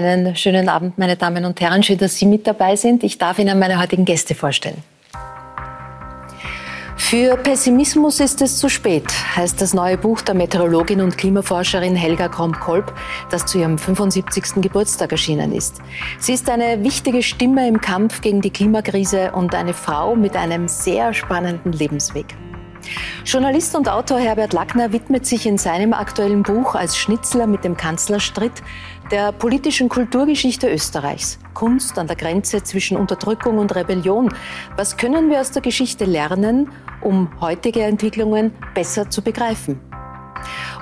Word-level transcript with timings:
Einen 0.00 0.34
schönen 0.34 0.70
Abend, 0.70 0.96
meine 0.96 1.16
Damen 1.16 1.44
und 1.44 1.60
Herren. 1.60 1.82
Schön, 1.82 1.98
dass 1.98 2.16
Sie 2.16 2.24
mit 2.24 2.46
dabei 2.46 2.74
sind. 2.74 3.04
Ich 3.04 3.18
darf 3.18 3.38
Ihnen 3.38 3.58
meine 3.58 3.78
heutigen 3.78 4.06
Gäste 4.06 4.34
vorstellen. 4.34 4.82
Für 6.96 7.36
Pessimismus 7.36 8.18
ist 8.20 8.40
es 8.40 8.56
zu 8.56 8.70
spät, 8.70 9.04
heißt 9.36 9.60
das 9.60 9.74
neue 9.74 9.98
Buch 9.98 10.22
der 10.22 10.34
Meteorologin 10.34 11.02
und 11.02 11.18
Klimaforscherin 11.18 11.96
Helga 11.96 12.28
Kromp-Kolb, 12.28 12.94
das 13.30 13.44
zu 13.44 13.58
ihrem 13.58 13.76
75. 13.76 14.62
Geburtstag 14.62 15.12
erschienen 15.12 15.52
ist. 15.52 15.82
Sie 16.18 16.32
ist 16.32 16.48
eine 16.48 16.82
wichtige 16.82 17.22
Stimme 17.22 17.68
im 17.68 17.82
Kampf 17.82 18.22
gegen 18.22 18.40
die 18.40 18.50
Klimakrise 18.50 19.32
und 19.32 19.54
eine 19.54 19.74
Frau 19.74 20.16
mit 20.16 20.34
einem 20.34 20.66
sehr 20.66 21.12
spannenden 21.12 21.72
Lebensweg. 21.72 22.34
Journalist 23.24 23.76
und 23.76 23.88
Autor 23.88 24.18
Herbert 24.18 24.52
Lackner 24.52 24.92
widmet 24.92 25.26
sich 25.26 25.46
in 25.46 25.58
seinem 25.58 25.92
aktuellen 25.92 26.42
Buch 26.42 26.74
als 26.74 26.96
Schnitzler 26.96 27.46
mit 27.46 27.64
dem 27.64 27.76
Kanzlerstritt 27.76 28.62
der 29.10 29.32
politischen 29.32 29.88
Kulturgeschichte 29.88 30.70
Österreichs. 30.70 31.38
Kunst 31.54 31.98
an 31.98 32.06
der 32.06 32.16
Grenze 32.16 32.62
zwischen 32.62 32.96
Unterdrückung 32.96 33.58
und 33.58 33.74
Rebellion. 33.74 34.32
Was 34.76 34.96
können 34.96 35.30
wir 35.30 35.40
aus 35.40 35.50
der 35.50 35.62
Geschichte 35.62 36.04
lernen, 36.04 36.70
um 37.00 37.28
heutige 37.40 37.82
Entwicklungen 37.82 38.52
besser 38.74 39.10
zu 39.10 39.22
begreifen? 39.22 39.80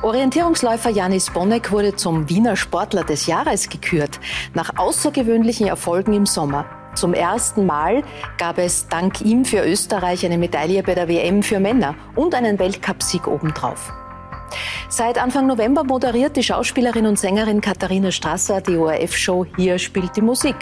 Orientierungsläufer 0.02 0.90
Janis 0.90 1.30
Bonnek 1.30 1.72
wurde 1.72 1.96
zum 1.96 2.28
Wiener 2.28 2.54
Sportler 2.54 3.02
des 3.02 3.26
Jahres 3.26 3.68
gekürt, 3.68 4.20
nach 4.54 4.76
außergewöhnlichen 4.76 5.66
Erfolgen 5.66 6.12
im 6.12 6.26
Sommer. 6.26 6.66
Zum 6.94 7.14
ersten 7.14 7.66
Mal 7.66 8.02
gab 8.38 8.58
es 8.58 8.88
dank 8.88 9.20
ihm 9.22 9.44
für 9.44 9.64
Österreich 9.64 10.24
eine 10.24 10.38
Medaille 10.38 10.82
bei 10.82 10.94
der 10.94 11.08
WM 11.08 11.42
für 11.42 11.60
Männer 11.60 11.94
und 12.14 12.34
einen 12.34 12.58
Weltcupsieg 12.58 13.26
obendrauf. 13.26 13.92
Seit 14.88 15.18
Anfang 15.18 15.46
November 15.46 15.84
moderiert 15.84 16.36
die 16.36 16.42
Schauspielerin 16.42 17.06
und 17.06 17.18
Sängerin 17.18 17.60
Katharina 17.60 18.10
Strasser 18.10 18.60
die 18.60 18.76
ORF-Show 18.76 19.46
Hier 19.56 19.78
spielt 19.78 20.16
die 20.16 20.22
Musik. 20.22 20.56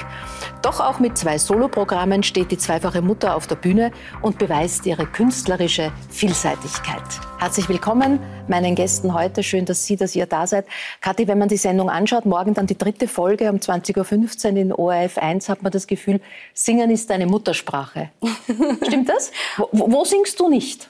Doch 0.62 0.81
auch 0.81 0.98
mit 0.98 1.17
zwei 1.17 1.39
Soloprogrammen 1.39 2.23
steht 2.23 2.51
die 2.51 2.59
zweifache 2.59 3.03
Mutter 3.03 3.37
auf 3.37 3.47
der 3.47 3.55
Bühne 3.56 3.93
und 4.23 4.39
beweist 4.39 4.84
ihre 4.87 5.06
künstlerische 5.06 5.93
Vielseitigkeit. 6.11 7.03
Herzlich 7.39 7.69
willkommen 7.69 8.19
meinen 8.48 8.75
Gästen 8.75 9.15
heute. 9.15 9.43
Schön, 9.43 9.65
dass 9.65 9.87
Sie, 9.87 9.97
dass 9.97 10.17
ihr 10.17 10.27
da 10.27 10.47
seid. 10.47 10.67
Kathi, 11.00 11.28
wenn 11.28 11.39
man 11.39 11.48
die 11.48 11.56
Sendung 11.56 11.89
anschaut, 11.89 12.27
morgen 12.27 12.55
dann 12.55 12.67
die 12.67 12.78
dritte 12.78 13.09
Folge 13.09 13.50
um 13.50 13.59
20.15 13.59 14.53
Uhr 14.53 14.56
in 14.56 14.73
ORF 14.73 15.19
1, 15.19 15.48
hat 15.48 15.62
man 15.62 15.71
das 15.71 15.87
Gefühl, 15.87 16.21
Singen 16.55 16.91
ist 16.91 17.11
deine 17.11 17.27
Muttersprache. 17.27 18.11
Stimmt 18.87 19.09
das? 19.09 19.31
Wo, 19.71 19.91
wo 19.93 20.05
singst 20.05 20.41
du 20.41 20.48
nicht? 20.48 20.89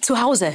Zu 0.00 0.20
Hause. 0.20 0.52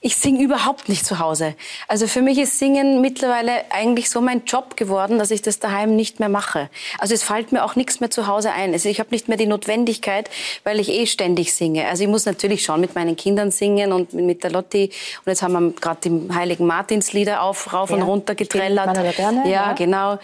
Ich 0.00 0.16
singe 0.16 0.44
überhaupt 0.44 0.88
nicht 0.88 1.04
zu 1.04 1.18
Hause. 1.18 1.56
Also 1.88 2.06
für 2.06 2.22
mich 2.22 2.38
ist 2.38 2.60
Singen 2.60 3.00
mittlerweile 3.00 3.64
eigentlich 3.70 4.10
so 4.10 4.20
mein 4.20 4.44
Job 4.44 4.76
geworden, 4.76 5.18
dass 5.18 5.32
ich 5.32 5.42
das 5.42 5.58
daheim 5.58 5.96
nicht 5.96 6.20
mehr 6.20 6.28
mache. 6.28 6.70
Also 6.98 7.14
es 7.14 7.24
fällt 7.24 7.50
mir 7.50 7.64
auch 7.64 7.74
nichts 7.74 7.98
mehr 7.98 8.08
zu 8.08 8.28
Hause 8.28 8.52
ein. 8.52 8.72
Also 8.72 8.88
ich 8.88 9.00
habe 9.00 9.10
nicht 9.10 9.26
mehr 9.26 9.36
die 9.36 9.46
Notwendigkeit, 9.46 10.30
weil 10.62 10.78
ich 10.78 10.88
eh 10.88 11.06
ständig 11.06 11.52
singe. 11.52 11.88
Also 11.88 12.04
ich 12.04 12.08
muss 12.08 12.26
natürlich 12.26 12.62
schon 12.62 12.80
mit 12.80 12.94
meinen 12.94 13.16
Kindern 13.16 13.50
singen 13.50 13.92
und 13.92 14.12
mit 14.12 14.44
der 14.44 14.52
Lotti. 14.52 14.84
Und 15.24 15.30
jetzt 15.30 15.42
haben 15.42 15.52
wir 15.52 15.72
gerade 15.72 16.08
die 16.08 16.32
Heiligen 16.32 16.66
Martinslieder 16.66 17.42
auf, 17.42 17.72
rauf 17.72 17.90
ja, 17.90 17.96
und 17.96 18.02
runter 18.02 18.36
getrellert. 18.36 18.94
Gerne, 19.16 19.44
ja, 19.44 19.50
ja, 19.50 19.72
genau. 19.72 20.14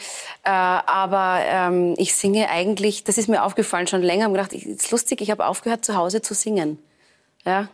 Äh, 0.45 0.51
aber 0.51 1.41
ähm, 1.47 1.95
ich 1.97 2.15
singe 2.15 2.49
eigentlich, 2.49 3.03
das 3.03 3.19
ist 3.19 3.29
mir 3.29 3.43
aufgefallen 3.43 3.89
schon 3.89 4.03
länger. 4.03 4.15
Ich 4.21 4.25
habe 4.25 4.33
gedacht, 4.35 4.53
es 4.53 4.85
ist 4.85 4.91
lustig, 4.93 5.21
ich 5.21 5.33
habe 5.33 5.45
aufgehört 5.47 5.85
zu 5.85 5.97
Hause 5.97 6.23
zu 6.23 6.33
singen. 6.35 6.79
Ja, 7.45 7.69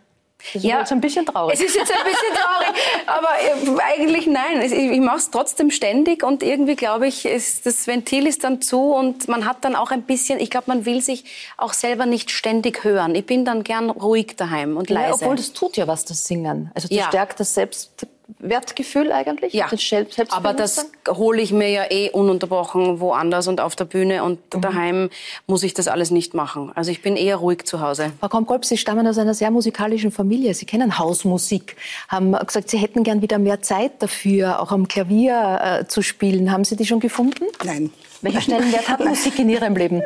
das 0.53 0.57
ist 0.57 0.65
ja, 0.65 0.79
jetzt 0.81 0.93
ein 0.93 1.01
bisschen 1.01 1.27
traurig. 1.27 1.55
Es 1.55 1.61
ist 1.61 1.77
jetzt 1.77 1.93
ein 1.93 2.05
bisschen 2.05 2.35
traurig, 2.35 2.83
aber 3.07 3.79
äh, 3.79 3.95
eigentlich 3.95 4.27
nein. 4.27 4.61
Ich 4.63 5.01
mache 5.01 5.19
es 5.19 5.31
trotzdem 5.31 5.71
ständig 5.71 6.23
und 6.23 6.43
irgendwie 6.43 6.77
glaube 6.77 7.07
ich, 7.07 7.27
ist, 7.27 7.67
das 7.67 7.87
Ventil 7.87 8.27
ist 8.27 8.45
dann 8.45 8.61
zu 8.61 8.93
und 8.93 9.29
man 9.29 9.47
hat 9.47 9.65
dann 9.65 9.77
auch 9.77 9.91
ein 9.91 10.03
bisschen, 10.03 10.41
ich 10.41 10.51
glaube, 10.51 10.65
man 10.69 10.87
will 10.87 11.03
sich 11.03 11.25
auch 11.57 11.73
selber 11.73 12.07
nicht 12.07 12.31
ständig 12.31 12.85
hören. 12.85 13.15
Ich 13.15 13.27
bin 13.27 13.45
dann 13.45 13.65
gern 13.65 13.91
ruhig 13.91 14.37
daheim 14.37 14.77
und 14.77 14.91
leise. 14.91 15.09
Ja, 15.09 15.15
obwohl 15.15 15.37
das 15.37 15.53
tut 15.53 15.77
ja 15.77 15.87
was, 15.87 16.05
das 16.05 16.25
Singen. 16.25 16.71
Also 16.75 16.89
das 16.89 16.97
ja. 16.97 17.07
stärkt 17.09 17.41
das 17.41 17.55
Selbst 17.55 18.07
Wertgefühl 18.39 19.13
eigentlich? 19.13 19.53
Ja, 19.53 19.69
aber 20.31 20.53
das 20.53 20.91
hole 21.09 21.41
ich 21.43 21.53
mir 21.53 21.69
ja 21.69 21.85
eh 21.91 22.11
ununterbrochen 22.11 23.01
woanders 23.01 23.49
und 23.49 23.61
auf 23.61 23.77
der 23.77 23.85
Bühne 23.85 24.25
und 24.25 24.39
mhm. 24.55 24.61
daheim 24.61 25.11
muss 25.47 25.63
ich 25.63 25.75
das 25.75 25.89
alles 25.89 26.11
nicht 26.11 26.35
machen. 26.35 26.73
Also 26.75 26.91
ich 26.91 27.03
bin 27.03 27.17
eher 27.17 27.37
ruhig 27.37 27.65
zu 27.65 27.81
Hause. 27.81 28.13
Frau 28.21 28.29
Kompolp, 28.29 28.65
Sie 28.65 28.77
stammen 28.77 29.07
aus 29.07 29.19
einer 29.19 29.35
sehr 29.35 29.51
musikalischen 29.51 30.11
Familie. 30.11 30.55
Sie 30.55 30.67
kennen 30.67 30.99
Hausmusik, 30.99 31.77
haben 32.09 32.33
gesagt, 32.33 32.71
Sie 32.71 32.79
hätten 32.79 33.03
gern 33.03 33.23
wieder 33.23 33.39
mehr 33.39 33.63
Zeit 33.63 33.93
dafür, 34.01 34.61
auch 34.61 34.73
am 34.73 34.89
Klavier 34.89 35.81
äh, 35.81 35.87
zu 35.87 36.03
spielen. 36.03 36.53
Haben 36.53 36.65
Sie 36.65 36.77
die 36.77 36.87
schon 36.87 37.01
gefunden? 37.01 37.45
Nein. 37.65 37.91
Welchen 38.23 38.43
Stellenwert 38.43 38.89
hat 38.89 39.01
Musik 39.05 39.39
in 39.39 39.49
Ihrem 39.49 39.77
Leben? 39.77 40.03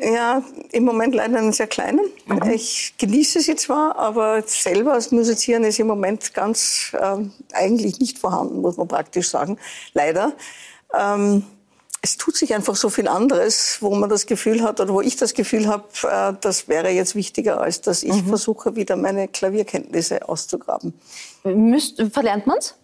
Ja, 0.00 0.42
im 0.70 0.84
Moment 0.84 1.14
leider 1.14 1.38
einen 1.38 1.52
sehr 1.52 1.66
kleinen. 1.66 2.00
Mhm. 2.26 2.50
Ich 2.50 2.94
genieße 2.98 3.40
sie 3.40 3.56
zwar, 3.56 3.96
aber 3.96 4.42
selber 4.46 4.92
als 4.92 5.10
Musizieren 5.10 5.64
ist 5.64 5.80
im 5.80 5.88
Moment 5.88 6.34
ganz 6.34 6.92
äh, 6.98 7.16
eigentlich 7.52 7.98
nicht 7.98 8.18
vorhanden, 8.18 8.60
muss 8.60 8.76
man 8.76 8.86
praktisch 8.86 9.28
sagen. 9.28 9.58
Leider. 9.94 10.34
Ähm, 10.96 11.44
es 12.00 12.16
tut 12.16 12.36
sich 12.36 12.54
einfach 12.54 12.76
so 12.76 12.90
viel 12.90 13.08
anderes, 13.08 13.78
wo 13.80 13.92
man 13.94 14.08
das 14.08 14.26
Gefühl 14.26 14.62
hat 14.62 14.80
oder 14.80 14.94
wo 14.94 15.00
ich 15.00 15.16
das 15.16 15.34
Gefühl 15.34 15.66
habe, 15.66 15.88
äh, 16.04 16.32
das 16.40 16.68
wäre 16.68 16.90
jetzt 16.90 17.16
wichtiger, 17.16 17.60
als 17.60 17.80
dass 17.80 18.04
ich 18.04 18.22
mhm. 18.22 18.28
versuche, 18.28 18.76
wieder 18.76 18.94
meine 18.96 19.26
Klavierkenntnisse 19.26 20.28
auszugraben. 20.28 20.94
Müsst, 21.42 22.00
verlernt 22.12 22.46
man's? 22.46 22.76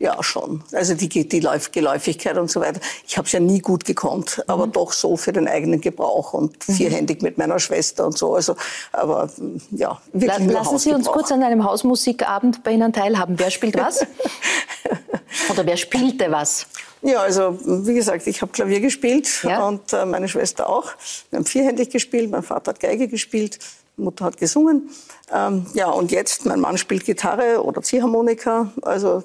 Ja, 0.00 0.22
schon. 0.22 0.64
Also 0.72 0.94
die, 0.94 1.08
die 1.10 1.46
Geläufigkeit 1.72 2.38
und 2.38 2.50
so 2.50 2.62
weiter. 2.62 2.80
Ich 3.06 3.18
habe 3.18 3.26
es 3.26 3.32
ja 3.32 3.38
nie 3.38 3.60
gut 3.60 3.84
gekonnt, 3.84 4.38
mhm. 4.38 4.44
aber 4.46 4.66
doch 4.66 4.92
so 4.92 5.18
für 5.18 5.30
den 5.30 5.46
eigenen 5.46 5.82
Gebrauch 5.82 6.32
und 6.32 6.66
mhm. 6.66 6.72
vierhändig 6.72 7.20
mit 7.20 7.36
meiner 7.36 7.58
Schwester 7.58 8.06
und 8.06 8.16
so. 8.16 8.34
Also, 8.34 8.56
aber 8.92 9.28
ja, 9.70 10.00
wirklich 10.14 10.46
La 10.46 10.60
Lassen 10.60 10.78
Sie 10.78 10.92
uns 10.92 11.06
kurz 11.06 11.30
an 11.30 11.42
einem 11.42 11.64
Hausmusikabend 11.64 12.62
bei 12.62 12.72
Ihnen 12.72 12.94
teilhaben. 12.94 13.38
Wer 13.38 13.50
spielt 13.50 13.76
was? 13.76 14.00
Oder 15.50 15.66
wer 15.66 15.76
spielte 15.76 16.30
was? 16.32 16.66
Ja, 17.02 17.20
also 17.20 17.58
wie 17.62 17.94
gesagt, 17.94 18.26
ich 18.26 18.40
habe 18.40 18.52
Klavier 18.52 18.80
gespielt 18.80 19.42
ja? 19.42 19.68
und 19.68 19.92
äh, 19.92 20.06
meine 20.06 20.28
Schwester 20.28 20.70
auch. 20.70 20.92
Wir 21.28 21.38
haben 21.38 21.46
vierhändig 21.46 21.90
gespielt, 21.90 22.30
mein 22.30 22.42
Vater 22.42 22.70
hat 22.70 22.80
Geige 22.80 23.06
gespielt, 23.06 23.58
Mutter 23.98 24.24
hat 24.24 24.38
gesungen. 24.38 24.88
Ähm, 25.30 25.66
ja, 25.74 25.90
und 25.90 26.10
jetzt, 26.10 26.46
mein 26.46 26.60
Mann 26.60 26.78
spielt 26.78 27.04
Gitarre 27.04 27.62
oder 27.62 27.82
Ziehharmonika. 27.82 28.72
Also 28.80 29.24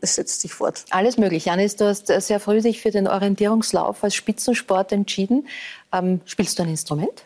es 0.00 0.14
setzt 0.14 0.40
sich 0.40 0.54
fort. 0.54 0.84
Alles 0.90 1.16
möglich. 1.16 1.44
Janis, 1.44 1.76
du 1.76 1.86
hast 1.86 2.06
sehr 2.06 2.40
früh 2.40 2.60
dich 2.60 2.80
für 2.80 2.90
den 2.90 3.06
Orientierungslauf 3.06 4.02
als 4.02 4.14
Spitzensport 4.14 4.92
entschieden. 4.92 5.46
Ähm, 5.92 6.20
spielst 6.24 6.58
du 6.58 6.62
ein 6.62 6.68
Instrument? 6.68 7.24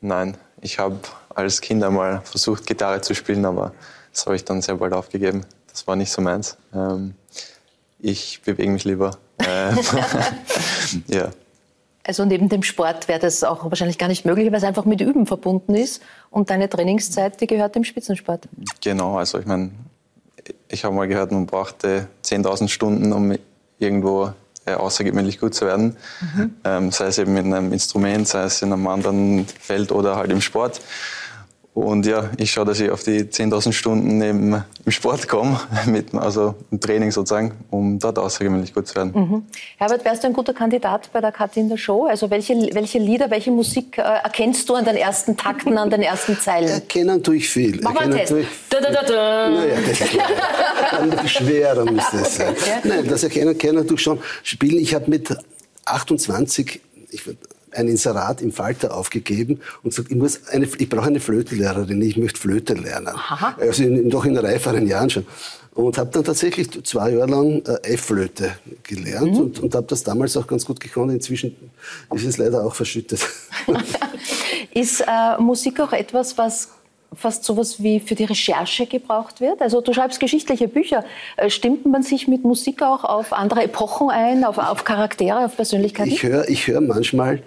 Nein, 0.00 0.36
ich 0.60 0.78
habe 0.78 0.98
als 1.34 1.60
Kind 1.60 1.82
einmal 1.82 2.22
versucht, 2.24 2.66
Gitarre 2.66 3.00
zu 3.00 3.14
spielen, 3.14 3.44
aber 3.44 3.72
das 4.12 4.26
habe 4.26 4.36
ich 4.36 4.44
dann 4.44 4.60
sehr 4.62 4.76
bald 4.76 4.92
aufgegeben. 4.92 5.44
Das 5.70 5.86
war 5.86 5.96
nicht 5.96 6.10
so 6.10 6.20
meins. 6.20 6.56
Ähm, 6.74 7.14
ich 7.98 8.42
bewege 8.42 8.70
mich 8.70 8.84
lieber. 8.84 9.16
Ähm, 9.38 9.78
ja. 11.06 11.30
Also 12.04 12.24
neben 12.24 12.48
dem 12.48 12.64
Sport 12.64 13.06
wäre 13.06 13.20
das 13.20 13.44
auch 13.44 13.64
wahrscheinlich 13.64 13.96
gar 13.96 14.08
nicht 14.08 14.24
möglich, 14.24 14.50
weil 14.50 14.58
es 14.58 14.64
einfach 14.64 14.84
mit 14.84 15.00
Üben 15.00 15.26
verbunden 15.26 15.74
ist. 15.74 16.02
Und 16.30 16.50
deine 16.50 16.68
Trainingszeit, 16.68 17.40
die 17.40 17.46
gehört 17.46 17.76
dem 17.76 17.84
Spitzensport. 17.84 18.48
Genau, 18.80 19.18
also 19.18 19.38
ich 19.38 19.46
meine, 19.46 19.70
ich 20.72 20.84
habe 20.84 20.94
mal 20.94 21.06
gehört, 21.06 21.30
man 21.32 21.46
brauchte 21.46 22.08
10.000 22.24 22.68
Stunden, 22.68 23.12
um 23.12 23.36
irgendwo 23.78 24.32
äh, 24.64 24.72
außergewöhnlich 24.74 25.38
gut 25.38 25.54
zu 25.54 25.66
werden. 25.66 25.96
Mhm. 26.20 26.54
Ähm, 26.64 26.90
sei 26.90 27.06
es 27.06 27.18
eben 27.18 27.36
in 27.36 27.52
einem 27.52 27.72
Instrument, 27.72 28.26
sei 28.26 28.44
es 28.44 28.62
in 28.62 28.72
einem 28.72 28.86
anderen 28.86 29.46
Feld 29.46 29.92
oder 29.92 30.16
halt 30.16 30.32
im 30.32 30.40
Sport. 30.40 30.80
Und 31.74 32.04
ja, 32.04 32.28
ich 32.36 32.50
schaue, 32.50 32.66
dass 32.66 32.80
ich 32.80 32.90
auf 32.90 33.02
die 33.02 33.24
10.000 33.24 33.72
Stunden 33.72 34.20
eben 34.20 34.62
im 34.84 34.92
Sport 34.92 35.26
komme, 35.26 35.58
mit, 35.86 36.14
also 36.14 36.54
im 36.70 36.78
Training 36.78 37.10
sozusagen, 37.10 37.52
um 37.70 37.98
dort 37.98 38.18
außergewöhnlich 38.18 38.74
gut 38.74 38.88
zu 38.88 38.94
werden. 38.94 39.12
Mhm. 39.14 39.46
Herbert, 39.78 40.04
wärst 40.04 40.22
du 40.22 40.26
ein 40.26 40.34
guter 40.34 40.52
Kandidat 40.52 41.10
bei 41.14 41.22
der 41.22 41.32
Kathi 41.32 41.60
in 41.60 41.70
der 41.70 41.78
Show? 41.78 42.04
Also 42.04 42.28
welche, 42.28 42.54
welche 42.74 42.98
Lieder, 42.98 43.30
welche 43.30 43.50
Musik 43.50 43.96
äh, 43.96 44.02
erkennst 44.02 44.68
du 44.68 44.74
an 44.74 44.84
den 44.84 44.96
ersten 44.96 45.34
Takten, 45.34 45.78
an 45.78 45.88
den 45.88 46.02
ersten 46.02 46.38
Zeilen? 46.38 46.68
Erkennen 46.68 47.22
tue 47.22 47.36
ich 47.36 47.48
viel. 47.48 47.80
Mach 47.82 47.94
mal 47.94 48.02
einen 48.02 48.18
Test. 48.18 48.34
Da, 48.68 48.80
da, 48.80 48.90
da, 48.90 49.02
da. 49.02 49.50
Naja, 49.50 49.74
das 49.80 50.00
ist 50.00 50.08
schwer. 50.10 51.28
schwerer 51.28 51.90
muss 51.90 52.04
das 52.12 52.36
sein. 52.36 52.54
Nein, 52.84 53.06
das 53.08 53.22
Erkennen, 53.22 53.48
Erkennen 53.48 53.88
tue 53.88 53.96
ich 53.96 54.02
schon. 54.02 54.20
Spielen, 54.42 54.78
ich 54.78 54.94
habe 54.94 55.08
mit 55.08 55.34
28, 55.86 56.82
ich 57.10 57.22
ein 57.74 57.88
Inserat 57.88 58.42
im 58.42 58.52
Falter 58.52 58.96
aufgegeben 58.96 59.60
und 59.82 59.90
gesagt, 59.90 60.10
ich, 60.10 60.16
muss 60.16 60.46
eine, 60.48 60.66
ich 60.66 60.88
brauche 60.88 61.06
eine 61.06 61.20
Flötenlehrerin, 61.20 62.00
ich 62.02 62.16
möchte 62.16 62.40
Flöte 62.40 62.74
lernen. 62.74 63.08
Aha. 63.08 63.56
Also 63.60 63.82
in, 63.84 64.10
doch 64.10 64.24
in 64.24 64.36
reiferen 64.36 64.86
Jahren 64.86 65.10
schon. 65.10 65.26
Und 65.74 65.96
habe 65.96 66.10
dann 66.10 66.22
tatsächlich 66.22 66.70
zwei 66.84 67.12
Jahre 67.12 67.30
lang 67.30 67.62
äh, 67.64 67.94
F-Flöte 67.94 68.52
gelernt 68.82 69.32
mhm. 69.32 69.38
und, 69.38 69.58
und 69.60 69.74
habe 69.74 69.86
das 69.86 70.02
damals 70.02 70.36
auch 70.36 70.46
ganz 70.46 70.66
gut 70.66 70.80
gekonnt. 70.80 71.12
Inzwischen 71.12 71.56
ist 72.14 72.26
es 72.26 72.36
leider 72.36 72.62
auch 72.62 72.74
verschüttet. 72.74 73.26
ist 74.74 75.00
äh, 75.00 75.38
Musik 75.38 75.80
auch 75.80 75.92
etwas, 75.92 76.36
was 76.36 76.68
fast 77.14 77.44
sowas 77.44 77.82
wie 77.82 78.00
für 78.00 78.14
die 78.14 78.24
Recherche 78.24 78.86
gebraucht 78.86 79.40
wird? 79.40 79.60
Also 79.60 79.80
du 79.80 79.92
schreibst 79.92 80.20
geschichtliche 80.20 80.68
Bücher. 80.68 81.04
Äh, 81.36 81.50
stimmt 81.50 81.86
man 81.86 82.02
sich 82.02 82.28
mit 82.28 82.44
Musik 82.44 82.82
auch 82.82 83.04
auf 83.04 83.32
andere 83.32 83.64
Epochen 83.64 84.10
ein, 84.10 84.44
auf, 84.44 84.58
auf 84.58 84.84
Charaktere, 84.84 85.44
auf 85.44 85.56
Persönlichkeiten? 85.56 86.10
Ich 86.10 86.22
höre 86.22 86.48
ich 86.48 86.66
hör 86.66 86.80
manchmal 86.80 87.42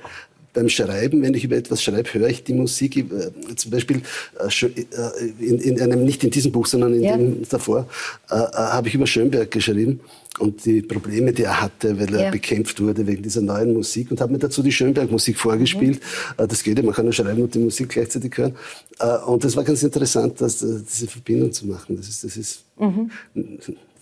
beim 0.54 0.70
Schreiben, 0.70 1.22
wenn 1.22 1.34
ich 1.34 1.44
über 1.44 1.58
etwas 1.58 1.84
schreibe, 1.84 2.14
höre 2.14 2.30
ich 2.30 2.44
die 2.44 2.54
Musik, 2.54 2.98
äh, 2.98 3.56
zum 3.56 3.72
Beispiel 3.72 4.02
äh, 4.40 5.44
in, 5.44 5.60
in, 5.60 5.82
einem, 5.82 6.04
nicht 6.04 6.24
in 6.24 6.32
diesem 6.32 6.52
Buch, 6.52 6.66
sondern 6.66 6.94
in 6.94 7.04
ja. 7.04 7.18
dem 7.18 7.48
davor, 7.48 7.88
äh, 8.30 8.36
habe 8.36 8.88
ich 8.88 8.96
über 8.96 9.06
Schönberg 9.06 9.52
geschrieben 9.52 10.00
und 10.40 10.66
die 10.66 10.82
Probleme, 10.82 11.32
die 11.34 11.44
er 11.44 11.62
hatte, 11.62 12.00
weil 12.00 12.14
er 12.14 12.26
ja. 12.26 12.32
bekämpft 12.32 12.82
wurde 12.82 13.08
wegen 13.08 13.24
dieser 13.24 13.42
neuen 13.42 13.74
Musik 13.74 14.12
und 14.12 14.22
habe 14.22 14.34
mir 14.34 14.40
dazu 14.40 14.62
die 14.62 14.72
Schönberg-Musik 14.72 15.38
vorgespielt. 15.38 16.02
Mhm. 16.38 16.48
Das 16.48 16.64
geht 16.64 16.78
ja, 16.78 16.84
man 16.84 16.94
kann 16.94 17.06
ja 17.06 17.12
schreiben 17.12 17.42
und 17.42 17.54
die 17.54 17.60
Musik 17.60 17.90
gleichzeitig 17.90 18.38
hören. 18.38 18.56
Und 19.26 19.44
das 19.44 19.56
war 19.56 19.64
ganz 19.64 19.84
interessant, 19.84 20.42
dass, 20.42 20.60
diese 20.60 21.08
Verbindung 21.08 21.52
zu 21.52 21.68
machen. 21.68 21.98
Das 21.98 22.08
ist, 22.08 22.24
das 22.24 22.38
ist 22.38 22.64
mhm. 22.78 23.12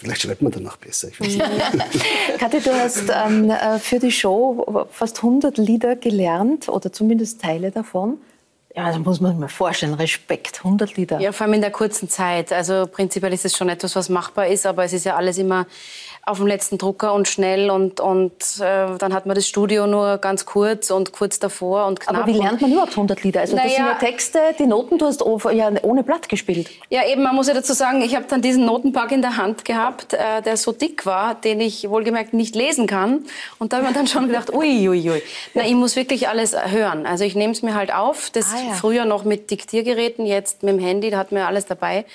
Vielleicht 0.04 0.22
schreibt 0.22 0.42
man 0.42 0.52
dann 0.52 0.68
auch 0.68 0.76
besser. 0.78 1.08
Ich 1.08 1.20
weiß 1.20 1.28
nicht. 1.28 1.40
Kathi, 2.40 2.60
du 2.60 2.74
hast 2.74 3.06
ähm, 3.10 3.50
äh, 3.50 3.80
für 3.80 4.00
die 4.00 4.12
Show 4.12 4.88
fast 4.92 5.18
100 5.18 5.58
Lieder 5.58 5.96
gelernt 5.96 6.68
oder 6.68 6.92
zumindest 6.92 7.42
Teile 7.42 7.72
davon. 7.72 8.18
Ja, 8.76 8.86
also 8.86 9.00
muss 9.00 9.22
man 9.22 9.32
sich 9.32 9.40
mal 9.40 9.50
vorstellen, 9.50 9.94
Respekt, 9.94 10.62
100 10.64 10.98
Lieder. 10.98 11.20
Ja, 11.20 11.32
vor 11.32 11.46
allem 11.46 11.54
in 11.54 11.62
der 11.62 11.72
kurzen 11.72 12.10
Zeit. 12.10 12.52
Also 12.52 12.88
prinzipiell 12.92 13.32
ist 13.32 13.46
es 13.46 13.56
schon 13.56 13.70
etwas, 13.70 13.96
was 13.96 14.10
machbar 14.10 14.48
ist, 14.48 14.66
aber 14.66 14.84
es 14.84 14.94
ist 14.94 15.06
ja 15.06 15.16
alles 15.16 15.38
immer 15.38 15.68
auf 16.26 16.38
dem 16.38 16.48
letzten 16.48 16.78
Drucker 16.78 17.14
und 17.14 17.28
schnell 17.28 17.70
und, 17.70 18.00
und 18.00 18.32
äh, 18.60 18.98
dann 18.98 19.14
hat 19.14 19.26
man 19.26 19.36
das 19.36 19.46
Studio 19.46 19.88
nur 19.88 20.18
ganz 20.20 20.46
kurz 20.46 20.90
und 20.90 21.12
kurz 21.12 21.38
davor 21.38 21.86
und 21.86 22.00
knapp. 22.00 22.16
Aber 22.16 22.28
wie 22.28 22.38
lernt 22.38 22.62
man 22.62 22.72
überhaupt 22.72 22.92
100 22.92 23.24
Lieder? 23.24 23.42
Also 23.42 23.58
naja, 23.58 23.68
das 23.68 23.76
sind 23.76 23.86
ja 23.86 23.94
Texte, 23.96 24.40
die 24.58 24.66
Noten, 24.66 24.98
du 24.98 25.06
hast 25.06 25.22
ja 25.52 25.72
ohne 25.82 26.04
Blatt 26.04 26.30
gespielt. 26.30 26.70
Ja 26.90 27.06
eben, 27.06 27.24
man 27.24 27.36
muss 27.36 27.48
ja 27.48 27.54
dazu 27.54 27.74
sagen, 27.74 28.02
ich 28.02 28.16
habe 28.16 28.26
dann 28.30 28.42
diesen 28.42 28.66
Notenpack 28.66 29.12
in 29.12 29.22
der 29.22 29.36
Hand 29.36 29.66
gehabt, 29.66 30.14
äh, 30.14 30.42
der 30.42 30.56
so 30.56 30.72
dick 30.72 31.06
war, 31.06 31.36
den 31.36 31.60
ich 31.60 31.90
wohlgemerkt 31.90 32.34
nicht 32.34 32.56
lesen 32.56 32.88
kann 32.88 33.26
und 33.60 33.74
da 33.74 33.78
habe 33.78 33.88
ich 33.88 33.94
dann 33.94 34.08
schon 34.08 34.28
gedacht, 34.28 34.54
ui, 34.54 34.88
ui, 34.88 35.10
ui. 35.10 35.22
Na, 35.54 35.66
ich 35.66 35.76
muss 35.76 35.98
wirklich 35.98 36.30
alles 36.30 36.56
hören. 36.56 37.06
Also 37.06 37.26
ich 37.26 37.36
nehme 37.36 37.52
es 37.52 37.64
mir 37.64 37.76
halt 37.76 37.94
auf, 37.94 38.30
das 38.30 38.54
ah, 38.54 38.70
ja. 38.70 38.74
früher 38.76 39.04
noch 39.04 39.26
mit 39.26 39.52
Diktiergeräten, 39.52 40.26
jetzt 40.26 40.64
mit 40.64 40.74
dem 40.74 40.80
Handy, 40.80 41.10
da 41.10 41.18
hat 41.18 41.34
mir 41.34 41.48
alles 41.48 41.66
dabei. 41.66 42.06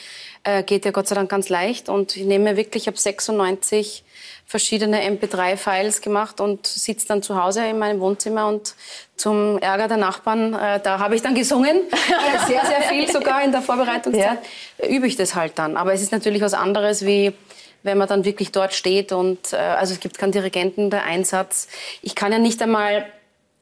Äh, 0.44 0.62
geht 0.62 0.84
ja 0.84 0.90
Gott 0.90 1.08
sei 1.08 1.14
Dank 1.14 1.30
ganz 1.30 1.48
leicht. 1.48 1.88
Und 1.88 2.16
ich 2.16 2.24
nehme 2.24 2.56
wirklich, 2.56 2.84
ich 2.84 2.86
habe 2.86 2.98
96 2.98 4.04
verschiedene 4.48 5.02
MP3-Files 5.02 6.00
gemacht 6.00 6.40
und 6.40 6.66
sitze 6.66 7.06
dann 7.06 7.22
zu 7.22 7.40
Hause 7.40 7.66
in 7.66 7.78
meinem 7.78 8.00
Wohnzimmer 8.00 8.48
und 8.48 8.74
zum 9.14 9.58
Ärger 9.58 9.88
der 9.88 9.98
Nachbarn, 9.98 10.54
äh, 10.54 10.80
da 10.80 10.98
habe 11.00 11.14
ich 11.14 11.20
dann 11.20 11.34
gesungen, 11.34 11.76
äh, 11.92 12.46
sehr, 12.46 12.64
sehr 12.64 12.80
viel 12.82 13.10
sogar 13.12 13.44
in 13.44 13.52
der 13.52 13.60
Vorbereitungszeit, 13.60 14.38
ja. 14.78 14.88
übe 14.88 15.06
ich 15.06 15.16
das 15.16 15.34
halt 15.34 15.58
dann. 15.58 15.76
Aber 15.76 15.92
es 15.92 16.00
ist 16.00 16.12
natürlich 16.12 16.40
was 16.40 16.54
anderes, 16.54 17.04
wie 17.04 17.34
wenn 17.82 17.98
man 17.98 18.08
dann 18.08 18.24
wirklich 18.24 18.50
dort 18.50 18.72
steht 18.72 19.12
und 19.12 19.52
äh, 19.52 19.56
also 19.56 19.92
es 19.92 20.00
gibt 20.00 20.16
keinen 20.16 20.32
Dirigenten, 20.32 20.88
der 20.88 21.04
Einsatz. 21.04 21.68
Ich 22.00 22.14
kann 22.14 22.32
ja 22.32 22.38
nicht 22.38 22.62
einmal, 22.62 23.04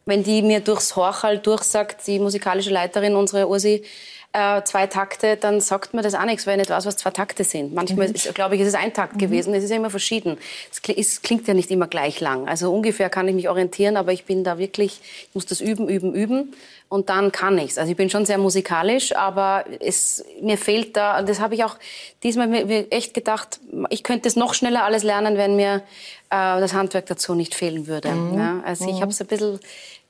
wenn 0.05 0.23
die 0.23 0.41
mir 0.41 0.61
durchs 0.61 0.95
Horchal 0.95 1.39
durchsagt, 1.39 2.07
die 2.07 2.21
musikalische 2.21 2.71
Leiterin, 2.71 3.17
unsere 3.17 3.49
Ursi, 3.49 3.83
äh, 4.37 4.63
zwei 4.65 4.87
Takte, 4.87 5.39
dann 5.39 5.63
sagt 5.63 5.95
mir 5.95 6.03
das 6.03 6.15
auch 6.15 6.27
nichts, 6.27 6.47
weil 6.47 6.55
ich 6.55 6.69
nicht 6.69 6.71
weiß, 6.71 6.85
was 6.85 6.99
zwei 6.99 7.11
Takte 7.11 7.43
sind. 7.43 7.73
Manchmal, 7.73 8.09
mhm. 8.09 8.15
glaube 8.35 8.55
ich, 8.55 8.61
ist 8.61 8.69
es 8.69 8.75
ein 8.75 8.93
Takt 8.93 9.15
mhm. 9.15 9.19
gewesen. 9.19 9.55
Es 9.55 9.65
ist 9.65 9.71
ja 9.71 9.77
immer 9.77 9.89
verschieden. 9.89 10.37
Es 10.71 11.23
klingt 11.23 11.49
ja 11.49 11.55
nicht 11.55 11.71
immer 11.71 11.87
gleich 11.87 12.21
lang. 12.21 12.47
Also 12.47 12.71
ungefähr 12.71 13.09
kann 13.09 13.27
ich 13.29 13.35
mich 13.35 13.49
orientieren, 13.49 13.97
aber 13.97 14.13
ich 14.13 14.27
bin 14.27 14.45
da 14.45 14.59
wirklich, 14.59 15.01
ich 15.29 15.35
muss 15.35 15.47
das 15.47 15.63
üben, 15.63 15.89
üben, 15.89 16.15
üben 16.15 16.53
und 16.91 17.09
dann 17.09 17.33
kann 17.33 17.57
ich's. 17.57 17.79
Also 17.79 17.91
ich 17.91 17.97
bin 17.97 18.11
schon 18.11 18.27
sehr 18.27 18.37
musikalisch, 18.37 19.17
aber 19.17 19.65
es 19.81 20.23
mir 20.43 20.59
fehlt 20.59 20.99
da, 20.99 21.23
das 21.23 21.41
habe 21.41 21.55
ich 21.55 21.65
auch 21.65 21.79
diesmal 22.23 22.47
mir 22.47 22.93
echt 22.93 23.15
gedacht, 23.15 23.59
ich 23.89 24.03
könnte 24.03 24.29
es 24.29 24.37
noch 24.37 24.53
schneller 24.53 24.85
alles 24.85 25.03
lernen, 25.03 25.39
wenn 25.39 25.57
mir 25.57 25.77
äh, 26.29 26.61
das 26.61 26.75
Handwerk 26.75 27.07
dazu 27.07 27.35
nicht 27.35 27.55
fehlen 27.55 27.87
würde. 27.87 28.11
Mhm. 28.11 28.39
Ja, 28.39 28.63
also 28.67 28.85
ich 28.85 28.97
mhm. 28.97 29.01
habe 29.01 29.11
es 29.13 29.21
ein 29.21 29.27
bisschen 29.29 29.61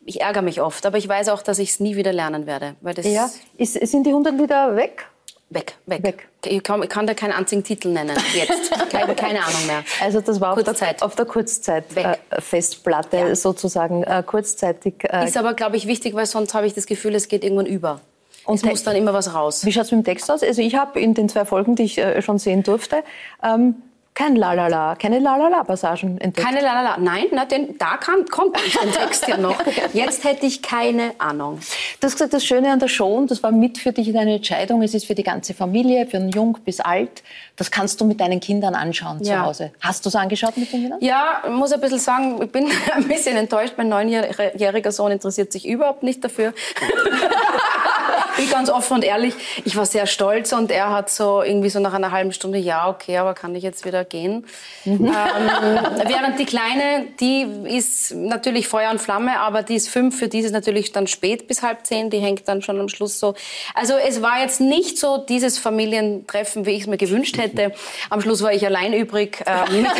ich 0.07 0.21
ärgere 0.21 0.43
mich 0.43 0.61
oft, 0.61 0.87
aber 0.87 0.99
ich 0.99 1.09
weiß 1.09 1.29
auch, 1.29 1.43
dass 1.43 1.59
ich 1.59 1.71
es 1.71 1.81
nie 1.81 1.97
wieder 1.97 2.13
lernen 2.13 2.47
werde. 2.47 2.77
Weil 2.81 2.95
das 2.95 3.07
ja. 3.07 3.29
Ist, 3.59 3.75
sind 3.75 4.07
die 4.07 4.11
100 4.11 4.39
Lieder 4.39 4.77
weg? 4.77 5.07
Weg, 5.49 5.75
weg. 5.87 6.03
weg. 6.03 6.29
Ich, 6.45 6.63
kann, 6.63 6.83
ich 6.83 6.89
kann 6.89 7.07
da 7.07 7.15
keinen 7.15 7.33
einzigen 7.33 7.63
Titel 7.63 7.91
nennen 7.91 8.17
jetzt. 8.35 8.73
keine, 8.91 9.15
keine 9.15 9.45
Ahnung 9.45 9.67
mehr. 9.67 9.85
Also 10.01 10.21
das 10.21 10.41
war 10.41 10.55
auf 10.55 10.63
der, 10.63 10.97
auf 11.01 11.15
der 11.15 11.25
Kurzzeit-Festplatte 11.25 13.17
äh, 13.17 13.29
ja. 13.29 13.35
sozusagen 13.37 14.03
äh, 14.03 14.25
kurzzeitig. 14.27 14.95
Äh, 15.05 15.27
ist 15.27 15.37
aber, 15.37 15.55
glaube 15.55 15.77
ich, 15.77 15.87
wichtig, 15.87 16.15
weil 16.15 16.27
sonst 16.27 16.53
habe 16.55 16.67
ich 16.67 16.75
das 16.75 16.87
Gefühl, 16.87 17.15
es 17.15 17.29
geht 17.29 17.45
irgendwann 17.45 17.67
über. 17.67 18.01
Und 18.45 18.57
es 18.57 18.65
muss 18.65 18.83
dann 18.83 18.97
immer 18.97 19.13
was 19.13 19.35
raus. 19.35 19.65
Wie 19.65 19.73
schaut 19.73 19.85
es 19.85 19.93
mit 19.93 20.01
dem 20.03 20.05
Text 20.05 20.31
aus? 20.31 20.43
Also 20.43 20.63
ich 20.63 20.75
habe 20.77 21.01
in 21.01 21.15
den 21.15 21.29
zwei 21.29 21.45
Folgen, 21.45 21.77
die 21.77 21.85
ich 21.85 21.99
äh, 21.99 22.23
schon 22.23 22.39
sehen 22.39 22.63
durfte, 22.63 23.03
ähm, 23.43 23.77
kein 24.17 24.35
Lalala, 24.35 24.95
keine 24.95 25.19
Lalala-Passagen 25.19 26.19
entdeckt. 26.19 26.47
Keine 26.47 26.63
Lalala, 26.63 26.97
nein, 26.99 27.27
na, 27.33 27.45
denn 27.45 27.77
da 27.77 27.99
kann, 27.99 28.25
kommt 28.25 28.57
ein 28.83 28.91
Text 28.91 29.29
ja 29.29 29.37
noch. 29.37 29.63
Jetzt 29.93 30.25
hätte 30.25 30.47
ich 30.47 30.63
keine 30.63 31.13
Ahnung. 31.19 31.61
Du 32.01 32.07
hast 32.07 32.15
gesagt, 32.15 32.33
das 32.33 32.43
Schöne 32.43 32.73
an 32.73 32.79
der 32.79 32.89
Show, 32.89 33.15
und 33.15 33.31
das 33.31 33.43
war 33.43 33.53
mit 33.53 33.77
für 33.77 33.93
dich 33.93 34.11
deine 34.15 34.37
Entscheidung, 34.37 34.83
es 34.83 34.95
ist 34.95 35.05
für 35.05 35.15
die 35.15 35.23
ganze 35.23 35.53
Familie, 35.53 36.07
für 36.07 36.17
Jung 36.35 36.57
bis 36.65 36.81
alt. 36.81 37.23
Das 37.57 37.71
kannst 37.71 38.01
du 38.01 38.07
mit 38.07 38.19
deinen 38.19 38.41
Kindern 38.41 38.75
anschauen 38.75 39.19
ja. 39.23 39.35
zu 39.35 39.43
Hause. 39.43 39.73
Hast 39.83 40.07
du 40.07 40.09
es 40.09 40.17
angeschaut 40.17 40.57
mit 40.57 40.73
den 40.73 40.81
Kindern? 40.81 40.99
Ja, 41.03 41.43
ich 41.45 41.51
muss 41.51 41.73
ein 41.73 41.81
bisschen 41.83 41.99
sagen, 41.99 42.41
ich 42.43 42.51
bin 42.51 42.71
ein 42.95 43.07
bisschen 43.07 43.37
enttäuscht. 43.37 43.75
Mein 43.77 43.91
neunjähriger 43.91 44.93
Sohn 44.93 45.13
interessiert 45.13 45.53
sich 45.53 45.69
überhaupt 45.69 46.03
nicht 46.03 46.25
dafür. 46.25 46.55
bin 48.37 48.51
ganz 48.51 48.71
offen 48.71 48.95
und 48.95 49.05
ehrlich, 49.05 49.35
ich 49.65 49.77
war 49.77 49.87
sehr 49.87 50.07
stolz 50.07 50.53
und 50.53 50.71
er 50.71 50.91
hat 50.91 51.11
so 51.11 51.43
irgendwie 51.43 51.71
so 51.71 51.81
nach 51.81 51.95
einer 51.95 52.11
halben 52.11 52.33
Stunde, 52.33 52.59
ja, 52.59 52.89
okay, 52.89 53.19
aber 53.19 53.35
kann 53.35 53.55
ich 53.55 53.63
jetzt 53.63 53.85
wieder 53.85 54.05
gehen? 54.05 54.47
Mhm. 54.85 55.07
Ähm, 55.07 55.79
während 56.07 56.39
die 56.39 56.47
Kleine, 56.47 57.07
die 57.21 57.47
ist 57.65 58.15
natürlich 58.15 58.69
Feuer 58.69 58.91
und 58.91 59.01
Flamme, 59.01 59.39
aber 59.41 59.63
die 59.63 59.75
ist 59.75 59.89
fünf, 59.89 60.19
für 60.19 60.29
die 60.29 60.41
ist 60.41 60.47
es 60.47 60.53
natürlich 60.53 60.93
dann 60.93 61.07
spät 61.07 61.49
bis 61.49 61.63
halb 61.63 61.87
zehn, 61.87 62.11
die 62.11 62.19
hängt 62.19 62.49
dann 62.49 62.63
schon 62.63 62.81
am 62.81 62.89
Schluss 62.89 63.19
so. 63.19 63.35
Also 63.75 63.95
es 63.95 64.23
war 64.23 64.41
jetzt 64.41 64.61
nicht 64.61 64.99
so 64.99 65.19
dieses 65.19 65.59
Familientreffen, 65.59 66.67
wie 66.67 66.71
ich 66.73 66.83
es 66.83 66.87
mir 66.87 66.97
gewünscht 66.97 67.39
hätte. 67.39 67.73
Am 68.11 68.21
Schluss 68.21 68.43
war 68.43 68.53
ich 68.53 68.65
allein 68.65 68.93
übrig 68.93 69.43
äh, 69.47 69.73
mit 69.81 69.91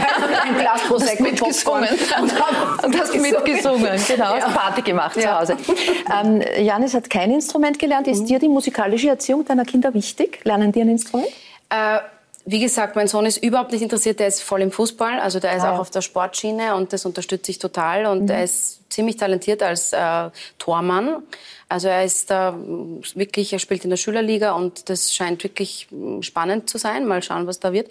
einem 0.41 0.59
Glas 0.59 0.83
Prosecco 0.83 1.25
Popcorn 1.25 1.89
und, 2.23 2.41
hab, 2.41 2.85
und 2.85 3.01
hast 3.01 3.15
mitgesungen, 3.15 4.01
genau, 4.07 4.37
ja. 4.37 4.49
Party 4.49 4.83
gemacht 4.83 5.17
ja. 5.17 5.23
zu 5.23 5.41
Hause. 5.41 5.57
Ähm, 6.13 6.43
Janis 6.61 6.95
hat 6.95 7.11
kein 7.11 7.31
Instrument 7.31 7.79
gelernt, 7.79 8.06
ist 8.07 8.25
dir 8.25 8.39
die 8.39 8.49
musikalische 8.49 9.09
Erziehung 9.09 9.45
deiner 9.45 9.65
Kinder 9.65 9.93
wichtig? 9.95 10.41
Lernen 10.45 10.73
die 10.73 10.81
ein 10.81 10.89
Instrument? 10.89 11.29
Äh, 11.69 11.99
wie 12.49 12.61
gesagt, 12.61 12.95
mein 12.95 13.09
Sohn 13.09 13.27
ist 13.27 13.43
überhaupt 13.43 13.73
nicht 13.73 13.83
interessiert, 13.83 14.21
der 14.21 14.29
ist 14.29 14.41
voll 14.41 14.63
im 14.63 14.71
Fußball, 14.71 15.19
also 15.19 15.41
der 15.41 15.57
ist 15.57 15.63
ah, 15.63 15.71
auch 15.71 15.75
ja. 15.75 15.81
auf 15.81 15.91
der 15.91 16.01
Sportschiene 16.01 16.77
und 16.77 16.93
das 16.93 17.05
unterstütze 17.05 17.51
ich 17.51 17.59
total 17.59 18.07
und 18.07 18.25
mhm. 18.25 18.31
er 18.31 18.45
ist 18.45 18.81
ziemlich 18.89 19.17
talentiert 19.17 19.63
als 19.65 19.93
äh, 19.93 20.31
Tormann. 20.59 21.23
Also 21.69 21.89
er 21.89 22.05
ist 22.05 22.31
da 22.31 22.57
wirklich, 23.15 23.53
er 23.53 23.59
spielt 23.59 23.85
in 23.85 23.91
der 23.91 23.97
Schülerliga 23.97 24.53
und 24.53 24.89
das 24.89 25.15
scheint 25.15 25.43
wirklich 25.43 25.89
spannend 26.21 26.71
zu 26.71 26.79
sein. 26.79 27.07
Mal 27.07 27.23
schauen, 27.23 27.47
was 27.47 27.59
da 27.59 27.73
wird. 27.73 27.91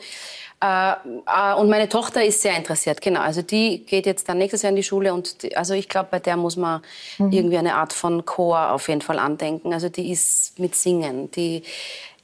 Äh, 0.62 0.92
äh, 0.94 1.54
und 1.56 1.70
meine 1.70 1.90
Tochter 1.90 2.24
ist 2.24 2.42
sehr 2.42 2.56
interessiert, 2.56 3.02
genau. 3.02 3.20
Also 3.20 3.42
die 3.42 3.86
geht 3.86 4.06
jetzt 4.06 4.30
dann 4.30 4.38
nächstes 4.38 4.62
Jahr 4.62 4.70
in 4.70 4.78
die 4.78 4.84
Schule 4.84 5.14
und 5.14 5.44
die, 5.44 5.58
also 5.58 5.74
ich 5.74 5.90
glaube, 5.90 6.08
bei 6.12 6.20
der 6.20 6.38
muss 6.38 6.56
man 6.56 6.82
mhm. 7.18 7.32
irgendwie 7.32 7.58
eine 7.58 7.76
Art 7.76 7.92
von 7.92 8.26
Chor 8.26 8.72
auf 8.72 8.88
jeden 8.88 9.02
Fall 9.02 9.20
andenken. 9.20 9.74
Also 9.74 9.90
die 9.90 10.12
ist 10.12 10.58
mit 10.58 10.76
Singen, 10.76 11.30
die 11.32 11.64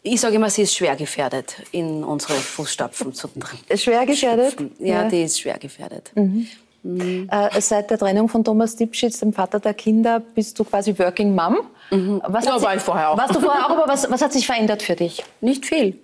ich 0.03 0.19
sage 0.19 0.37
immer, 0.37 0.49
sie 0.49 0.63
ist 0.63 0.75
schwer 0.75 0.95
gefährdet, 0.95 1.57
in 1.71 2.03
unsere 2.03 2.33
Fußstapfen 2.33 3.13
zu 3.13 3.29
Schwer 3.75 4.05
gefährdet? 4.07 4.55
Ja, 4.79 5.03
ja, 5.03 5.09
die 5.09 5.21
ist 5.21 5.39
schwer 5.39 5.59
gefährdet. 5.59 6.11
Mhm. 6.15 6.47
Mhm. 6.83 7.27
Äh, 7.29 7.61
seit 7.61 7.91
der 7.91 7.97
Trennung 7.97 8.27
von 8.27 8.43
Thomas 8.43 8.75
Dipschitz, 8.75 9.19
dem 9.19 9.33
Vater 9.33 9.59
der 9.59 9.73
Kinder, 9.73 10.19
bist 10.19 10.57
du 10.57 10.63
quasi 10.63 10.97
Working 10.97 11.35
Mom. 11.35 11.59
Mhm. 11.91 12.21
Was 12.25 12.45
ja, 12.45 12.61
war 12.61 12.75
ich 12.75 12.81
vorher 12.81 13.11
auch. 13.11 13.17
Warst 13.17 13.35
du 13.35 13.39
vorher 13.39 13.65
auch, 13.65 13.71
aber 13.71 13.87
was, 13.87 14.09
was 14.09 14.21
hat 14.21 14.33
sich 14.33 14.45
verändert 14.45 14.81
für 14.81 14.95
dich? 14.95 15.23
Nicht 15.41 15.65
viel. 15.65 15.99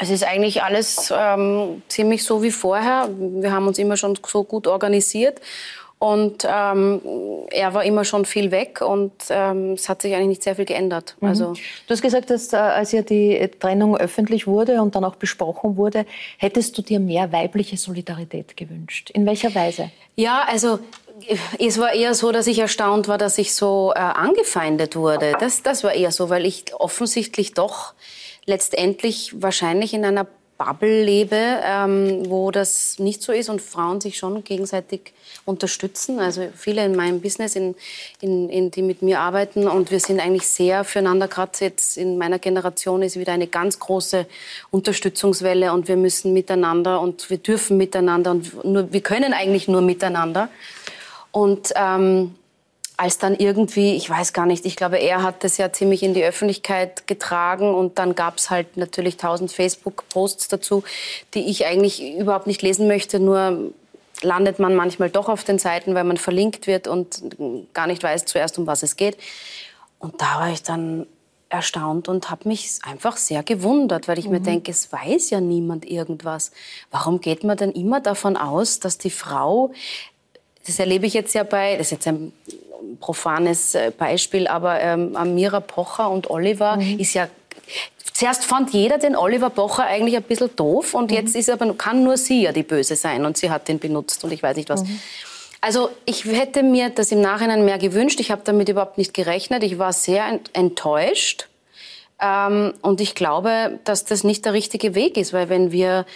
Es 0.00 0.10
ist 0.10 0.24
eigentlich 0.24 0.62
alles 0.62 1.12
ähm, 1.16 1.82
ziemlich 1.88 2.24
so 2.24 2.42
wie 2.42 2.50
vorher. 2.50 3.08
Wir 3.16 3.52
haben 3.52 3.68
uns 3.68 3.78
immer 3.78 3.96
schon 3.96 4.18
so 4.26 4.42
gut 4.42 4.66
organisiert. 4.66 5.40
Und 5.98 6.46
ähm, 6.46 7.00
er 7.50 7.72
war 7.72 7.84
immer 7.84 8.04
schon 8.04 8.24
viel 8.26 8.50
weg 8.50 8.82
und 8.82 9.12
ähm, 9.30 9.72
es 9.72 9.88
hat 9.88 10.02
sich 10.02 10.14
eigentlich 10.14 10.28
nicht 10.28 10.42
sehr 10.42 10.56
viel 10.56 10.66
geändert. 10.66 11.16
Mhm. 11.20 11.28
Also 11.28 11.52
du 11.54 11.90
hast 11.90 12.02
gesagt, 12.02 12.28
dass 12.28 12.52
äh, 12.52 12.56
als 12.56 12.92
ja 12.92 13.02
die 13.02 13.50
Trennung 13.58 13.96
öffentlich 13.96 14.46
wurde 14.46 14.82
und 14.82 14.94
dann 14.94 15.04
auch 15.04 15.14
besprochen 15.14 15.76
wurde, 15.76 16.04
hättest 16.36 16.76
du 16.76 16.82
dir 16.82 17.00
mehr 17.00 17.32
weibliche 17.32 17.76
Solidarität 17.76 18.56
gewünscht. 18.56 19.10
In 19.10 19.24
welcher 19.24 19.54
Weise? 19.54 19.90
Ja, 20.16 20.44
also 20.46 20.78
es 21.58 21.78
war 21.78 21.92
eher 21.92 22.14
so, 22.14 22.32
dass 22.32 22.46
ich 22.46 22.58
erstaunt 22.58 23.08
war, 23.08 23.18
dass 23.18 23.38
ich 23.38 23.54
so 23.54 23.92
äh, 23.94 23.98
angefeindet 23.98 24.96
wurde. 24.96 25.34
Das, 25.38 25.62
das 25.62 25.84
war 25.84 25.94
eher 25.94 26.12
so, 26.12 26.28
weil 26.28 26.44
ich 26.44 26.74
offensichtlich 26.74 27.54
doch 27.54 27.94
letztendlich 28.46 29.32
wahrscheinlich 29.40 29.94
in 29.94 30.04
einer 30.04 30.26
Bubble 30.64 31.04
lebe, 31.04 31.36
ähm, 31.36 32.28
wo 32.30 32.50
das 32.50 32.98
nicht 32.98 33.22
so 33.22 33.32
ist 33.32 33.48
und 33.48 33.60
Frauen 33.60 34.00
sich 34.00 34.16
schon 34.16 34.42
gegenseitig 34.44 35.12
unterstützen. 35.44 36.20
Also 36.20 36.48
viele 36.54 36.84
in 36.84 36.96
meinem 36.96 37.20
Business, 37.20 37.54
in, 37.54 37.74
in, 38.20 38.48
in, 38.48 38.70
die 38.70 38.82
mit 38.82 39.02
mir 39.02 39.20
arbeiten 39.20 39.68
und 39.68 39.90
wir 39.90 40.00
sind 40.00 40.20
eigentlich 40.20 40.48
sehr 40.48 40.84
füreinander. 40.84 41.28
Gerade 41.28 41.52
jetzt 41.60 41.98
in 41.98 42.16
meiner 42.16 42.38
Generation 42.38 43.02
ist 43.02 43.18
wieder 43.18 43.32
eine 43.32 43.46
ganz 43.46 43.78
große 43.78 44.26
Unterstützungswelle 44.70 45.72
und 45.72 45.88
wir 45.88 45.96
müssen 45.96 46.32
miteinander 46.32 47.00
und 47.00 47.28
wir 47.28 47.38
dürfen 47.38 47.76
miteinander 47.76 48.30
und 48.30 48.64
nur, 48.64 48.92
wir 48.92 49.00
können 49.02 49.32
eigentlich 49.32 49.68
nur 49.68 49.82
miteinander. 49.82 50.48
Und 51.30 51.72
ähm, 51.76 52.34
als 52.96 53.18
dann 53.18 53.34
irgendwie, 53.34 53.96
ich 53.96 54.08
weiß 54.08 54.32
gar 54.32 54.46
nicht, 54.46 54.64
ich 54.66 54.76
glaube, 54.76 54.98
er 54.98 55.22
hat 55.22 55.42
das 55.42 55.56
ja 55.58 55.72
ziemlich 55.72 56.02
in 56.02 56.14
die 56.14 56.24
Öffentlichkeit 56.24 57.06
getragen 57.06 57.74
und 57.74 57.98
dann 57.98 58.14
gab 58.14 58.38
es 58.38 58.50
halt 58.50 58.76
natürlich 58.76 59.16
tausend 59.16 59.50
Facebook-Posts 59.50 60.48
dazu, 60.48 60.84
die 61.34 61.50
ich 61.50 61.66
eigentlich 61.66 62.14
überhaupt 62.14 62.46
nicht 62.46 62.62
lesen 62.62 62.86
möchte, 62.86 63.18
nur 63.18 63.72
landet 64.22 64.60
man 64.60 64.76
manchmal 64.76 65.10
doch 65.10 65.28
auf 65.28 65.42
den 65.42 65.58
Seiten, 65.58 65.94
weil 65.94 66.04
man 66.04 66.16
verlinkt 66.16 66.66
wird 66.68 66.86
und 66.86 67.20
gar 67.74 67.88
nicht 67.88 68.02
weiß 68.02 68.26
zuerst, 68.26 68.58
um 68.58 68.66
was 68.66 68.82
es 68.84 68.96
geht. 68.96 69.16
Und 69.98 70.20
da 70.20 70.38
war 70.38 70.52
ich 70.52 70.62
dann 70.62 71.06
erstaunt 71.48 72.08
und 72.08 72.30
habe 72.30 72.48
mich 72.48 72.78
einfach 72.82 73.16
sehr 73.16 73.42
gewundert, 73.42 74.08
weil 74.08 74.18
ich 74.18 74.26
mhm. 74.26 74.32
mir 74.32 74.40
denke, 74.40 74.70
es 74.70 74.92
weiß 74.92 75.30
ja 75.30 75.40
niemand 75.40 75.84
irgendwas. 75.84 76.52
Warum 76.90 77.20
geht 77.20 77.44
man 77.44 77.56
denn 77.56 77.72
immer 77.72 78.00
davon 78.00 78.36
aus, 78.36 78.80
dass 78.80 78.98
die 78.98 79.10
Frau, 79.10 79.72
das 80.66 80.78
erlebe 80.78 81.06
ich 81.06 81.14
jetzt 81.14 81.34
ja 81.34 81.42
bei, 81.42 81.76
das 81.76 81.88
ist 81.88 81.90
jetzt 81.92 82.06
ein 82.06 82.32
profanes 83.00 83.74
äh, 83.74 83.92
Beispiel, 83.96 84.46
aber 84.46 84.80
ähm, 84.80 85.16
Amira 85.16 85.60
Pocher 85.60 86.10
und 86.10 86.30
Oliver 86.30 86.76
mhm. 86.76 86.98
ist 86.98 87.14
ja 87.14 87.28
Zuerst 88.12 88.44
fand 88.44 88.72
jeder 88.72 88.98
den 88.98 89.16
Oliver 89.16 89.50
Pocher 89.50 89.86
eigentlich 89.86 90.16
ein 90.16 90.22
bisschen 90.22 90.54
doof 90.54 90.94
und 90.94 91.10
mhm. 91.10 91.16
jetzt 91.16 91.34
ist 91.34 91.50
aber, 91.50 91.74
kann 91.74 92.04
nur 92.04 92.16
sie 92.16 92.42
ja 92.42 92.52
die 92.52 92.62
Böse 92.62 92.94
sein 92.94 93.24
und 93.24 93.36
sie 93.36 93.50
hat 93.50 93.66
den 93.66 93.80
benutzt 93.80 94.22
und 94.22 94.32
ich 94.32 94.40
weiß 94.40 94.56
nicht 94.56 94.68
was. 94.68 94.84
Mhm. 94.84 95.00
Also 95.60 95.88
ich 96.04 96.24
hätte 96.26 96.62
mir 96.62 96.90
das 96.90 97.10
im 97.10 97.20
Nachhinein 97.22 97.64
mehr 97.64 97.78
gewünscht. 97.78 98.20
Ich 98.20 98.30
habe 98.30 98.42
damit 98.44 98.68
überhaupt 98.68 98.98
nicht 98.98 99.14
gerechnet. 99.14 99.64
Ich 99.64 99.78
war 99.78 99.92
sehr 99.92 100.38
enttäuscht. 100.52 101.48
Ähm, 102.20 102.74
und 102.80 103.00
ich 103.00 103.14
glaube, 103.14 103.80
dass 103.84 104.04
das 104.04 104.22
nicht 104.22 104.44
der 104.44 104.52
richtige 104.52 104.94
Weg 104.94 105.16
ist, 105.16 105.32
weil 105.32 105.48
wenn 105.48 105.72
wir 105.72 106.06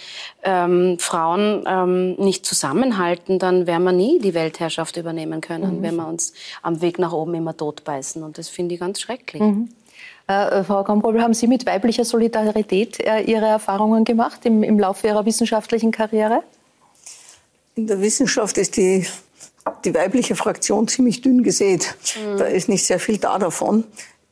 ähm, 0.43 0.97
Frauen 0.97 1.65
ähm, 1.67 2.15
nicht 2.15 2.45
zusammenhalten, 2.45 3.37
dann 3.37 3.67
werden 3.67 3.83
wir 3.83 3.91
nie 3.91 4.19
die 4.19 4.33
Weltherrschaft 4.33 4.95
übernehmen 4.97 5.41
können, 5.41 5.77
mhm. 5.77 5.81
wenn 5.81 5.95
wir 5.95 6.07
uns 6.07 6.33
am 6.61 6.81
Weg 6.81 6.99
nach 6.99 7.11
oben 7.11 7.35
immer 7.35 7.55
totbeißen. 7.55 8.23
Und 8.23 8.37
das 8.37 8.47
finde 8.47 8.75
ich 8.75 8.79
ganz 8.79 9.01
schrecklich. 9.01 9.41
Mhm. 9.41 9.69
Äh, 10.27 10.63
Frau 10.63 10.83
Kamprobel, 10.83 11.21
haben 11.21 11.33
Sie 11.33 11.47
mit 11.47 11.65
weiblicher 11.65 12.05
Solidarität 12.05 12.99
äh, 12.99 13.21
Ihre 13.21 13.47
Erfahrungen 13.47 14.05
gemacht 14.05 14.45
im, 14.45 14.63
im 14.63 14.79
Laufe 14.79 15.07
Ihrer 15.07 15.25
wissenschaftlichen 15.25 15.91
Karriere? 15.91 16.43
In 17.75 17.87
der 17.87 17.99
Wissenschaft 17.99 18.57
ist 18.57 18.77
die, 18.77 19.05
die 19.83 19.93
weibliche 19.93 20.35
Fraktion 20.35 20.87
ziemlich 20.87 21.21
dünn 21.21 21.43
gesät. 21.43 21.95
Mhm. 22.15 22.37
Da 22.37 22.45
ist 22.45 22.69
nicht 22.69 22.85
sehr 22.85 22.99
viel 22.99 23.17
da 23.17 23.37
davon. 23.37 23.83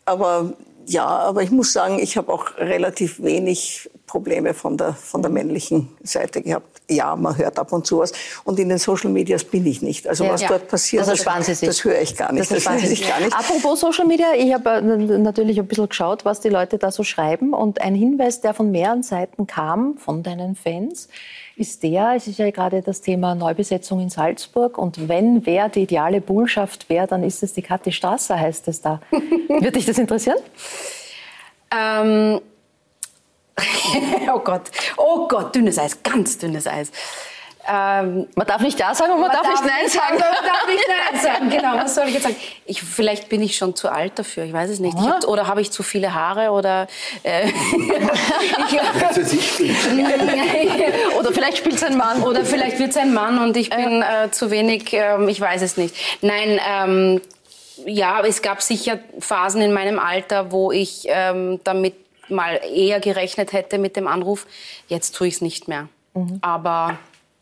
Aber 0.06 0.54
ja, 0.88 1.06
aber 1.06 1.44
ich 1.44 1.51
muss 1.51 1.74
sagen, 1.74 2.00
ich 2.00 2.15
habe 2.15 2.32
auch 2.32 2.58
relativ 2.58 3.22
wenig 3.22 3.89
Probleme 4.06 4.53
von 4.53 4.77
der, 4.77 4.94
von 4.94 5.22
der 5.22 5.29
männlichen 5.29 5.89
Seite 6.01 6.41
gehabt. 6.41 6.82
Ja, 6.89 7.13
man 7.17 7.38
hört 7.38 7.60
ab 7.60 7.74
und 7.74 7.86
zu 7.86 8.00
was. 8.00 8.13
Und 8.46 8.58
in 8.58 8.70
den 8.70 8.77
Social 8.77 9.12
Medias 9.12 9.44
bin 9.44 9.65
ich 9.65 9.82
nicht. 9.82 10.08
Also 10.08 10.24
ja, 10.24 10.32
was 10.32 10.41
ja. 10.41 10.48
dort 10.48 10.70
passiert, 10.70 11.06
das, 11.06 11.24
das, 11.24 11.60
das 11.60 11.84
höre 11.84 12.00
ich 12.01 12.15
gar 12.15 12.32
nicht. 12.32 12.50
Das, 12.50 12.63
das 12.63 12.65
weiß 12.65 12.89
ich 12.89 13.06
gar 13.06 13.20
nicht. 13.20 13.34
Apropos 13.34 13.82
Social 13.82 14.06
Media, 14.06 14.27
ich 14.38 14.53
habe 14.53 14.70
äh, 14.70 15.17
natürlich 15.17 15.60
ein 15.60 15.67
bisschen 15.67 15.89
geschaut, 15.89 16.24
was 16.24 16.39
die 16.39 16.50
Leute 16.50 16.77
da 16.77 16.89
so 16.89 17.03
schreiben. 17.03 17.53
Und 17.53 17.82
ein 17.82 17.94
Hinweis, 17.94 18.39
der 18.39 18.53
von 18.53 18.72
mehreren 18.72 19.03
Seiten 19.03 19.46
kam, 19.46 19.98
von 19.98 20.24
deinen 20.24 20.56
Fans, 20.56 21.10
ist 21.58 21.82
der, 21.82 22.14
es 22.16 22.28
ist 22.28 22.38
ja 22.38 22.50
gerade 22.52 22.84
das 22.84 23.02
Thema 23.02 23.34
Neubesetzung 23.34 24.00
in 24.00 24.10
Salzburg 24.10 24.78
und 24.78 25.10
wenn 25.10 25.46
wer 25.46 25.70
die 25.70 25.84
ideale 25.84 26.22
Bullschaft 26.22 26.88
wäre, 26.88 27.08
dann 27.08 27.24
ist 27.24 27.42
es 27.42 27.54
die 27.54 27.64
Kathi 27.64 27.92
Strasser, 27.92 28.40
heißt 28.40 28.68
es 28.68 28.82
da. 28.82 29.02
Wird 29.12 29.76
dich 29.76 29.86
das 29.86 29.98
interessieren? 29.98 30.38
Ähm, 31.76 32.40
oh 34.34 34.40
Gott, 34.40 34.70
oh 34.98 35.28
Gott, 35.28 35.56
dünnes 35.56 35.80
Eis, 35.80 36.04
ganz 36.04 36.38
dünnes 36.38 36.68
Eis. 36.68 36.92
Ähm, 37.70 38.28
man 38.36 38.48
darf 38.48 38.62
nicht 38.62 38.80
Ja 38.80 38.96
sagen 38.96 39.12
und 39.12 39.20
man, 39.20 39.30
man 39.30 39.38
darf, 39.38 39.48
darf, 39.48 39.62
nicht 39.62 39.74
Nein 39.74 39.90
sagen. 39.90 40.18
Man 40.18 40.20
darf 40.20 40.68
nicht 40.68 40.88
Nein 40.88 41.22
sagen, 41.22 41.50
genau. 41.50 41.76
Was 41.76 41.96
soll 41.96 42.08
ich 42.08 42.14
jetzt 42.14 42.24
sagen? 42.24 42.38
Ich, 42.66 42.82
vielleicht 42.82 43.28
bin 43.30 43.42
ich 43.42 43.58
schon 43.58 43.76
zu 43.76 43.90
alt 43.90 44.18
dafür, 44.18 44.46
ich 44.46 44.54
weiß 44.54 44.70
es 44.70 44.80
nicht. 44.80 44.98
Hab, 44.98 45.28
oder 45.28 45.48
habe 45.48 45.60
ich 45.62 45.72
zu 45.72 45.84
viele 45.84 46.14
Haare 46.14 46.52
oder... 46.52 46.88
Äh, 47.24 47.48
oder 51.20 51.34
vielleicht 51.34 51.58
spielt 51.58 51.76
es 51.76 51.84
ein 51.84 51.98
Mann. 51.98 52.24
Oder 52.24 52.46
vielleicht 52.46 52.80
wird 52.80 52.92
es 52.92 52.98
ein 52.98 53.14
Mann 53.14 53.38
und 53.40 53.58
ich 53.58 53.70
bin 53.70 54.02
äh, 54.02 54.32
zu 54.32 54.50
wenig, 54.50 54.94
äh, 54.94 55.30
ich 55.30 55.42
weiß 55.42 55.62
es 55.62 55.76
nicht. 55.78 55.96
Nein, 56.22 56.60
ähm, 56.68 57.22
ja, 57.86 58.22
es 58.22 58.42
gab 58.42 58.62
sicher 58.62 59.00
Phasen 59.20 59.62
in 59.62 59.74
meinem 59.74 60.00
Alter, 60.00 60.52
wo 60.52 60.72
ich 60.72 61.06
ähm, 61.08 61.60
damit 61.64 61.94
mal 62.30 62.60
eher 62.74 63.00
gerechnet 63.00 63.54
hätte 63.54 63.78
mit 63.78 63.96
dem 63.96 64.08
Anruf. 64.08 64.48
Jetzt 64.88 65.16
tue 65.16 65.28
ich 65.28 65.36
es 65.36 65.42
nicht 65.42 65.68
mehr. 65.68 65.88
Mhm. 66.14 66.40
Aber 66.42 66.98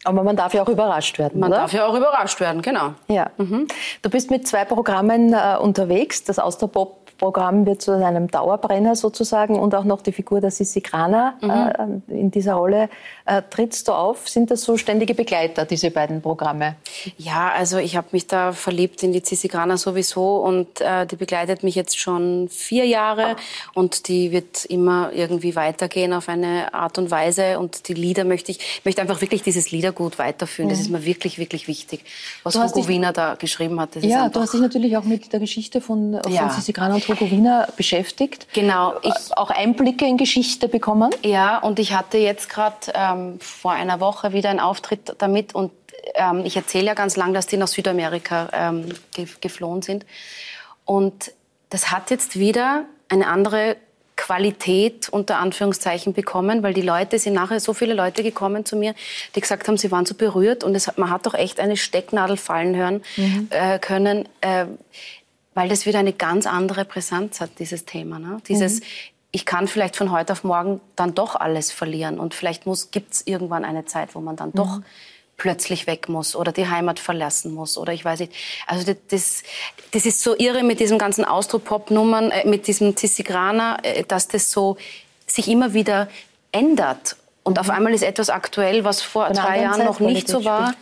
aber 0.05 0.24
man 0.24 0.35
darf 0.35 0.53
ja 0.53 0.63
auch 0.63 0.69
überrascht 0.69 1.19
werden. 1.19 1.39
Man 1.39 1.51
oder? 1.51 1.62
darf 1.62 1.74
ja 1.74 1.85
auch 1.85 1.95
überrascht 1.95 2.39
werden, 2.39 2.62
genau. 2.62 2.93
Ja. 3.07 3.31
Mhm. 3.38 3.67
Du 4.01 4.09
bist 4.09 4.31
mit 4.31 4.47
zwei 4.47 4.65
Programmen 4.65 5.33
äh, 5.33 5.57
unterwegs. 5.59 6.24
Das 6.24 6.39
Austerpop 6.39 7.04
Programm 7.17 7.65
wird 7.65 7.81
zu 7.81 7.91
einem 7.91 8.27
Dauerbrenner 8.27 8.95
sozusagen 8.95 9.57
und 9.57 9.74
auch 9.74 9.84
noch 9.84 10.01
die 10.01 10.12
Figur 10.12 10.41
der 10.41 10.51
Sissi 10.51 10.81
Grana 10.81 11.36
mhm. 11.41 12.01
äh, 12.10 12.19
in 12.19 12.31
dieser 12.31 12.55
Rolle. 12.55 12.89
Äh, 13.25 13.41
trittst 13.50 13.88
du 13.88 13.93
auf? 13.93 14.27
Sind 14.27 14.51
das 14.51 14.63
so 14.63 14.77
ständige 14.77 15.13
Begleiter, 15.13 15.65
diese 15.65 15.91
beiden 15.91 16.22
Programme? 16.22 16.75
Ja, 17.17 17.51
also 17.55 17.77
ich 17.77 17.95
habe 17.95 18.07
mich 18.12 18.27
da 18.27 18.51
verliebt 18.51 19.01
in 19.03 19.13
die 19.13 19.22
Sissi 19.24 19.48
Grana 19.48 19.77
sowieso 19.77 20.38
und 20.38 20.81
äh, 20.81 21.05
die 21.05 21.15
begleitet 21.15 21.63
mich 21.63 21.75
jetzt 21.75 21.98
schon 21.98 22.50
vier 22.50 22.86
Jahre 22.86 23.36
und 23.74 24.07
die 24.07 24.31
wird 24.31 24.65
immer 24.65 25.12
irgendwie 25.13 25.55
weitergehen 25.55 26.13
auf 26.13 26.27
eine 26.29 26.74
Art 26.74 26.98
und 26.98 27.12
Weise 27.12 27.60
und 27.60 27.88
die 27.88 27.93
Lieder 27.93 28.25
möchte 28.25 28.51
ich, 28.51 28.81
möchte 28.84 29.01
einfach 29.01 29.22
wirklich 29.22 29.41
dieses 29.41 29.72
Liedergut 29.72 30.19
weiterführen. 30.19 30.67
Mhm. 30.67 30.74
Das 30.74 30.79
ist 30.81 30.89
mir 30.89 31.05
wirklich, 31.05 31.38
wirklich 31.38 31.67
wichtig. 31.67 32.03
Was 32.43 32.55
Hugo 32.55 32.88
Wiener 32.88 33.13
da 33.13 33.36
geschrieben 33.36 33.79
hat. 33.79 33.95
ja, 34.01 34.29
du 34.29 34.39
hast 34.39 34.53
dich 34.53 34.62
natürlich 34.62 34.98
auch 34.98 35.03
mit 35.03 35.31
der 35.31 35.39
Geschichte 35.39 35.81
von, 35.81 36.19
von 36.22 36.31
ja. 36.31 36.50
Sissi 36.50 36.74
Grana 36.74 36.95
und 36.95 37.05
Bukowina 37.15 37.67
beschäftigt. 37.75 38.48
Genau. 38.53 38.95
Ich, 39.01 39.38
auch 39.38 39.50
Einblicke 39.50 40.05
in 40.05 40.17
Geschichte 40.17 40.67
bekommen. 40.67 41.12
Ja, 41.24 41.57
und 41.57 41.79
ich 41.79 41.93
hatte 41.93 42.17
jetzt 42.17 42.50
gerade 42.50 42.75
ähm, 42.93 43.39
vor 43.39 43.72
einer 43.72 44.00
Woche 44.00 44.34
wieder 44.34 44.50
einen 44.50 44.60
Auftritt 44.60 45.15
damit 45.17 45.55
und 45.55 45.72
ähm, 46.13 46.43
ich 46.45 46.55
erzähle 46.55 46.88
ja 46.88 46.93
ganz 46.93 47.15
lang, 47.15 47.34
dass 47.34 47.48
die 47.48 47.57
nach 47.57 47.67
Südamerika 47.67 48.50
ähm, 48.53 48.86
ge 49.13 49.27
geflohen 49.41 49.81
sind. 49.81 50.05
Und 50.86 51.31
das 51.69 51.91
hat 51.91 52.12
jetzt 52.12 52.38
wieder 52.38 52.86
eine 53.10 53.27
andere 53.27 53.77
Qualität 54.15 55.10
unter 55.10 55.39
Anführungszeichen 55.39 56.13
bekommen, 56.13 56.63
weil 56.63 56.74
die 56.74 56.81
Leute 56.81 57.19
sind 57.19 57.34
nachher 57.34 57.60
so 57.60 57.74
viele 57.74 57.93
Leute 57.93 58.24
gekommen 58.24 58.65
zu 58.65 58.77
mir, 58.77 58.95
die 59.36 59.41
gesagt 59.41 59.67
haben, 59.67 59.77
sie 59.77 59.91
waren 59.91 60.05
so 60.05 60.15
berührt 60.15 60.63
und 60.63 60.74
es, 60.74 60.89
man 60.95 61.10
hat 61.10 61.25
doch 61.25 61.34
echt 61.34 61.60
eine 61.60 61.75
Stecknadel 61.75 62.38
fallen 62.38 62.75
hören 62.75 63.03
mhm. 63.17 63.48
äh, 63.50 63.77
können. 63.79 64.27
Äh, 64.41 64.65
weil 65.55 65.69
das 65.69 65.88
wieder 65.88 65.97
eine 65.97 66.13
ganz 66.13 66.45
andere 66.45 66.85
Präsenz 66.85 67.41
hat, 67.41 67.57
dieses 67.57 67.85
Thema. 67.85 68.19
Ne? 68.19 68.38
Dieses, 68.47 68.81
mhm. 68.81 68.85
ich 69.31 69.45
kann 69.45 69.67
vielleicht 69.67 69.95
von 69.95 70.12
heute 70.12 70.33
auf 70.33 70.43
morgen 70.43 70.81
dann 70.95 71.15
doch 71.15 71.35
alles 71.35 71.71
verlieren 71.71 72.19
und 72.19 72.35
vielleicht 72.35 72.65
gibt 72.91 73.13
es 73.13 73.25
irgendwann 73.25 73.65
eine 73.65 73.85
Zeit, 73.85 74.13
wo 74.13 74.19
man 74.19 74.35
dann 74.35 74.50
mhm. 74.50 74.57
doch 74.57 74.81
plötzlich 75.38 75.88
weg 75.88 76.07
muss 76.07 76.35
oder 76.35 76.51
die 76.51 76.67
Heimat 76.69 77.00
verlassen 77.00 77.53
muss 77.53 77.77
oder 77.77 77.93
ich 77.93 78.05
weiß 78.05 78.19
nicht. 78.19 78.33
Also 78.67 78.93
das, 79.09 79.43
das 79.91 80.05
ist 80.05 80.21
so 80.21 80.35
irre 80.38 80.63
mit 80.63 80.79
diesem 80.79 80.97
ganzen 80.97 81.25
Austropop-Nummern, 81.25 82.31
äh, 82.31 82.47
mit 82.47 82.67
diesem 82.67 82.95
Tissigrana, 82.95 83.79
äh, 83.83 84.03
dass 84.03 84.27
das 84.27 84.51
so 84.51 84.77
sich 85.25 85.47
immer 85.47 85.74
wieder 85.74 86.09
ändert. 86.51 87.15
Und 87.43 87.53
mhm. 87.53 87.59
auf 87.59 87.69
einmal 87.69 87.93
ist 87.93 88.03
etwas 88.03 88.29
aktuell, 88.29 88.83
was 88.83 89.01
vor 89.01 89.29
drei 89.29 89.62
Jahren 89.62 89.85
noch 89.85 90.00
nicht 90.00 90.27
so 90.27 90.43
war. 90.43 90.74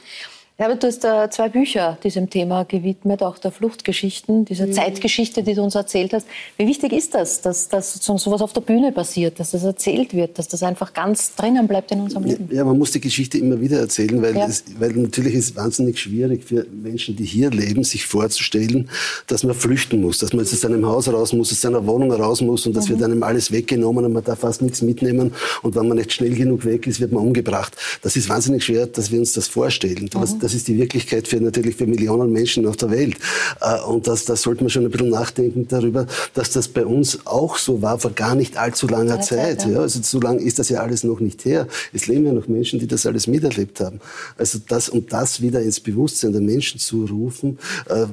Spielt. 0.53 0.69
Herbert, 0.69 0.83
du 0.83 0.87
hast 0.87 1.03
äh, 1.03 1.29
zwei 1.31 1.49
Bücher 1.49 1.97
diesem 2.03 2.29
Thema 2.29 2.63
gewidmet, 2.63 3.23
auch 3.23 3.39
der 3.39 3.51
Fluchtgeschichten, 3.51 4.45
dieser 4.45 4.67
mhm. 4.67 4.73
Zeitgeschichte, 4.73 5.41
die 5.41 5.55
du 5.55 5.63
uns 5.63 5.73
erzählt 5.73 6.13
hast. 6.13 6.27
Wie 6.57 6.67
wichtig 6.67 6.93
ist 6.93 7.15
das, 7.15 7.41
dass, 7.41 7.69
dass 7.69 7.95
sowas 7.95 8.39
auf 8.39 8.53
der 8.53 8.61
Bühne 8.61 8.91
passiert, 8.91 9.39
dass 9.39 9.51
das 9.51 9.63
erzählt 9.63 10.13
wird, 10.13 10.37
dass 10.37 10.47
das 10.47 10.61
einfach 10.61 10.93
ganz 10.93 11.33
drinnen 11.35 11.67
bleibt 11.67 11.91
in 11.91 12.01
unserem 12.01 12.25
Leben? 12.25 12.49
Ja, 12.51 12.63
man 12.63 12.77
muss 12.77 12.91
die 12.91 13.01
Geschichte 13.01 13.39
immer 13.39 13.59
wieder 13.59 13.79
erzählen, 13.79 14.21
weil, 14.21 14.35
ja. 14.35 14.45
es, 14.45 14.63
weil 14.77 14.91
natürlich 14.91 15.33
ist 15.33 15.49
es 15.49 15.55
wahnsinnig 15.55 15.99
schwierig 15.99 16.43
für 16.43 16.67
Menschen, 16.71 17.15
die 17.15 17.25
hier 17.25 17.49
leben, 17.49 17.83
sich 17.83 18.05
vorzustellen, 18.05 18.89
dass 19.25 19.43
man 19.43 19.55
flüchten 19.55 20.01
muss, 20.01 20.19
dass 20.19 20.33
man 20.33 20.45
jetzt 20.45 20.53
aus 20.53 20.61
seinem 20.61 20.85
Haus 20.85 21.07
raus 21.07 21.33
muss, 21.33 21.51
aus 21.51 21.61
seiner 21.61 21.85
Wohnung 21.87 22.11
raus 22.11 22.41
muss 22.41 22.67
und 22.67 22.75
das 22.75 22.85
mhm. 22.85 22.91
wird 22.91 23.03
einem 23.03 23.23
alles 23.23 23.51
weggenommen 23.51 24.05
und 24.05 24.13
man 24.13 24.23
darf 24.23 24.39
fast 24.39 24.61
nichts 24.61 24.83
mitnehmen 24.83 25.33
und 25.63 25.75
wenn 25.75 25.87
man 25.87 25.97
nicht 25.97 26.13
schnell 26.13 26.35
genug 26.35 26.63
weg 26.63 26.85
ist, 26.85 26.99
wird 26.99 27.11
man 27.11 27.23
umgebracht. 27.23 27.75
Das 28.03 28.15
ist 28.15 28.29
wahnsinnig 28.29 28.63
schwer, 28.63 28.85
dass 28.85 29.11
wir 29.11 29.17
uns 29.17 29.33
das 29.33 29.47
vorstellen. 29.47 30.11
Mhm. 30.13 30.42
Das 30.43 30.53
ist 30.53 30.67
die 30.67 30.77
Wirklichkeit 30.77 31.27
für 31.27 31.37
natürlich 31.37 31.75
für 31.75 31.87
Millionen 31.87 32.31
Menschen 32.31 32.67
auf 32.67 32.77
der 32.77 32.91
Welt. 32.91 33.15
Äh, 33.61 33.81
und 33.81 34.07
das, 34.07 34.25
das 34.25 34.41
sollte 34.41 34.63
man 34.63 34.69
schon 34.69 34.83
ein 34.83 34.91
bisschen 34.91 35.09
nachdenken 35.09 35.67
darüber, 35.67 36.05
dass 36.33 36.51
das 36.51 36.67
bei 36.67 36.85
uns 36.85 37.25
auch 37.25 37.57
so 37.57 37.81
war 37.81 37.99
vor 37.99 38.11
gar 38.11 38.35
nicht 38.35 38.57
allzu 38.57 38.87
langer 38.87 39.21
Zeit. 39.21 39.61
Zeit 39.61 39.71
ja. 39.71 39.79
Also 39.79 40.01
so 40.01 40.19
lange 40.19 40.41
ist 40.41 40.59
das 40.59 40.69
ja 40.69 40.81
alles 40.81 41.03
noch 41.03 41.19
nicht 41.19 41.45
her. 41.45 41.67
Es 41.93 42.07
leben 42.07 42.25
ja 42.25 42.33
noch 42.33 42.47
Menschen, 42.47 42.79
die 42.79 42.87
das 42.87 43.05
alles 43.05 43.27
miterlebt 43.27 43.79
haben. 43.79 43.99
Also 44.37 44.59
das, 44.67 44.89
um 44.89 45.07
das 45.07 45.41
wieder 45.41 45.61
ins 45.61 45.79
Bewusstsein 45.79 46.31
der 46.31 46.41
Menschen 46.41 46.79
zu 46.79 47.05
rufen, 47.05 47.57
äh, 47.89 48.05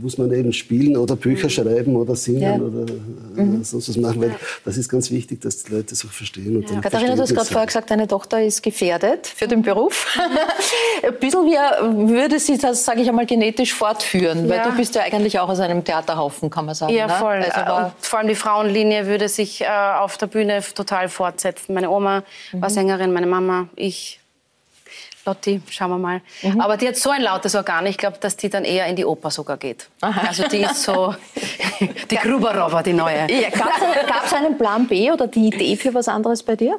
muss 0.00 0.18
man 0.18 0.32
eben 0.32 0.52
spielen 0.52 0.96
oder 0.96 1.16
Bücher 1.16 1.46
mhm. 1.46 1.50
schreiben 1.50 1.96
oder 1.96 2.16
singen 2.16 2.42
ja. 2.42 2.56
oder 2.56 2.92
äh, 3.36 3.42
mhm. 3.42 3.64
sonst 3.64 3.88
was 3.88 3.96
machen, 3.96 4.20
weil 4.20 4.34
das 4.64 4.76
ist 4.76 4.88
ganz 4.88 5.10
wichtig, 5.10 5.40
dass 5.40 5.64
die 5.64 5.72
Leute 5.72 5.90
das 5.90 6.04
auch 6.04 6.10
verstehen. 6.10 6.56
Und 6.56 6.70
ja. 6.70 6.80
Katharina, 6.80 7.14
du 7.14 7.22
hast 7.22 7.34
gerade 7.34 7.48
vorher 7.48 7.66
gesagt, 7.66 7.90
deine 7.90 8.06
Tochter 8.06 8.42
ist 8.44 8.62
gefährdet 8.62 9.26
für 9.26 9.48
den 9.48 9.62
Beruf. 9.62 10.06
ein 11.02 11.14
bisschen 11.18 11.46
wie 11.46 11.56
würde 11.82 12.38
sie 12.38 12.58
das, 12.58 12.84
sage 12.84 13.02
ich 13.02 13.08
einmal, 13.08 13.26
genetisch 13.26 13.74
fortführen, 13.74 14.48
weil 14.48 14.62
du 14.62 14.72
bist 14.72 14.94
ja 14.94 15.02
eigentlich 15.02 15.38
auch 15.38 15.48
aus 15.48 15.60
einem 15.60 15.84
Theaterhaufen, 15.84 16.50
kann 16.50 16.66
man 16.66 16.74
sagen. 16.74 16.92
Ja, 16.92 17.06
ne? 17.06 17.12
voll. 17.14 17.44
Also 17.50 17.92
vor 18.00 18.18
allem 18.18 18.28
die 18.28 18.34
Frauenlinie 18.34 19.06
würde 19.06 19.28
sich 19.28 19.60
äh, 19.60 19.66
auf 19.66 20.18
der 20.18 20.26
Bühne 20.26 20.62
total 20.74 21.08
fortsetzen. 21.08 21.74
Meine 21.74 21.90
Oma 21.90 22.22
mhm. 22.52 22.62
war 22.62 22.70
Sängerin, 22.70 23.12
meine 23.12 23.26
Mama, 23.26 23.68
ich. 23.76 24.20
Lotti, 25.26 25.60
schauen 25.68 25.90
wir 25.90 25.98
mal. 25.98 26.20
Mhm. 26.42 26.60
Aber 26.60 26.78
die 26.78 26.88
hat 26.88 26.96
so 26.96 27.10
ein 27.10 27.20
lautes 27.20 27.54
Organ, 27.54 27.84
ich 27.84 27.98
glaube, 27.98 28.16
dass 28.18 28.36
die 28.36 28.48
dann 28.48 28.64
eher 28.64 28.86
in 28.86 28.96
die 28.96 29.04
Oper 29.04 29.30
sogar 29.30 29.58
geht. 29.58 29.88
Aha. 30.00 30.28
Also 30.28 30.48
die 30.48 30.62
ist 30.62 30.82
so 30.82 31.14
die 32.10 32.16
Gruberova, 32.16 32.82
die 32.82 32.94
neue. 32.94 33.30
Ja, 33.30 33.50
Gab 33.50 34.24
es 34.24 34.32
einen 34.32 34.56
Plan 34.56 34.86
B 34.86 35.10
oder 35.12 35.26
die 35.26 35.48
Idee 35.48 35.76
für 35.76 35.92
was 35.92 36.08
anderes 36.08 36.42
bei 36.42 36.56
dir? 36.56 36.78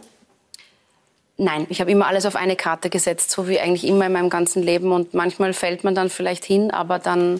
Nein, 1.41 1.65
ich 1.69 1.79
habe 1.79 1.89
immer 1.89 2.07
alles 2.07 2.25
auf 2.25 2.35
eine 2.35 2.57
Karte 2.57 2.89
gesetzt, 2.89 3.31
so 3.31 3.47
wie 3.47 3.59
eigentlich 3.59 3.87
immer 3.87 4.05
in 4.05 4.11
meinem 4.11 4.29
ganzen 4.29 4.61
Leben. 4.61 4.91
Und 4.91 5.13
manchmal 5.13 5.53
fällt 5.53 5.85
man 5.85 5.95
dann 5.95 6.09
vielleicht 6.09 6.43
hin, 6.43 6.69
aber 6.69 6.99
dann 6.99 7.39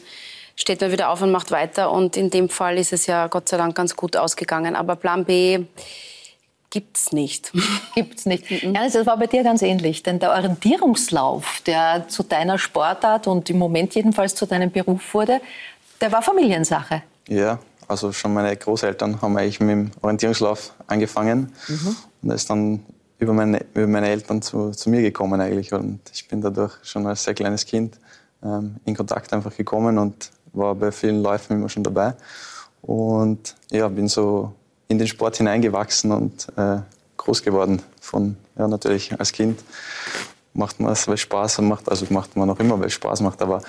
steht 0.56 0.80
man 0.80 0.92
wieder 0.92 1.10
auf 1.10 1.22
und 1.22 1.32
macht 1.32 1.52
weiter. 1.52 1.92
Und 1.92 2.16
in 2.16 2.30
dem 2.30 2.48
Fall 2.48 2.78
ist 2.78 2.94
es 2.94 3.08
ja 3.08 3.28
Gott 3.28 3.50
sei 3.50 3.58
Dank 3.58 3.76
ganz 3.76 3.98
gut 3.98 4.16
ausgegangen. 4.16 4.76
Aber 4.76 4.96
Plan 4.96 5.26
B 5.26 5.66
Gibt's 6.70 7.12
nicht. 7.12 7.52
Gibt's 7.96 8.26
nicht. 8.26 8.50
Ja, 8.50 8.88
das 8.88 9.06
war 9.06 9.18
bei 9.18 9.28
dir 9.28 9.44
ganz 9.44 9.62
ähnlich, 9.62 10.04
denn 10.04 10.20
der 10.20 10.32
Orientierungslauf, 10.32 11.62
der 11.66 12.08
zu 12.08 12.24
deiner 12.24 12.60
Sportart 12.60 13.28
und 13.28 13.50
im 13.50 13.58
Moment 13.58 13.96
jedenfalls 13.96 14.36
zu 14.36 14.46
deinem 14.46 14.70
Beruf 14.70 15.14
wurde, 15.14 15.42
der 16.00 16.12
war 16.12 16.22
Familiensache. 16.22 17.02
Ja, 17.28 17.60
also 17.88 18.12
schon 18.12 18.34
meine 18.36 18.56
Großeltern 18.56 19.20
haben 19.22 19.36
eigentlich 19.36 19.60
mit 19.60 19.70
dem 19.70 19.92
Orientierungslauf 20.02 20.74
angefangen 20.86 21.52
mhm. 21.68 21.96
und 22.22 22.30
ist 22.30 22.50
dann 22.50 22.86
über 23.20 23.34
meine, 23.34 23.66
über 23.74 23.88
meine 23.88 24.10
Eltern 24.10 24.42
zu, 24.42 24.72
zu, 24.72 24.90
mir 24.90 25.02
gekommen 25.02 25.40
eigentlich 25.40 25.74
und 25.74 26.00
ich 26.14 26.28
bin 26.28 26.42
dadurch 26.42 26.74
schon 26.84 27.06
als 27.06 27.24
sehr 27.24 27.34
kleines 27.34 27.66
Kind 27.66 28.00
ähm, 28.44 28.78
in 28.86 28.96
Kontakt 28.96 29.32
einfach 29.34 29.56
gekommen 29.56 29.98
und 29.98 30.32
war 30.54 30.74
bei 30.74 30.92
vielen 30.92 31.22
Läufen 31.22 31.58
immer 31.58 31.70
schon 31.70 31.84
dabei 31.84 32.14
und 32.82 33.56
ja, 33.72 33.88
bin 33.90 34.08
so 34.08 34.54
in 34.88 34.98
den 34.98 35.08
Sport 35.08 35.38
hineingewachsen 35.38 36.12
und 36.12 36.48
äh, 36.56 36.78
groß 37.18 37.44
geworden. 37.44 37.82
Von, 38.02 38.38
ja, 38.58 38.68
natürlich 38.68 39.18
als 39.20 39.32
Kind 39.32 39.60
macht 40.54 40.80
man 40.80 40.94
es, 40.94 41.08
weil 41.08 41.16
es 41.16 41.22
Spaß 41.22 41.62
macht, 41.62 41.90
also 41.90 42.06
macht 42.10 42.36
man 42.36 42.50
auch 42.50 42.60
immer, 42.60 42.80
weil 42.80 42.88
es 42.88 42.94
Spaß 42.94 43.22
macht, 43.22 43.42
aber 43.42 43.62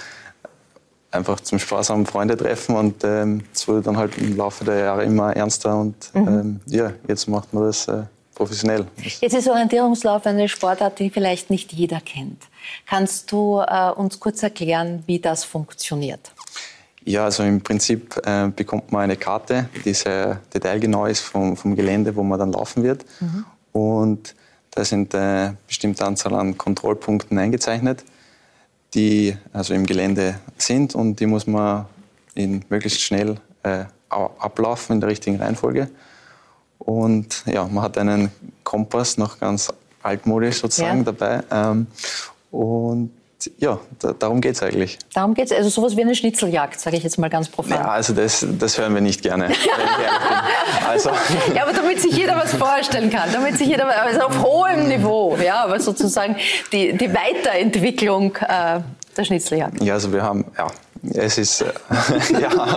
einfach 1.11 1.41
zum 1.41 1.59
Spaß 1.59 1.91
haben 1.91 2.07
Freunde 2.07 2.37
treffen 2.37 2.77
und 2.77 3.03
ähm, 3.05 3.43
es 3.53 3.67
wurde 3.67 3.83
dann 3.83 3.97
halt 3.97 4.17
im 4.17 4.37
Laufe 4.37 4.65
der 4.65 4.79
Jahre 4.79 5.05
immer 5.05 5.35
ernster 5.35 5.77
und 5.77 6.15
mhm. 6.15 6.29
ähm, 6.29 6.61
ja, 6.67 6.93
jetzt 7.09 7.29
macht 7.29 7.53
man 7.53 7.65
das 7.65 7.89
äh, 7.89 8.05
professionell. 8.41 8.87
Jetzt 9.21 9.35
ist 9.35 9.49
Orientierungslauf 9.49 10.25
eine 10.25 10.49
Sportart, 10.49 10.99
die 10.99 11.11
vielleicht 11.11 11.51
nicht 11.51 11.73
jeder 11.75 12.01
kennt. 12.01 12.43
Kannst 12.87 13.31
du 13.31 13.61
äh, 13.61 13.91
uns 13.91 14.19
kurz 14.19 14.43
erklären, 14.43 15.03
wie 15.07 15.19
das 15.19 15.45
funktioniert? 15.45 16.33
Ja, 17.05 17.25
also 17.25 17.43
im 17.43 17.61
Prinzip 17.61 18.17
äh, 18.25 18.49
bekommt 18.49 18.93
man 18.93 19.03
eine 19.03 19.17
Karte, 19.17 19.69
die 19.85 19.93
sehr 19.93 20.41
detailgenau 20.55 21.05
ist 21.05 21.21
vom, 21.21 21.55
vom 21.55 21.77
Gelände, 21.77 22.17
wo 22.17 22.23
man 22.23 22.39
dann 22.39 22.53
laufen 22.53 22.83
wird. 22.83 23.05
Mhm. 23.21 23.45
Und 23.73 24.35
da 24.71 24.85
sind 24.87 25.15
eine 25.15 25.51
äh, 25.51 25.53
bestimmte 25.67 26.07
Anzahl 26.07 26.35
an 26.35 26.57
Kontrollpunkten 26.57 27.37
eingezeichnet, 27.37 28.05
die 28.95 29.37
also 29.53 29.75
im 29.75 29.85
Gelände 29.85 30.41
sind 30.57 30.95
und 30.95 31.21
die 31.21 31.27
muss 31.27 31.47
man 31.47 31.85
in 32.35 32.65
möglichst 32.71 33.03
schnell 33.03 33.37
äh, 33.65 33.85
ablaufen 34.09 34.95
in 34.95 35.01
der 35.01 35.11
richtigen 35.11 35.37
Reihenfolge. 35.37 35.91
Und 36.81 37.45
ja, 37.47 37.65
man 37.65 37.85
hat 37.85 37.99
einen 37.99 38.31
Kompass, 38.65 39.17
noch 39.17 39.39
ganz 39.39 39.73
altmodisch 40.03 40.57
sozusagen 40.61 41.05
ja. 41.05 41.13
dabei. 41.13 41.43
Ähm, 41.51 41.87
und 42.51 43.11
ja, 43.59 43.79
da, 43.99 44.13
darum 44.13 44.41
geht 44.41 44.57
es 44.57 44.63
eigentlich. 44.63 44.99
Darum 45.15 45.35
geht 45.35 45.47
es, 45.47 45.53
also 45.53 45.71
sowas 45.71 45.97
wie 45.97 46.03
eine 46.03 46.15
Schnitzeljagd, 46.15 46.79
sage 46.79 46.97
ich 46.97 47.03
jetzt 47.03 47.19
mal 47.19 47.31
ganz 47.31 47.49
profan. 47.49 47.79
Ja, 47.79 47.89
also 47.89 48.13
das, 48.13 48.47
das 48.59 48.77
hören 48.79 48.95
wir 48.95 49.01
nicht 49.01 49.23
gerne, 49.23 49.51
Also. 50.89 51.11
Ja, 51.55 51.63
aber 51.63 51.73
damit 51.73 52.01
sich 52.01 52.17
jeder 52.17 52.37
was 52.37 52.55
vorstellen 52.55 53.11
kann, 53.11 53.33
damit 53.33 53.57
sich 53.57 53.69
jeder, 53.69 53.87
also 54.03 54.21
auf 54.21 54.43
hohem 54.43 54.89
Niveau, 54.89 55.37
ja, 55.43 55.65
aber 55.65 55.81
sozusagen 55.81 56.37
die, 56.73 56.97
die 56.97 57.13
Weiterentwicklung 57.13 58.37
äh, 58.37 58.81
der 59.17 59.25
Schnitzeljagd. 59.25 59.83
Ja, 59.83 59.95
also 59.95 60.13
wir 60.13 60.23
haben, 60.23 60.45
ja, 60.57 60.67
es 61.03 61.39
ist, 61.39 61.63
äh, 61.63 61.73
ja, 62.41 62.77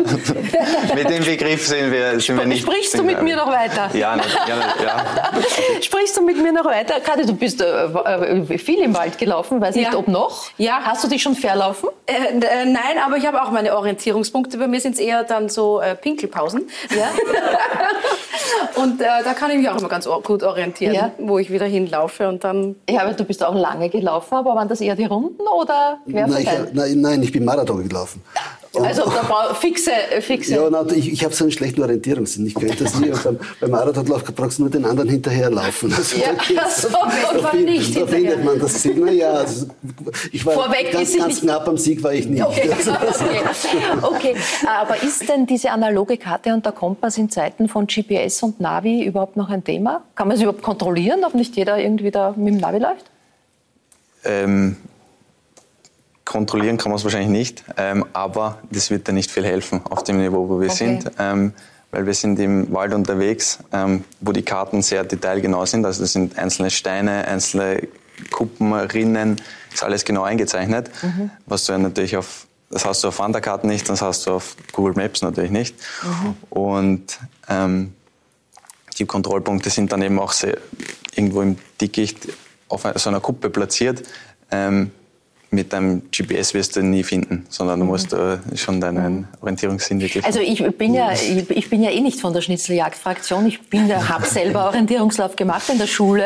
mit 0.96 1.10
dem 1.10 1.26
Begriff 1.26 1.68
sind 1.68 1.92
wir, 1.92 2.20
sind 2.22 2.38
wir 2.38 2.46
nicht. 2.46 2.62
Sprichst 2.62 2.98
du 2.98 3.04
mit 3.04 3.22
mir 3.22 3.36
noch 3.36 3.48
weiter? 3.48 3.90
Ja, 3.94 4.16
ne, 4.16 4.24
ja, 4.48 4.56
ja. 4.82 5.82
Sprichst 5.82 6.16
du 6.16 6.22
mit 6.22 6.42
mir 6.42 6.54
noch 6.54 6.64
weiter? 6.64 7.02
Kathi, 7.02 7.26
du 7.26 7.36
bist 7.36 7.62
äh, 7.62 7.86
äh, 7.86 8.58
viel 8.58 8.82
im 8.82 8.96
Wald 8.96 9.18
gelaufen, 9.18 9.60
weiß 9.60 9.76
nicht, 9.76 9.92
ja. 9.92 9.98
ob 9.98 10.08
noch. 10.08 10.46
Ja. 10.58 10.80
Hast 10.84 11.04
du 11.04 11.10
dich 11.10 11.22
schon 11.22 11.36
verlaufen? 11.36 11.90
Äh, 12.06 12.14
äh, 12.14 12.66
nein, 12.66 12.98
aber 13.06 13.18
ich 13.18 13.26
habe 13.26 13.42
auch 13.42 13.52
meine 13.52 13.76
Orientierungspunkte. 13.76 14.58
Bei 14.58 14.68
mir 14.68 14.80
sind 14.80 14.94
es 14.94 15.00
eher 15.00 15.24
dann 15.24 15.50
so 15.50 15.82
äh, 15.82 15.94
Pinkelpausen. 15.96 16.70
Ja. 16.96 17.10
und 18.82 19.02
da 19.02 19.34
kann 19.34 19.52
ich 19.52 19.58
mich 19.58 19.70
auch 19.70 19.78
immer 19.78 19.90
ganz 19.90 20.08
gut 20.24 20.44
orientieren, 20.44 20.96
ja. 20.96 21.12
wo 21.18 21.40
ich 21.40 21.52
wieder 21.52 21.66
hinlaufe 21.66 22.30
und 22.30 22.44
dann. 22.44 22.76
Ja, 22.90 23.02
aber 23.02 23.14
du 23.14 23.26
bist 23.26 23.44
auch 23.44 23.56
lange 23.56 23.90
gelaufen, 23.90 24.36
aber 24.36 24.56
waren 24.56 24.70
das 24.70 24.80
eher 24.80 24.96
die 24.96 25.06
Runden 25.06 25.42
oder 25.42 26.00
nein, 26.06 26.34
ich, 26.38 26.96
nein, 26.96 27.24
ich 27.24 27.32
bin 27.32 27.44
Marathon 27.44 27.88
gelaufen. 27.88 28.13
Also 28.82 29.04
da 29.04 29.54
fixe, 29.54 29.92
fixe. 30.22 30.56
Ja, 30.56 30.68
na, 30.70 30.84
ich, 30.92 31.12
ich 31.12 31.24
habe 31.24 31.34
so 31.34 31.44
einen 31.44 31.52
schlechten 31.52 31.82
Orientierungssinn. 31.82 32.48
Ich 32.48 32.56
könnte 32.56 32.84
das 32.84 33.00
nie. 33.00 33.12
Und 33.12 33.24
beim, 33.24 33.40
beim 33.60 33.70
Marathonlauf 33.70 34.24
brauchst 34.24 34.58
du 34.58 34.64
nur 34.64 34.72
den 34.72 34.86
anderen 34.86 35.10
hinterherlaufen. 35.10 35.94
Also, 35.94 36.18
ja, 36.18 36.34
da 36.34 36.70
so, 36.70 36.88
da, 36.90 37.48
find, 37.50 37.66
nicht 37.66 37.96
da 37.96 38.08
findet 38.08 38.44
man 38.44 38.60
das 38.60 38.82
Ziel. 38.82 38.96
Naja, 38.96 39.32
also, 39.34 39.68
ich 40.32 40.44
war 40.44 40.54
Vorweg 40.54 40.92
ganz, 40.92 41.16
ganz 41.16 41.42
knapp 41.42 41.68
am 41.68 41.78
Sieg 41.78 42.02
war 42.02 42.14
ich 42.14 42.26
nicht. 42.26 42.44
Okay. 42.44 42.70
okay. 44.02 44.02
okay, 44.02 44.36
aber 44.66 45.02
ist 45.04 45.30
denn 45.30 45.46
diese 45.46 45.70
analoge 45.70 46.18
Karte 46.18 46.52
und 46.52 46.66
der 46.66 46.72
Kompass 46.72 47.20
in 47.20 47.30
Zeiten 47.30 47.70
von 47.70 47.86
GPS 47.86 48.42
und 48.42 48.60
Navi 48.60 49.04
überhaupt 49.04 49.38
noch 49.38 49.50
ein 49.50 49.64
Thema? 49.64 50.04
Kann 50.16 50.28
man 50.28 50.36
es 50.36 50.42
überhaupt 50.42 50.64
kontrollieren, 50.64 51.24
ob 51.24 51.36
nicht 51.36 51.56
jeder 51.56 51.78
irgendwie 51.78 52.10
da 52.10 52.34
mit 52.36 52.56
dem 52.56 52.58
Navi 52.58 52.80
läuft? 52.80 53.06
Ähm, 54.26 54.78
Kontrollieren 56.34 56.78
kann 56.78 56.90
man 56.90 56.98
es 56.98 57.04
wahrscheinlich 57.04 57.30
nicht, 57.30 57.64
ähm, 57.78 58.06
aber 58.12 58.58
das 58.72 58.90
wird 58.90 59.08
dir 59.08 59.14
nicht 59.14 59.30
viel 59.30 59.46
helfen 59.46 59.82
auf 59.88 60.04
dem 60.04 60.18
Niveau, 60.18 60.50
wo 60.50 60.60
wir 60.60 60.72
okay. 60.72 60.76
sind. 60.76 61.12
Ähm, 61.20 61.54
weil 61.92 62.08
wir 62.08 62.16
sind 62.16 62.40
im 62.40 62.74
Wald 62.74 62.92
unterwegs, 62.92 63.60
ähm, 63.72 64.04
wo 64.20 64.32
die 64.32 64.42
Karten 64.42 64.82
sehr 64.82 65.04
detailgenau 65.04 65.64
sind. 65.68 65.86
Also 65.86 66.02
das 66.02 66.14
sind 66.14 66.40
einzelne 66.40 66.72
Steine, 66.72 67.28
einzelne 67.28 67.88
Kuppen, 68.32 68.74
Rinnen, 68.74 69.40
ist 69.72 69.84
alles 69.84 70.06
genau 70.06 70.24
eingezeichnet. 70.24 70.90
Mhm. 71.04 71.30
Was 71.46 71.66
du 71.66 71.74
ja 71.74 71.78
natürlich 71.78 72.18
auf, 72.18 72.48
das 72.72 72.84
hast 72.84 73.04
du 73.04 73.10
auf 73.10 73.20
Wanderkarten 73.20 73.70
nicht, 73.70 73.88
das 73.88 74.02
hast 74.02 74.26
du 74.26 74.32
auf 74.32 74.56
Google 74.72 74.96
Maps 74.96 75.22
natürlich 75.22 75.52
nicht. 75.52 75.76
Mhm. 76.02 76.36
Und 76.50 77.20
ähm, 77.48 77.94
die 78.98 79.06
Kontrollpunkte 79.06 79.70
sind 79.70 79.92
dann 79.92 80.02
eben 80.02 80.18
auch 80.18 80.32
sehr, 80.32 80.58
irgendwo 81.14 81.44
im 81.44 81.60
Dickicht 81.80 82.28
auf 82.70 82.88
so 82.96 83.10
einer 83.12 83.20
Kuppe 83.20 83.52
platziert. 83.52 84.02
Ähm, 84.50 84.90
mit 85.54 85.72
deinem 85.72 86.02
GPS 86.12 86.54
wirst 86.54 86.76
du 86.76 86.82
nie 86.82 87.04
finden, 87.04 87.46
sondern 87.50 87.80
du 87.80 87.86
musst 87.86 88.14
äh, 88.14 88.38
schon 88.56 88.82
deinen 88.82 89.16
mhm. 89.16 89.28
Orientierungssinn 89.42 90.02
wirklich. 90.02 90.26
Also 90.26 90.40
ich 90.40 90.64
bin 90.78 90.94
ja, 90.94 91.14
ich, 91.14 91.50
ich 91.50 91.70
bin 91.70 91.84
ja 91.84 91.92
eh 91.92 92.02
nicht 92.02 92.20
von 92.20 92.34
der 92.34 92.42
Schnitzeljagdfraktion. 92.42 93.46
Ich 93.46 93.62
bin 93.70 93.88
ja, 93.88 94.10
habe 94.10 94.26
selber 94.26 94.66
Orientierungslauf 94.68 95.36
gemacht 95.36 95.70
in 95.70 95.78
der 95.78 95.88
Schule. 95.88 96.26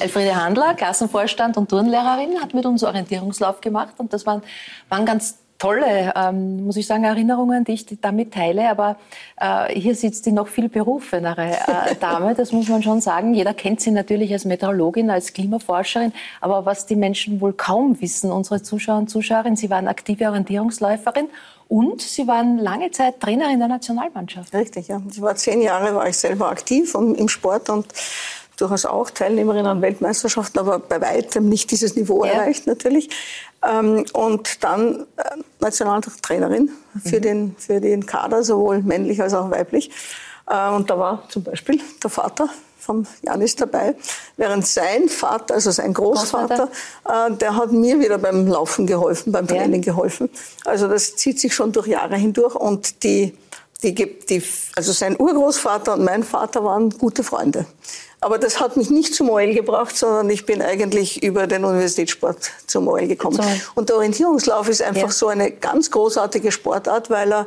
Elfriede 0.00 0.36
Handler, 0.36 0.74
Klassenvorstand 0.74 1.56
und 1.56 1.70
Turnlehrerin, 1.70 2.40
hat 2.40 2.54
mit 2.54 2.66
uns 2.66 2.84
Orientierungslauf 2.84 3.60
gemacht 3.60 3.94
und 3.98 4.12
das 4.12 4.26
waren, 4.26 4.42
waren 4.88 5.06
ganz 5.06 5.38
tolle, 5.58 6.12
ähm, 6.16 6.64
muss 6.64 6.76
ich 6.76 6.86
sagen, 6.86 7.04
Erinnerungen, 7.04 7.64
die 7.64 7.72
ich 7.72 7.86
damit 8.00 8.34
teile. 8.34 8.68
Aber 8.68 8.96
äh, 9.40 9.78
hier 9.78 9.94
sitzt 9.94 10.26
die 10.26 10.32
noch 10.32 10.48
viel 10.48 10.68
berufenere 10.68 11.52
äh, 11.52 11.94
Dame, 12.00 12.34
das 12.34 12.52
muss 12.52 12.68
man 12.68 12.82
schon 12.82 13.00
sagen. 13.00 13.34
Jeder 13.34 13.54
kennt 13.54 13.80
sie 13.80 13.90
natürlich 13.90 14.32
als 14.32 14.44
Meteorologin, 14.44 15.10
als 15.10 15.32
Klimaforscherin. 15.32 16.12
Aber 16.40 16.66
was 16.66 16.86
die 16.86 16.96
Menschen 16.96 17.40
wohl 17.40 17.52
kaum 17.52 18.00
wissen, 18.00 18.30
unsere 18.30 18.62
Zuschauer 18.62 18.98
und 18.98 19.10
Zuschauerinnen, 19.10 19.56
sie 19.56 19.70
waren 19.70 19.88
aktive 19.88 20.26
Orientierungsläuferin 20.28 21.28
und 21.68 22.00
Sie 22.00 22.28
waren 22.28 22.58
lange 22.58 22.92
Zeit 22.92 23.18
Trainerin 23.20 23.58
der 23.58 23.66
Nationalmannschaft. 23.66 24.54
Richtig, 24.54 24.86
ja. 24.86 25.02
Ich 25.10 25.20
war 25.20 25.34
zehn 25.34 25.60
Jahre 25.60 25.94
war 25.96 26.08
ich 26.08 26.16
selber 26.16 26.48
aktiv 26.48 26.94
im 26.94 27.28
Sport 27.28 27.70
und 27.70 27.86
durchaus 28.56 28.86
auch 28.86 29.10
Teilnehmerin 29.10 29.66
an 29.66 29.82
Weltmeisterschaften, 29.82 30.58
aber 30.58 30.78
bei 30.78 31.00
weitem 31.00 31.48
nicht 31.48 31.70
dieses 31.70 31.94
Niveau 31.94 32.24
ja. 32.24 32.32
erreicht 32.32 32.66
natürlich. 32.66 33.10
Ähm, 33.66 34.04
und 34.12 34.64
dann 34.64 35.06
äh, 35.16 35.22
Nationaltrainerin 35.60 36.70
für, 37.04 37.16
mhm. 37.16 37.22
den, 37.22 37.56
für 37.58 37.80
den 37.80 38.06
Kader, 38.06 38.42
sowohl 38.42 38.82
männlich 38.82 39.22
als 39.22 39.34
auch 39.34 39.50
weiblich. 39.50 39.90
Äh, 40.48 40.70
und 40.70 40.90
da 40.90 40.98
war 40.98 41.28
zum 41.28 41.42
Beispiel 41.42 41.80
der 42.02 42.10
Vater 42.10 42.48
vom 42.78 43.04
Janis 43.22 43.56
dabei, 43.56 43.96
während 44.36 44.64
sein 44.64 45.08
Vater, 45.08 45.54
also 45.54 45.72
sein 45.72 45.92
Großvater, 45.92 46.68
Großvater. 47.02 47.32
Äh, 47.32 47.36
der 47.36 47.56
hat 47.56 47.72
mir 47.72 47.98
wieder 47.98 48.18
beim 48.18 48.46
Laufen 48.46 48.86
geholfen, 48.86 49.32
beim 49.32 49.48
Training 49.48 49.82
ja. 49.82 49.92
geholfen. 49.92 50.30
Also 50.64 50.86
das 50.86 51.16
zieht 51.16 51.40
sich 51.40 51.52
schon 51.52 51.72
durch 51.72 51.88
Jahre 51.88 52.16
hindurch 52.16 52.54
und 52.54 53.02
die, 53.02 53.36
die, 53.82 53.94
die, 53.94 54.42
also 54.76 54.92
sein 54.92 55.16
Urgroßvater 55.18 55.94
und 55.94 56.04
mein 56.04 56.22
Vater 56.22 56.62
waren 56.62 56.90
gute 56.90 57.24
Freunde. 57.24 57.66
Aber 58.20 58.38
das 58.38 58.60
hat 58.60 58.76
mich 58.76 58.90
nicht 58.90 59.14
zum 59.14 59.28
OL 59.28 59.52
gebracht, 59.52 59.96
sondern 59.96 60.30
ich 60.30 60.46
bin 60.46 60.62
eigentlich 60.62 61.22
über 61.22 61.46
den 61.46 61.64
Universitätssport 61.64 62.50
zum 62.66 62.88
OL 62.88 63.06
gekommen. 63.06 63.40
Und 63.74 63.88
der 63.88 63.96
Orientierungslauf 63.96 64.68
ist 64.68 64.82
einfach 64.82 65.02
ja. 65.02 65.10
so 65.10 65.28
eine 65.28 65.50
ganz 65.50 65.90
großartige 65.90 66.50
Sportart, 66.50 67.10
weil 67.10 67.32
er 67.32 67.46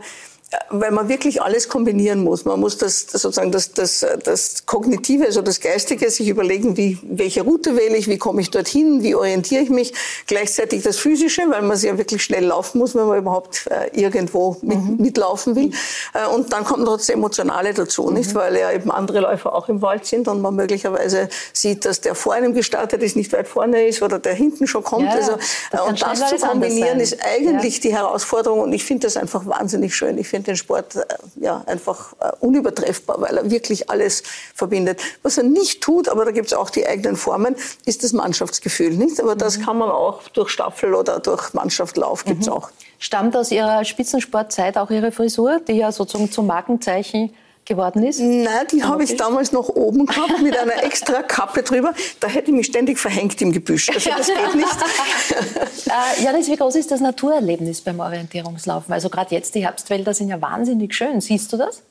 weil 0.69 0.91
man 0.91 1.09
wirklich 1.09 1.41
alles 1.41 1.69
kombinieren 1.69 2.23
muss. 2.23 2.45
Man 2.45 2.59
muss 2.59 2.77
das, 2.77 3.05
das 3.05 3.21
sozusagen 3.21 3.51
das, 3.51 3.71
das, 3.71 4.05
das 4.23 4.65
Kognitive, 4.65 5.25
also 5.25 5.41
das 5.41 5.59
Geistige, 5.59 6.09
sich 6.09 6.27
überlegen, 6.27 6.75
wie, 6.75 6.97
welche 7.03 7.41
Route 7.41 7.77
wähle 7.77 7.97
ich, 7.97 8.07
wie 8.07 8.17
komme 8.17 8.41
ich 8.41 8.49
dorthin, 8.49 9.03
wie 9.03 9.13
orientiere 9.13 9.61
ich 9.61 9.69
mich. 9.69 9.93
Gleichzeitig 10.25 10.81
das 10.81 10.97
Physische, 10.97 11.43
weil 11.49 11.61
man 11.61 11.79
ja 11.79 11.97
wirklich 11.97 12.23
schnell 12.23 12.45
laufen 12.45 12.79
muss, 12.79 12.95
wenn 12.95 13.05
man 13.05 13.19
überhaupt 13.19 13.67
äh, 13.67 13.99
irgendwo 13.99 14.57
mit, 14.61 14.77
mhm. 14.77 14.97
mitlaufen 14.97 15.55
will. 15.55 15.71
Äh, 16.13 16.27
und 16.33 16.51
dann 16.51 16.63
kommt 16.63 16.83
noch 16.83 16.97
das 16.97 17.09
Emotionale 17.09 17.73
dazu, 17.75 18.05
mhm. 18.05 18.15
nicht? 18.15 18.33
Weil 18.33 18.57
ja 18.57 18.71
eben 18.71 18.89
andere 18.89 19.19
Läufer 19.19 19.53
auch 19.53 19.69
im 19.69 19.83
Wald 19.83 20.05
sind 20.05 20.27
und 20.27 20.41
man 20.41 20.55
möglicherweise 20.55 21.29
sieht, 21.53 21.85
dass 21.85 22.01
der 22.01 22.15
vor 22.15 22.33
einem 22.33 22.55
gestartet 22.55 23.03
ist, 23.03 23.15
nicht 23.15 23.31
weit 23.33 23.47
vorne 23.47 23.87
ist 23.87 24.01
oder 24.01 24.17
der 24.17 24.33
hinten 24.33 24.65
schon 24.65 24.83
kommt. 24.83 25.05
Ja, 25.05 25.11
also, 25.11 25.33
das 25.71 25.79
äh, 25.79 25.89
und 25.89 26.01
das 26.01 26.27
zu 26.27 26.37
kombinieren 26.37 26.99
ist 26.99 27.17
eigentlich 27.23 27.75
ja. 27.75 27.81
die 27.81 27.93
Herausforderung 27.93 28.61
und 28.61 28.73
ich 28.73 28.83
finde 28.83 29.05
das 29.05 29.15
einfach 29.15 29.45
wahnsinnig 29.45 29.95
schön. 29.95 30.17
Ich 30.17 30.27
finde 30.39 30.51
den 30.51 30.57
Sport 30.57 30.95
äh, 30.95 31.03
ja, 31.35 31.63
einfach 31.65 32.13
äh, 32.19 32.31
unübertreffbar, 32.39 33.21
weil 33.21 33.37
er 33.37 33.49
wirklich 33.49 33.89
alles 33.89 34.23
verbindet. 34.55 35.01
Was 35.23 35.37
er 35.37 35.43
nicht 35.43 35.81
tut, 35.81 36.09
aber 36.09 36.25
da 36.25 36.31
gibt 36.31 36.47
es 36.47 36.53
auch 36.53 36.69
die 36.69 36.85
eigenen 36.87 37.15
Formen, 37.15 37.55
ist 37.85 38.03
das 38.03 38.13
Mannschaftsgefühl. 38.13 38.91
Nicht? 38.91 39.19
Aber 39.19 39.35
das 39.35 39.57
mhm. 39.57 39.65
kann 39.65 39.77
man 39.77 39.89
auch 39.89 40.27
durch 40.29 40.49
Staffel 40.49 40.93
oder 40.93 41.19
durch 41.19 41.53
Mannschaftlauf 41.53 42.25
gibt 42.25 42.41
es 42.41 42.47
mhm. 42.47 42.53
auch. 42.53 42.69
Stammt 42.99 43.35
aus 43.35 43.51
Ihrer 43.51 43.85
Spitzensportzeit 43.85 44.77
auch 44.77 44.89
Ihre 44.89 45.11
Frisur, 45.11 45.61
die 45.67 45.73
ja 45.73 45.91
sozusagen 45.91 46.31
zum 46.31 46.47
Markenzeichen 46.47 47.33
geworden 47.69 48.03
ist? 48.03 48.19
Nein, 48.19 48.67
die 48.71 48.83
habe 48.83 49.03
ich 49.03 49.15
damals 49.15 49.53
noch 49.53 49.69
oben 49.69 50.05
gehabt 50.05 50.41
mit 50.41 50.57
einer 50.57 50.83
extra 50.83 51.21
Kappe 51.21 51.63
drüber. 51.63 51.93
Da 52.19 52.27
hätte 52.27 52.51
ich 52.51 52.57
mich 52.57 52.65
ständig 52.65 52.99
verhängt 52.99 53.41
im 53.41 53.53
Gebüsch. 53.53 53.89
Also 53.89 54.09
das 54.09 54.27
geht 54.27 54.55
nicht. 54.55 54.67
äh, 55.89 56.23
Janis, 56.23 56.47
wie 56.47 56.55
groß 56.55 56.75
ist 56.75 56.91
das 56.91 57.01
Naturerlebnis 57.01 57.81
beim 57.81 57.99
Orientierungslaufen? 57.99 58.93
Also 58.93 59.09
gerade 59.09 59.33
jetzt, 59.35 59.55
die 59.55 59.63
Herbstwälder 59.63 60.13
sind 60.13 60.29
ja 60.29 60.41
wahnsinnig 60.41 60.93
schön. 60.93 61.21
Siehst 61.21 61.51
du 61.51 61.57
das? 61.57 61.81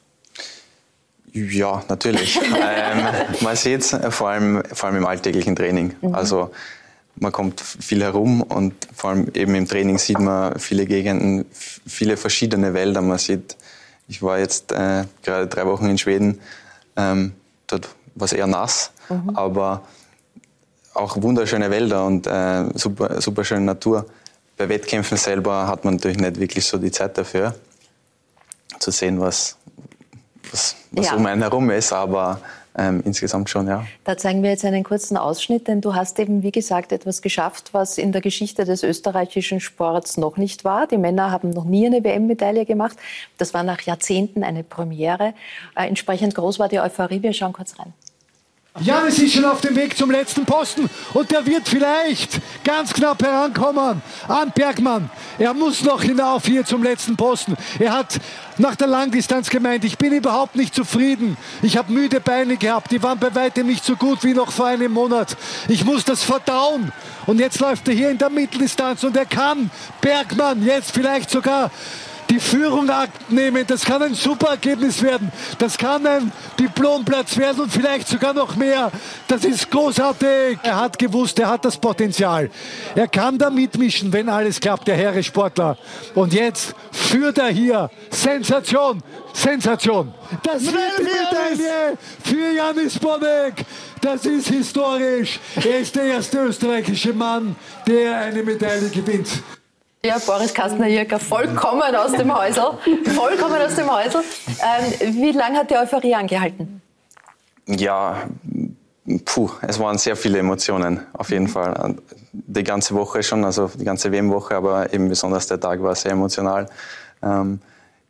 Ja, 1.33 1.85
natürlich. 1.89 2.37
ähm, 2.41 3.07
man 3.41 3.57
sieht 3.57 3.81
es 3.81 3.97
vor 4.11 4.31
allem, 4.31 4.63
vor 4.73 4.89
allem 4.89 4.99
im 4.99 5.07
alltäglichen 5.07 5.55
Training. 5.55 5.95
Mhm. 6.01 6.15
Also 6.15 6.51
man 7.17 7.33
kommt 7.33 7.61
viel 7.61 8.03
herum 8.03 8.43
und 8.43 8.75
vor 8.95 9.11
allem 9.11 9.29
eben 9.35 9.55
im 9.55 9.69
Training 9.69 9.99
sieht 9.99 10.21
man 10.21 10.59
viele 10.59 10.87
Gegenden, 10.87 11.47
viele 11.53 12.17
verschiedene 12.17 12.75
Wälder. 12.75 13.03
Man 13.03 13.19
sieht 13.19 13.57
ich 14.09 14.23
war 14.23 14.39
jetzt 14.39 14.73
äh, 14.73 15.05
gerade 15.23 15.47
drei 15.47 15.67
Wochen 15.67 15.87
in 15.87 15.99
Schweden. 15.99 16.41
Ähm, 16.97 17.35
dort 17.67 17.89
war 18.15 18.25
es 18.25 18.33
eher 18.33 18.47
nass, 18.47 18.91
mhm. 19.09 19.37
aber 19.37 19.83
auch 20.99 21.21
wunderschöne 21.23 21.71
Wälder 21.71 22.05
und 22.05 22.27
äh, 22.27 22.65
super, 22.75 23.21
super 23.21 23.45
schöne 23.45 23.63
Natur. 23.63 24.07
Bei 24.57 24.69
Wettkämpfen 24.69 25.17
selber 25.17 25.69
hat 25.69 25.85
man 25.85 25.95
natürlich 25.95 26.19
nicht 26.19 26.41
wirklich 26.41 26.67
so 26.67 26.79
die 26.79 26.91
Zeit 26.91 27.17
dafür, 27.17 27.55
zu 28.79 28.91
sehen, 28.91 29.21
was, 29.21 29.57
was, 30.51 30.77
was 30.91 31.07
ja. 31.07 31.15
um 31.15 31.25
einen 31.27 31.43
herum 31.43 31.71
ist, 31.71 31.93
aber 31.93 32.41
ähm, 32.77 33.03
insgesamt 33.05 33.51
schon, 33.51 33.67
ja. 33.67 33.85
Da 34.05 34.17
zeigen 34.17 34.43
wir 34.43 34.51
jetzt 34.51 34.65
einen 34.65 34.85
kurzen 34.85 35.17
Ausschnitt, 35.17 35.67
denn 35.67 35.81
du 35.81 35.95
hast 35.95 36.19
eben, 36.21 36.43
wie 36.43 36.53
gesagt, 36.53 36.93
etwas 36.93 37.23
geschafft, 37.23 37.71
was 37.73 37.99
in 37.99 38.13
der 38.13 38.21
Geschichte 38.21 38.65
des 38.65 38.85
österreichischen 38.85 39.61
Sports 39.61 40.17
noch 40.17 40.37
nicht 40.37 40.65
war. 40.65 40.87
Die 40.87 40.99
Männer 40.99 41.33
haben 41.33 41.51
noch 41.51 41.65
nie 41.65 41.87
eine 41.87 42.05
WM-Medaille 42.05 42.67
gemacht. 42.67 42.97
Das 43.37 43.53
war 43.53 43.65
nach 43.65 43.81
Jahrzehnten 43.81 44.45
eine 44.45 44.63
Premiere. 44.63 45.35
Äh, 45.75 45.89
entsprechend 45.89 46.37
groß 46.37 46.61
war 46.61 46.69
die 46.69 46.79
Euphorie. 46.79 47.23
Wir 47.23 47.33
schauen 47.33 47.53
kurz 47.53 47.79
rein. 47.79 47.93
Janis 48.81 49.19
ist 49.19 49.35
schon 49.35 49.45
auf 49.45 49.61
dem 49.61 49.75
Weg 49.75 49.97
zum 49.97 50.11
letzten 50.11 50.45
Posten 50.45 50.89
und 51.13 51.31
der 51.31 51.45
wird 51.47 51.69
vielleicht 51.69 52.39
ganz 52.63 52.93
knapp 52.93 53.21
herankommen 53.23 54.01
an 54.29 54.53
Bergmann. 54.55 55.11
Er 55.39 55.53
muss 55.53 55.83
noch 55.83 56.03
hinauf 56.03 56.47
hier 56.47 56.65
zum 56.65 56.83
letzten 56.83 57.17
Posten. 57.17 57.57
Er 57.79 57.93
hat 57.93 58.21
nach 58.57 58.77
der 58.77 58.87
Langdistanz 58.87 59.51
gemeint, 59.51 59.85
ich 59.85 59.99
bin 59.99 60.13
überhaupt 60.13 60.55
nicht 60.55 60.75
zufrieden. 60.75 61.37
Ich 61.63 61.77
habe 61.77 61.93
müde 61.93 62.21
Beine 62.21 62.57
gehabt, 62.57 62.93
die 62.93 63.03
waren 63.03 63.19
bei 63.19 63.35
weitem 63.35 63.67
nicht 63.67 63.85
so 63.85 63.97
gut 63.97 64.23
wie 64.23 64.35
noch 64.35 64.53
vor 64.53 64.67
einem 64.67 64.93
Monat. 64.93 65.37
Ich 65.67 65.85
muss 65.85 66.05
das 66.05 66.23
verdauen. 66.23 66.93
Und 67.27 67.41
jetzt 67.41 67.59
läuft 67.61 67.89
er 67.89 67.95
hier 67.95 68.11
in 68.11 68.19
der 68.19 68.31
Mitteldistanz 68.31 69.03
und 69.03 69.17
er 69.17 69.27
kann 69.27 69.71
Bergmann 70.01 70.65
jetzt 70.65 70.93
vielleicht 70.93 71.31
sogar 71.31 71.71
die 72.31 72.41
Führung 72.41 72.91
abnehmen. 72.91 73.65
Das 73.67 73.85
kann 73.85 74.03
ein 74.03 74.15
super 74.15 74.51
Ergebnis 74.51 75.03
werden. 75.03 75.33
Das 75.59 75.79
kann 75.79 76.07
ein 76.07 76.33
Diplomplatz 76.59 77.37
werden 77.37 77.63
und 77.63 77.73
vielleicht 77.73 78.09
sogar 78.09 78.35
noch 78.35 78.57
mehr. 78.57 78.91
Das 79.27 79.45
ist 79.45 79.71
großartig. 79.71 80.59
Er 80.63 80.77
hat 80.77 80.99
gewusst, 80.99 81.39
er 81.39 81.49
hat 81.49 81.65
das 81.65 81.77
Potenzial. 81.77 82.51
Er 82.95 83.09
kann 83.09 83.39
da 83.39 83.51
mitmischen, 83.51 84.13
wenn 84.13 84.29
alles 84.29 84.61
klappt, 84.61 84.89
der 84.89 84.97
Herr 84.97 85.23
Sportler. 85.23 85.77
Und 86.15 86.33
jetzt 86.33 86.75
führt 86.93 87.39
er 87.39 87.49
hier. 87.49 87.91
Sensation, 88.11 89.03
Sensation. 89.33 90.13
Das 90.43 90.63
ist 90.63 90.73
die 90.73 91.03
Medaille 91.03 91.99
für 92.23 92.55
Janis 92.55 92.99
Bonek. 92.99 93.65
Das 94.01 94.25
ist 94.27 94.49
historisch. 94.49 95.41
Er 95.57 95.81
ist 95.81 95.97
der 95.97 96.05
erste 96.05 96.39
österreichische 96.39 97.13
Mann, 97.13 97.57
der 97.87 98.17
eine 98.19 98.43
Medaille 98.43 98.89
gewinnt. 98.91 99.29
Ja, 100.05 100.17
Boris 100.25 100.55
Kastner-Jirka, 100.55 101.19
vollkommen 101.19 101.95
aus 101.97 102.13
dem 102.13 102.33
Häusl. 102.37 102.79
Vollkommen 103.17 103.61
aus 103.61 103.75
dem 103.75 103.91
Häusl. 103.91 104.23
Ähm, 104.63 105.15
wie 105.15 105.33
lange 105.33 105.59
hat 105.59 105.71
die 105.71 105.77
Euphorie 105.77 106.15
angehalten? 106.15 106.81
Ja, 107.67 108.29
puh, 109.25 109.51
es 109.63 109.79
waren 109.81 109.99
sehr 109.99 110.15
viele 110.15 110.39
Emotionen, 110.39 111.01
auf 111.13 111.31
jeden 111.31 111.49
Fall. 111.49 111.97
Die 112.33 112.63
ganze 112.63 112.95
Woche 112.95 113.25
schon, 113.25 113.45
also 113.45 113.71
die 113.75 113.85
ganze 113.85 114.13
WM-Woche, 114.13 114.55
aber 114.55 114.93
eben 114.93 115.09
besonders 115.09 115.49
der 115.49 115.59
Tag 115.59 115.83
war 115.83 115.97
sehr 115.97 116.13
emotional. 116.13 116.69
Ähm, 117.21 117.61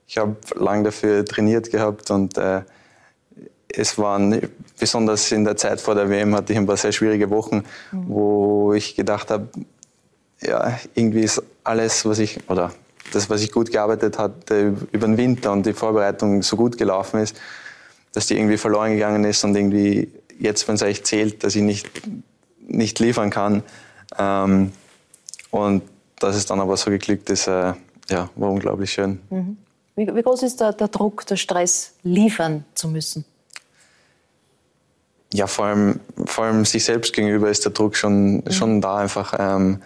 ich 0.06 0.18
habe 0.18 0.36
lange 0.56 0.84
dafür 0.84 1.24
trainiert 1.24 1.70
gehabt 1.70 2.10
und 2.10 2.36
äh, 2.36 2.62
es 3.72 3.96
waren, 3.96 4.40
besonders 4.78 5.32
in 5.32 5.44
der 5.44 5.56
Zeit 5.56 5.80
vor 5.80 5.94
der 5.94 6.10
WM 6.10 6.34
hatte 6.34 6.52
ich 6.52 6.58
ein 6.58 6.66
paar 6.66 6.76
sehr 6.76 6.92
schwierige 6.92 7.30
Wochen, 7.30 7.64
mhm. 7.92 8.08
wo 8.08 8.72
ich 8.74 8.94
gedacht 8.94 9.30
habe, 9.30 9.48
ja, 10.40 10.78
irgendwie 10.94 11.22
ist 11.22 11.42
alles, 11.68 12.04
was 12.04 12.18
ich, 12.18 12.38
oder 12.48 12.72
das, 13.12 13.30
was 13.30 13.42
ich 13.42 13.52
gut 13.52 13.70
gearbeitet 13.70 14.18
hatte 14.18 14.74
über 14.92 15.06
den 15.06 15.16
Winter 15.16 15.52
und 15.52 15.64
die 15.66 15.72
Vorbereitung 15.72 16.42
so 16.42 16.56
gut 16.56 16.78
gelaufen 16.78 17.20
ist, 17.20 17.40
dass 18.12 18.26
die 18.26 18.36
irgendwie 18.36 18.56
verloren 18.56 18.92
gegangen 18.92 19.24
ist 19.24 19.44
und 19.44 19.54
irgendwie 19.56 20.10
jetzt, 20.38 20.66
wenn 20.68 20.74
es 20.74 20.82
eigentlich 20.82 21.04
zählt, 21.04 21.44
dass 21.44 21.54
ich 21.54 21.62
nicht, 21.62 21.88
nicht 22.66 22.98
liefern 22.98 23.30
kann. 23.30 23.62
Ähm, 24.18 24.72
und 25.50 25.82
dass 26.18 26.36
es 26.36 26.46
dann 26.46 26.60
aber 26.60 26.76
so 26.76 26.90
geglückt 26.90 27.30
ist, 27.30 27.46
äh, 27.46 27.74
ja, 28.10 28.30
war 28.36 28.50
unglaublich 28.50 28.92
schön. 28.92 29.20
Mhm. 29.30 29.56
Wie, 29.96 30.14
wie, 30.14 30.22
groß 30.22 30.42
ist 30.44 30.60
der, 30.60 30.72
der 30.72 30.88
Druck, 30.88 31.26
der 31.26 31.36
Stress, 31.36 31.94
liefern 32.02 32.64
zu 32.74 32.88
müssen? 32.88 33.24
Ja, 35.32 35.46
vor 35.46 35.66
allem, 35.66 36.00
vor 36.24 36.44
allem 36.44 36.64
sich 36.64 36.84
selbst 36.84 37.12
gegenüber 37.12 37.50
ist 37.50 37.64
der 37.64 37.72
Druck 37.72 37.96
schon, 37.96 38.36
mhm. 38.36 38.50
schon 38.50 38.80
da 38.80 38.96
einfach. 38.96 39.34
Ähm, 39.38 39.82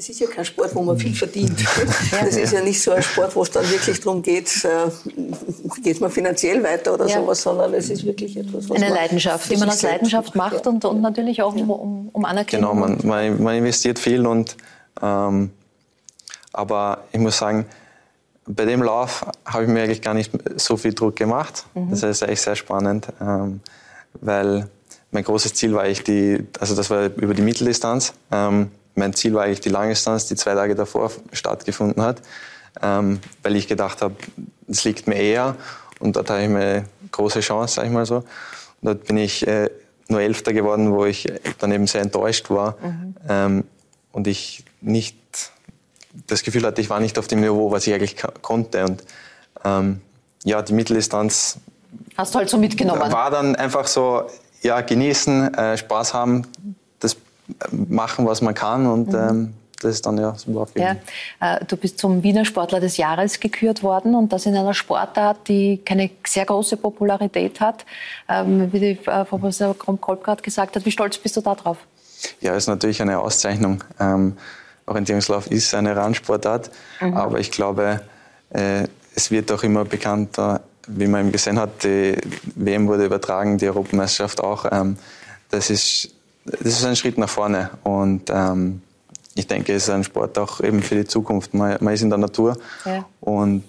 es 0.00 0.08
ist 0.08 0.20
ja 0.20 0.26
kein 0.28 0.46
Sport, 0.46 0.74
wo 0.74 0.82
man 0.82 0.98
viel 0.98 1.14
verdient. 1.14 1.58
Das 2.10 2.34
ist 2.36 2.52
ja 2.54 2.62
nicht 2.62 2.80
so 2.80 2.90
ein 2.92 3.02
Sport, 3.02 3.36
wo 3.36 3.42
es 3.42 3.50
dann 3.50 3.68
wirklich 3.70 4.00
darum 4.00 4.22
geht, 4.22 4.64
äh, 4.64 4.90
geht 5.82 6.00
man 6.00 6.10
finanziell 6.10 6.62
weiter 6.62 6.94
oder 6.94 7.06
ja. 7.06 7.20
sowas, 7.20 7.42
sondern 7.42 7.74
es 7.74 7.90
ist 7.90 8.04
wirklich 8.04 8.36
etwas, 8.36 8.68
was 8.68 8.76
Eine 8.76 8.94
Leidenschaft, 8.94 9.50
die 9.50 9.58
man 9.58 9.68
aus 9.68 9.82
Leidenschaft 9.82 10.34
macht 10.34 10.66
und, 10.66 10.84
und 10.86 11.02
natürlich 11.02 11.42
auch 11.42 11.54
um, 11.54 11.70
um, 11.70 12.08
um 12.12 12.24
Anerkennung. 12.24 12.70
Genau, 12.70 12.86
man, 12.86 12.98
man, 13.06 13.42
man 13.42 13.56
investiert 13.56 13.98
viel 13.98 14.26
und 14.26 14.56
ähm, 15.02 15.50
aber 16.52 17.04
ich 17.12 17.20
muss 17.20 17.36
sagen, 17.36 17.66
bei 18.46 18.64
dem 18.64 18.82
Lauf 18.82 19.26
habe 19.44 19.64
ich 19.64 19.68
mir 19.68 19.82
eigentlich 19.82 20.02
gar 20.02 20.14
nicht 20.14 20.32
so 20.56 20.78
viel 20.78 20.94
Druck 20.94 21.16
gemacht. 21.16 21.66
Mhm. 21.74 21.90
Das 21.90 22.02
ist 22.02 22.22
eigentlich 22.22 22.40
sehr 22.40 22.56
spannend, 22.56 23.08
ähm, 23.20 23.60
weil 24.14 24.66
mein 25.10 25.24
großes 25.24 25.52
Ziel 25.54 25.74
war 25.74 25.82
eigentlich 25.82 26.04
die, 26.04 26.46
also 26.58 26.74
das 26.74 26.88
war 26.88 27.04
über 27.04 27.34
die 27.34 27.42
Mitteldistanz. 27.42 28.14
Ähm, 28.32 28.70
mein 29.00 29.14
Ziel 29.14 29.34
war 29.34 29.44
eigentlich 29.44 29.60
die 29.60 29.70
Langdistanz, 29.70 30.26
die 30.26 30.36
zwei 30.36 30.54
Tage 30.54 30.74
davor 30.74 31.10
stattgefunden 31.32 32.02
hat, 32.02 32.22
ähm, 32.80 33.18
weil 33.42 33.56
ich 33.56 33.66
gedacht 33.66 34.02
habe, 34.02 34.14
es 34.68 34.84
liegt 34.84 35.08
mir 35.08 35.16
eher 35.16 35.56
und 35.98 36.14
dort 36.14 36.30
habe 36.30 36.42
ich 36.42 36.48
eine 36.48 36.84
große 37.10 37.40
Chance, 37.40 37.74
sage 37.74 37.88
ich 37.88 37.92
mal 37.92 38.06
so. 38.06 38.16
Und 38.16 38.24
dort 38.82 39.04
bin 39.06 39.16
ich 39.16 39.46
äh, 39.46 39.68
nur 40.08 40.20
Elfter 40.20 40.52
geworden, 40.52 40.92
wo 40.92 41.04
ich 41.04 41.26
dann 41.58 41.72
eben 41.72 41.86
sehr 41.86 42.02
enttäuscht 42.02 42.50
war 42.50 42.76
mhm. 42.82 43.14
ähm, 43.28 43.64
und 44.12 44.26
ich 44.26 44.64
nicht 44.80 45.16
das 46.26 46.42
Gefühl 46.42 46.64
hatte, 46.64 46.80
ich 46.80 46.90
war 46.90 47.00
nicht 47.00 47.18
auf 47.18 47.26
dem 47.26 47.40
Niveau, 47.40 47.70
was 47.70 47.86
ich 47.86 47.94
eigentlich 47.94 48.16
konnte. 48.42 48.84
Und 48.84 49.04
ähm, 49.64 50.00
ja, 50.44 50.62
die 50.62 50.72
Mitteldistanz 50.72 51.58
Hast 52.16 52.34
du 52.34 52.38
halt 52.38 52.48
so 52.48 52.58
mitgenommen? 52.58 53.12
War 53.12 53.30
dann 53.30 53.56
einfach 53.56 53.86
so, 53.86 54.26
ja, 54.62 54.80
genießen, 54.80 55.54
äh, 55.54 55.76
Spaß 55.76 56.14
haben, 56.14 56.46
machen, 57.70 58.26
was 58.26 58.42
man 58.42 58.54
kann 58.54 58.86
und 58.86 59.08
mhm. 59.08 59.14
ähm, 59.14 59.54
das 59.80 59.94
ist 59.94 60.06
dann 60.06 60.18
ja 60.18 60.34
super 60.34 60.60
aufgegangen. 60.60 60.98
Ja, 61.40 61.56
äh, 61.56 61.64
du 61.64 61.76
bist 61.76 61.98
zum 61.98 62.22
Wiener 62.22 62.44
Sportler 62.44 62.80
des 62.80 62.98
Jahres 62.98 63.40
gekürt 63.40 63.82
worden 63.82 64.14
und 64.14 64.30
das 64.30 64.44
in 64.44 64.54
einer 64.54 64.74
Sportart, 64.74 65.48
die 65.48 65.78
keine 65.78 66.10
sehr 66.26 66.44
große 66.44 66.76
Popularität 66.76 67.60
hat. 67.60 67.86
Ähm, 68.28 68.70
wie 68.72 68.80
die 68.80 68.98
äh, 69.06 69.24
Professor 69.24 69.76
Krumm-Kolb 69.76 70.22
gerade 70.22 70.42
gesagt 70.42 70.76
hat, 70.76 70.84
wie 70.84 70.90
stolz 70.90 71.16
bist 71.16 71.36
du 71.36 71.40
darauf? 71.40 71.78
Ja, 72.40 72.54
ist 72.54 72.66
natürlich 72.66 73.00
eine 73.00 73.18
Auszeichnung. 73.18 73.82
Ähm, 73.98 74.36
Orientierungslauf 74.84 75.50
ist 75.50 75.74
eine 75.74 75.96
Randsportart, 75.96 76.70
mhm. 77.00 77.16
aber 77.16 77.38
ich 77.38 77.50
glaube, 77.50 78.00
äh, 78.50 78.86
es 79.14 79.30
wird 79.30 79.50
auch 79.50 79.62
immer 79.62 79.84
bekannter, 79.84 80.60
wie 80.86 81.06
man 81.06 81.22
eben 81.22 81.32
gesehen 81.32 81.58
hat, 81.58 81.84
die 81.84 82.16
WM 82.54 82.86
wurde 82.86 83.06
übertragen, 83.06 83.56
die 83.56 83.68
Europameisterschaft 83.68 84.40
auch. 84.42 84.66
Ähm, 84.70 84.96
das, 85.50 85.70
ist, 85.70 86.10
das 86.44 86.60
ist 86.60 86.84
ein 86.84 86.96
Schritt 86.96 87.18
nach 87.18 87.28
vorne 87.28 87.70
und 87.82 88.30
ähm, 88.30 88.82
ich 89.34 89.46
denke, 89.46 89.72
es 89.74 89.84
ist 89.84 89.90
ein 89.90 90.04
Sport 90.04 90.38
auch 90.38 90.60
eben 90.60 90.82
für 90.82 90.96
die 90.96 91.04
Zukunft. 91.04 91.54
Man, 91.54 91.76
man 91.80 91.94
ist 91.94 92.02
in 92.02 92.10
der 92.10 92.18
Natur 92.18 92.56
ja. 92.84 93.04
und 93.20 93.64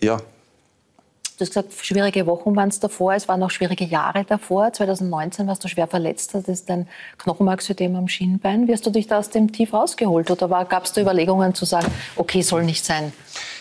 ja. 0.00 0.16
Du 0.16 1.40
hast 1.40 1.48
gesagt, 1.48 1.72
schwierige 1.82 2.26
Wochen 2.26 2.54
waren 2.54 2.68
es 2.68 2.78
davor, 2.78 3.14
es 3.14 3.26
waren 3.26 3.42
auch 3.42 3.50
schwierige 3.50 3.84
Jahre 3.84 4.24
davor. 4.24 4.72
2019 4.72 5.48
warst 5.48 5.64
du 5.64 5.68
schwer 5.68 5.88
verletzt, 5.88 6.32
das 6.34 6.44
ist 6.44 6.70
ein 6.70 6.86
Knochenmarksödem 7.18 7.96
am 7.96 8.06
Schienbein. 8.06 8.68
Wie 8.68 8.72
hast 8.72 8.86
du 8.86 8.90
dich 8.90 9.08
da 9.08 9.18
aus 9.18 9.30
dem 9.30 9.50
Tief 9.50 9.72
rausgeholt? 9.72 10.30
Oder 10.30 10.46
gab 10.64 10.84
es 10.84 10.92
da 10.92 11.00
Überlegungen 11.00 11.52
zu 11.54 11.64
sagen, 11.64 11.88
okay, 12.14 12.42
soll 12.42 12.62
nicht 12.62 12.84
sein? 12.84 13.12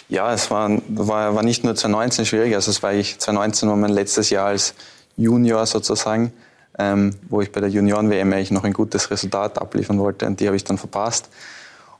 Ja, 0.07 0.31
es 0.31 0.51
war, 0.51 0.69
war, 0.87 1.33
war 1.33 1.41
nicht 1.41 1.63
nur 1.63 1.73
2019 1.73 2.25
schwierig, 2.27 2.53
also 2.53 2.69
es 2.69 2.83
war 2.83 2.93
ich 2.93 3.17
2019 3.17 3.67
war 3.67 3.75
mein 3.75 3.91
letztes 3.91 4.29
Jahr 4.29 4.47
als 4.47 4.75
Junior 5.17 5.65
sozusagen, 5.65 6.31
ähm, 6.79 7.15
wo 7.29 7.41
ich 7.41 7.51
bei 7.51 7.61
der 7.61 7.69
Junioren-WM 7.69 8.31
eigentlich 8.33 8.51
noch 8.51 8.63
ein 8.63 8.73
gutes 8.73 9.11
Resultat 9.11 9.59
abliefern 9.59 9.99
wollte 9.99 10.25
und 10.25 10.39
die 10.39 10.47
habe 10.47 10.55
ich 10.55 10.63
dann 10.63 10.77
verpasst. 10.77 11.29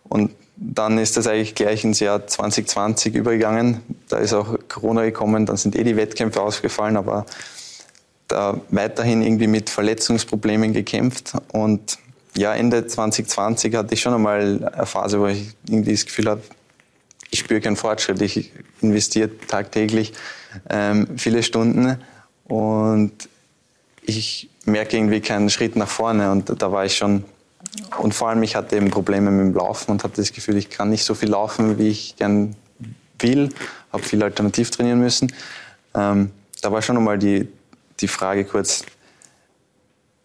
Und 0.10 0.32
dann 0.56 0.98
ist 0.98 1.18
das 1.18 1.28
eigentlich 1.28 1.56
gleich 1.56 1.84
ins 1.84 2.00
Jahr 2.00 2.28
2020 2.28 3.16
übergegangen. 3.16 3.82
Da 4.10 4.18
ist 4.18 4.34
auch 4.34 4.58
Corona 4.68 5.04
gekommen, 5.04 5.46
dann 5.46 5.58
sind 5.58 5.76
eh 5.76 5.84
die 5.84 5.96
Wettkämpfe 5.96 6.42
ausgefallen, 6.42 6.98
aber 6.98 7.26
da 8.28 8.60
weiterhin 8.70 9.22
irgendwie 9.22 9.48
mit 9.48 9.70
Verletzungsproblemen 9.70 10.74
gekämpft. 10.74 11.34
Und 11.52 11.98
ja, 12.36 12.54
Ende 12.54 12.86
2020 12.86 13.76
hatte 13.76 13.94
ich 13.94 14.02
schon 14.02 14.14
einmal 14.14 14.70
eine 14.74 14.86
Phase, 14.86 15.20
wo 15.20 15.28
ich 15.28 15.56
irgendwie 15.68 15.92
das 15.92 16.06
Gefühl 16.06 16.30
habe, 16.30 16.42
ich 17.30 17.40
spüre 17.40 17.62
keinen 17.62 17.76
Fortschritt. 17.76 18.22
Ich 18.22 18.52
investiere 18.82 19.30
tagtäglich 19.48 20.14
ähm, 20.70 21.08
viele 21.18 21.42
Stunden 21.42 21.98
und 22.46 23.12
ich 24.04 24.50
merke 24.66 24.98
irgendwie 24.98 25.22
keinen 25.22 25.50
Schritt 25.50 25.76
nach 25.76 25.88
vorne. 25.88 26.32
Und 26.32 26.62
da 26.62 26.72
war 26.72 26.86
ich 26.86 26.98
schon, 26.98 27.26
und 27.98 28.14
vor 28.14 28.30
allem 28.30 28.44
ich 28.44 28.56
hatte 28.56 28.76
eben 28.76 28.90
Probleme 28.90 29.32
mit 29.32 29.54
dem 29.54 29.54
Laufen 29.54 29.92
und 29.92 30.04
hatte 30.04 30.18
das 30.18 30.32
Gefühl, 30.32 30.58
ich 30.58 30.70
kann 30.70 30.90
nicht 30.90 31.04
so 31.04 31.14
viel 31.16 31.30
laufen, 31.30 31.78
wie 31.78 31.90
ich 31.90 32.16
gern 32.16 32.56
will, 33.20 33.50
habe 33.92 34.04
viel 34.04 34.24
alternativ 34.24 34.72
trainieren 34.72 35.00
müssen. 35.00 35.32
Ähm, 35.96 36.32
da 36.62 36.72
war 36.72 36.82
schon 36.82 36.98
einmal 36.98 37.18
die, 37.18 37.48
die 38.00 38.08
Frage 38.08 38.46
kurz, 38.46 38.84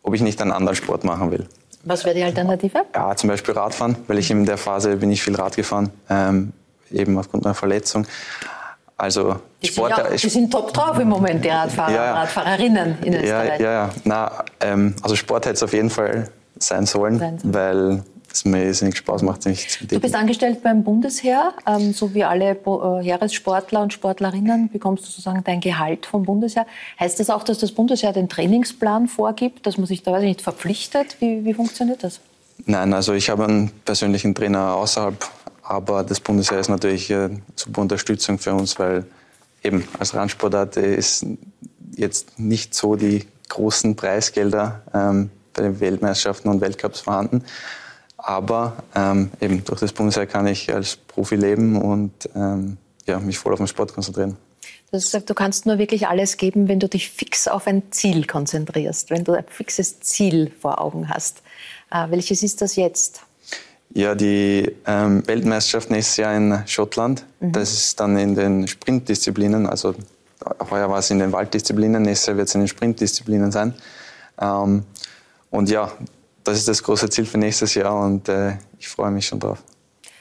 ob 0.03 0.15
ich 0.15 0.21
nicht 0.21 0.41
einen 0.41 0.53
anderen 0.53 0.77
Sport 0.77 1.05
machen 1.05 1.31
will. 1.31 1.47
Was 1.85 2.05
wäre 2.05 2.15
die 2.15 2.23
Alternative? 2.23 2.85
Ja, 2.95 3.15
zum 3.15 3.29
Beispiel 3.29 3.55
Radfahren, 3.55 3.97
weil 4.07 4.19
ich 4.19 4.31
in 4.31 4.45
der 4.45 4.59
Phase 4.59 4.97
bin 4.97 5.11
ich 5.11 5.23
viel 5.23 5.37
Rad 5.37 5.57
gefahren. 5.57 5.91
Ähm, 6.09 6.53
eben 6.91 7.19
aufgrund 7.19 7.45
einer 7.45 7.55
Verletzung. 7.55 8.07
Also 8.99 9.37
die 9.63 9.69
Sport, 9.69 9.95
sind, 9.95 10.05
ja, 10.11 10.17
die 10.17 10.29
sind 10.29 10.51
top 10.51 10.73
drauf 10.73 10.99
im 10.99 11.09
Moment, 11.09 11.45
die 11.45 11.49
Radfahrer, 11.49 11.95
ja, 11.95 12.15
Radfahrerinnen 12.15 12.99
in 13.03 13.15
Österreich. 13.15 13.61
Ja, 13.61 13.67
ja, 13.67 13.73
ja. 13.73 13.91
Na, 14.03 14.45
ähm, 14.61 14.97
also 15.03 15.15
Sport 15.15 15.47
hätte 15.47 15.55
es 15.55 15.63
auf 15.63 15.73
jeden 15.73 15.89
Fall 15.89 16.29
sein 16.59 16.85
sollen, 16.85 17.19
sein 17.19 17.39
sollen. 17.39 17.55
weil 17.55 18.03
es 18.33 18.45
mir 18.45 18.65
irrsinnig 18.65 18.97
Spaß 18.97 19.23
macht, 19.23 19.45
sich 19.45 19.69
zu 19.69 19.87
Du 19.87 20.01
bist 20.01 20.17
angestellt 20.17 20.65
beim 20.65 20.83
Bundesheer, 20.83 21.55
ähm, 21.65 21.93
so 21.93 22.13
wie 22.13 22.25
alle 22.25 22.51
äh, 22.51 23.05
Heeressportler 23.05 23.83
und 23.83 23.93
Sportlerinnen 23.93 24.69
bekommst 24.71 25.05
du 25.05 25.07
sozusagen 25.09 25.45
dein 25.45 25.61
Gehalt 25.61 26.07
vom 26.07 26.25
Bundesheer. 26.25 26.67
Heißt 26.99 27.21
das 27.21 27.31
auch, 27.31 27.45
dass 27.45 27.59
das 27.59 27.71
Bundesheer 27.71 28.13
den 28.13 28.29
Trainingsplan 28.29 29.07
vorgibt, 29.07 29.65
dass 29.67 29.79
man 29.79 29.87
sich 29.87 30.03
da 30.03 30.13
weiß 30.13 30.23
ich 30.23 30.29
nicht 30.29 30.43
verpflichtet? 30.43 31.17
Wie, 31.21 31.45
wie 31.45 31.55
funktioniert 31.55 32.03
das? 32.03 32.21
Nein, 32.67 32.93
also 32.93 33.13
ich 33.13 33.31
habe 33.31 33.45
einen 33.45 33.71
persönlichen 33.85 34.35
Trainer 34.35 34.75
außerhalb 34.75 35.17
aber 35.69 36.03
das 36.03 36.19
Bundesheer 36.19 36.59
ist 36.59 36.71
natürlich 36.71 37.13
eine 37.13 37.43
super 37.55 37.83
Unterstützung 37.83 38.39
für 38.39 38.55
uns, 38.55 38.79
weil 38.79 39.05
eben 39.63 39.87
als 39.99 40.15
Randsportart 40.15 40.79
ist 40.79 41.27
jetzt 41.95 42.39
nicht 42.39 42.75
so 42.75 42.97
die 42.97 43.27
großen 43.51 43.95
Preisgelder 43.95 44.81
ähm, 44.95 45.31
bei 45.53 45.61
den 45.61 45.79
Weltmeisterschaften 45.79 46.49
und 46.49 46.63
Weltcups 46.63 47.01
vorhanden. 47.01 47.45
Aber 48.17 48.83
ähm, 48.95 49.31
eben 49.43 49.63
durch 49.63 49.81
das 49.81 49.93
Bundesheer 49.93 50.25
kann 50.25 50.47
ich 50.47 50.73
als 50.73 50.97
Profi 50.97 51.37
leben 51.37 51.77
und 51.83 52.13
ähm, 52.35 52.79
ja, 53.07 53.19
mich 53.19 53.39
voll 53.39 53.53
auf 53.53 53.59
den 53.59 53.69
Sport 53.69 53.93
konzentrieren. 53.93 54.39
Du 54.91 54.97
hast 54.97 55.05
gesagt, 55.05 55.29
du 55.29 55.35
kannst 55.35 55.67
nur 55.67 55.77
wirklich 55.77 56.09
alles 56.09 56.39
geben, 56.39 56.67
wenn 56.69 56.81
du 56.81 56.89
dich 56.89 57.11
fix 57.11 57.47
auf 57.47 57.67
ein 57.67 57.83
Ziel 57.91 58.27
konzentrierst, 58.27 59.11
wenn 59.11 59.23
du 59.23 59.33
ein 59.33 59.45
fixes 59.47 60.01
Ziel 60.01 60.51
vor 60.63 60.81
Augen 60.81 61.11
hast. 61.11 61.43
Äh, 61.91 62.07
welches 62.09 62.43
ist 62.43 62.63
das 62.63 62.77
jetzt? 62.77 63.21
Ja, 63.95 64.15
die 64.15 64.77
ähm, 64.87 65.27
Weltmeisterschaft 65.27 65.91
nächstes 65.91 66.19
Jahr 66.19 66.37
in 66.37 66.63
Schottland. 66.67 67.25
Mhm. 67.41 67.53
Das 67.53 67.73
ist 67.73 67.99
dann 67.99 68.17
in 68.19 68.35
den 68.35 68.69
Sprintdisziplinen. 68.69 69.67
Also 69.67 69.95
heuer 70.71 70.89
war 70.89 70.99
es 70.99 71.11
in 71.11 71.19
den 71.19 71.33
Walddisziplinen, 71.33 72.03
nächstes 72.03 72.27
Jahr 72.27 72.37
wird 72.37 72.49
es 72.49 72.55
in 72.55 72.63
den 72.63 72.69
Sprintdisziplinen 72.69 73.51
sein. 73.51 73.75
Ähm, 74.41 74.85
und 75.51 75.71
ja, 75.71 75.91
das 76.45 76.59
ist 76.59 76.69
das 76.69 76.83
große 76.83 77.09
Ziel 77.11 77.25
für 77.25 77.39
nächstes 77.39 77.75
Jahr 77.75 77.99
und 78.05 78.29
äh, 78.29 78.55
ich 78.79 78.89
freue 78.89 79.11
mich 79.11 79.27
schon 79.27 79.41
drauf. 79.41 79.63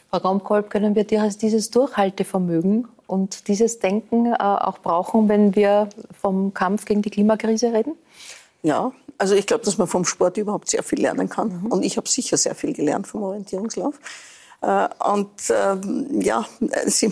Frau 0.10 0.18
Raumkolb, 0.20 0.70
können 0.70 0.96
wir 0.96 1.04
dieses 1.04 1.70
Durchhaltevermögen 1.70 2.88
und 3.08 3.48
dieses 3.48 3.80
Denken 3.80 4.28
äh, 4.28 4.38
auch 4.38 4.80
brauchen, 4.80 5.30
wenn 5.30 5.56
wir 5.56 5.90
vom 6.20 6.54
Kampf 6.54 6.86
gegen 6.86 7.02
die 7.02 7.10
Klimakrise 7.10 7.74
reden? 7.74 7.94
Ja, 8.64 8.92
also 9.18 9.36
ich 9.36 9.48
glaube, 9.48 9.66
dass 9.66 9.78
man 9.78 9.88
vom 9.88 10.06
Sport 10.06 10.38
überhaupt 10.38 10.70
sehr 10.70 10.84
viel 10.84 11.02
lernen 11.02 11.30
kann. 11.30 11.62
Mhm. 11.64 11.72
Und 11.72 11.84
ich 11.84 11.98
habe 11.98 12.08
sicher 12.08 12.38
sehr 12.38 12.56
viel 12.56 12.74
gelernt 12.74 13.08
vom 13.08 13.24
Orientierungslauf. 13.24 14.00
Äh, 14.62 14.88
und 15.08 15.30
ähm, 15.50 16.22
ja, 16.22 16.46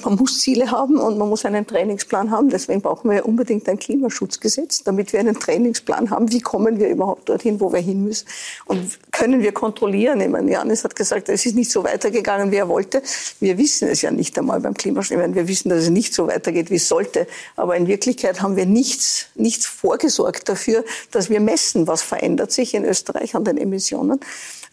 man 0.03 0.15
muss 0.15 0.39
Ziele 0.39 0.71
haben 0.71 0.97
und 0.97 1.17
man 1.17 1.29
muss 1.29 1.45
einen 1.45 1.67
Trainingsplan 1.67 2.31
haben. 2.31 2.49
Deswegen 2.49 2.81
brauchen 2.81 3.11
wir 3.11 3.25
unbedingt 3.25 3.69
ein 3.69 3.77
Klimaschutzgesetz, 3.77 4.83
damit 4.83 5.13
wir 5.13 5.19
einen 5.19 5.39
Trainingsplan 5.39 6.09
haben. 6.09 6.31
Wie 6.31 6.41
kommen 6.41 6.79
wir 6.79 6.89
überhaupt 6.89 7.29
dorthin, 7.29 7.59
wo 7.59 7.71
wir 7.71 7.81
hin 7.81 8.03
müssen? 8.03 8.27
Und 8.65 8.97
können 9.11 9.41
wir 9.43 9.51
kontrollieren? 9.51 10.21
Ich 10.21 10.29
meine, 10.29 10.51
Janis 10.51 10.83
hat 10.83 10.95
gesagt, 10.95 11.29
es 11.29 11.45
ist 11.45 11.55
nicht 11.55 11.71
so 11.71 11.83
weitergegangen, 11.83 12.51
wie 12.51 12.57
er 12.57 12.67
wollte. 12.67 13.03
Wir 13.39 13.57
wissen 13.59 13.89
es 13.89 14.01
ja 14.01 14.09
nicht 14.09 14.37
einmal 14.39 14.59
beim 14.59 14.73
Klimaschutz. 14.73 15.15
Wir 15.15 15.47
wissen, 15.47 15.69
dass 15.69 15.83
es 15.83 15.89
nicht 15.89 16.15
so 16.15 16.27
weitergeht, 16.27 16.71
wie 16.71 16.75
es 16.75 16.87
sollte. 16.87 17.27
Aber 17.55 17.75
in 17.75 17.85
Wirklichkeit 17.85 18.41
haben 18.41 18.55
wir 18.55 18.65
nichts, 18.65 19.27
nichts 19.35 19.67
vorgesorgt 19.67 20.49
dafür, 20.49 20.83
dass 21.11 21.29
wir 21.29 21.39
messen, 21.39 21.85
was 21.85 22.01
verändert 22.01 22.51
sich 22.51 22.73
in 22.73 22.83
Österreich 22.85 23.35
an 23.35 23.43
den 23.43 23.57
Emissionen. 23.57 24.19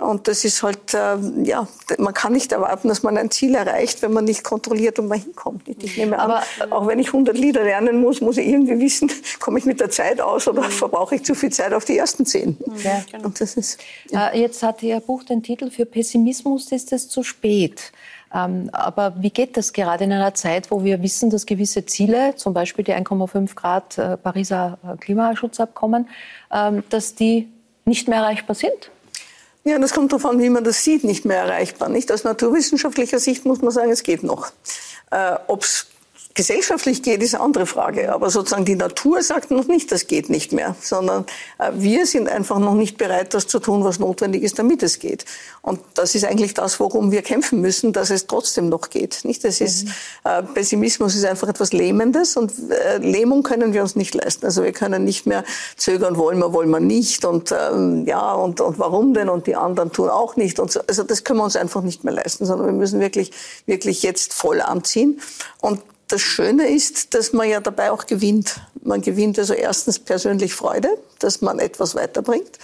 Und 0.03 0.27
das 0.27 0.45
ist 0.45 0.63
halt, 0.63 0.95
äh, 0.95 1.17
ja, 1.45 1.69
man 1.99 2.13
kann 2.13 2.33
nicht 2.33 2.51
erwarten, 2.53 2.89
dass 2.89 3.03
man 3.03 3.17
ein 3.17 3.31
Ziel 3.31 3.55
erreicht, 3.55 4.03
wenn 4.03 4.13
man 4.13 4.25
nicht 4.25 4.43
kontrolliert, 4.43 4.99
wo 4.99 5.03
man 5.03 5.21
hinkommt. 5.21 5.63
Ich 5.69 5.97
nehme 5.97 6.19
an, 6.19 6.31
Aber, 6.31 6.43
auch 6.71 6.87
wenn 6.87 6.99
ich 6.99 7.09
100 7.09 7.37
Lieder 7.39 7.63
lernen 7.63 8.01
muss, 8.01 8.21
muss 8.21 8.37
ich 8.37 8.49
irgendwie 8.49 8.81
wissen, 8.81 9.11
komme 9.41 9.59
ich 9.59 9.65
mit 9.65 9.81
der 9.81 9.91
Zeit 9.91 10.21
aus 10.21 10.49
oder 10.49 10.63
mhm. 10.63 10.71
verbrauche 10.71 11.15
ich 11.15 11.25
zu 11.25 11.35
viel 11.35 11.51
Zeit 11.51 11.73
auf 11.73 11.85
die 11.85 11.97
ersten 11.97 12.27
zehn. 12.27 12.57
Ja, 12.83 13.03
genau. 13.11 13.27
Und 13.27 13.41
das 13.41 13.57
ist, 13.57 13.81
ja. 14.11 14.29
Äh, 14.29 14.41
jetzt 14.41 14.63
hat 14.63 14.83
Ihr 14.83 14.99
Buch 15.01 15.23
den 15.23 15.43
Titel 15.43 15.71
Für 15.71 15.87
Pessimismus 15.87 16.73
ist 16.73 16.93
es 16.93 17.09
zu 17.09 17.23
spät. 17.23 17.93
Ähm, 18.35 18.71
aber 18.73 19.15
wie 19.19 19.31
geht 19.31 19.57
das 19.57 19.73
gerade 19.73 20.05
in 20.05 20.13
einer 20.13 20.35
Zeit, 20.35 20.71
wo 20.71 20.83
wir 20.83 21.03
wissen, 21.03 21.31
dass 21.31 21.47
gewisse 21.47 21.87
Ziele, 21.87 22.35
zum 22.37 22.55
Beispiel 22.55 22.85
die 22.85 22.95
1,5 22.95 23.55
Grad 23.55 23.99
äh, 23.99 24.17
Pariser 24.17 24.79
Klimaschutzabkommen, 25.01 26.09
ähm, 26.51 26.83
dass 26.91 27.15
die 27.15 27.49
nicht 27.85 28.09
mehr 28.09 28.19
erreichbar 28.19 28.57
sind? 28.57 28.91
Ja, 29.65 29.79
das 29.79 29.93
kommt 29.93 30.13
an, 30.13 30.41
wie 30.41 30.51
man 30.51 30.65
das 30.65 30.83
sieht, 30.83 31.05
nicht 31.05 31.25
mehr 31.25 31.39
erreichbar. 31.39 31.89
Nicht? 31.89 32.11
Aus 32.11 32.25
naturwissenschaftlicher 32.25 33.21
Sicht 33.21 33.45
muss 33.45 33.63
man 33.63 33.71
sagen, 33.71 33.91
es 33.91 34.03
geht 34.03 34.23
noch. 34.25 34.51
Äh, 35.11 35.37
Ob 35.47 35.63
es 35.63 35.87
gesellschaftlich 36.35 37.03
geht, 37.03 37.23
ist 37.23 37.35
eine 37.35 37.45
andere 37.45 37.67
Frage. 37.67 38.13
Aber 38.13 38.31
sozusagen 38.31 38.65
die 38.65 38.77
Natur 38.77 39.23
sagt 39.23 39.51
noch 39.51 39.67
nicht, 39.67 39.93
das 39.93 40.07
geht 40.07 40.31
nicht 40.31 40.53
mehr, 40.53 40.75
sondern 40.81 41.27
äh, 41.59 41.71
wir 41.75 42.07
sind 42.07 42.29
einfach 42.29 42.59
noch 42.59 42.75
nicht 42.75 42.97
bereit, 42.99 43.35
das 43.35 43.47
zu 43.47 43.59
tun, 43.59 43.85
was 43.85 43.99
notwendig 43.99 44.43
ist, 44.43 44.59
damit 44.59 44.83
es 44.83 44.99
geht. 44.99 45.25
Und 45.63 45.81
das 45.95 46.15
ist 46.15 46.25
eigentlich 46.25 46.55
das, 46.55 46.81
worum 46.81 47.13
wir 47.13 47.23
kämpfen 47.23 47.61
müssen, 47.61 47.93
dass 47.93 48.11
es 48.11 48.27
trotzdem 48.27 48.69
noch 48.69 48.91
geht. 48.91 49.21
Nicht? 49.25 49.45
Das 49.45 49.61
ist, 49.61 49.85
mhm. 49.85 49.91
äh, 50.25 50.43
Pessimismus 50.43 51.15
ist 51.15 51.25
einfach 51.25 51.49
etwas 51.49 51.73
Lähmendes 51.73 52.37
und 52.37 52.53
äh, 52.71 52.99
Lähmung 52.99 53.43
können 53.43 53.73
wir 53.73 53.83
uns 53.83 53.97
nicht 53.97 54.15
leisten. 54.15 54.47
Also 54.47 54.63
wir 54.63 54.73
können 54.73 55.05
nicht 55.05 55.27
mehr 55.27 55.45
zögern, 55.77 56.17
wollen 56.17 56.39
wir, 56.39 56.53
wollen 56.53 56.71
wir 56.71 56.81
nicht 56.81 57.25
und 57.25 57.53
ähm, 57.53 58.07
ja 58.07 58.33
und, 58.33 58.61
und 58.61 58.79
warum 58.79 59.15
denn 59.15 59.29
und 59.29 59.47
die 59.47 59.57
anderen 59.57 59.93
tun 59.93 60.09
auch 60.09 60.37
nicht. 60.37 60.59
Und 60.59 60.73
so. 60.73 60.81
Also 60.87 61.03
das 61.03 61.25
können 61.25 61.39
wir 61.39 61.45
uns 61.45 61.57
einfach 61.57 61.83
nicht 61.83 62.05
mehr 62.05 62.15
leisten, 62.15 62.47
sondern 62.47 62.67
wir 62.67 62.73
müssen 62.73 63.01
wirklich, 63.01 63.33
wirklich 63.67 64.03
jetzt 64.03 64.33
voll 64.35 64.61
anziehen. 64.61 65.21
Und 65.61 65.81
das 66.13 66.21
Schöne 66.21 66.69
ist, 66.69 67.15
dass 67.15 67.33
man 67.33 67.49
ja 67.49 67.61
dabei 67.61 67.91
auch 67.91 68.07
gewinnt. 68.07 68.61
Man 68.83 69.01
gewinnt 69.01 69.39
also 69.39 69.55
erstens 69.55 69.99
persönlich 69.99 70.55
Freude, 70.55 70.89
dass 71.19 71.41
man 71.41 71.59
etwas 71.59 71.95
weiterbringt. 71.95 72.59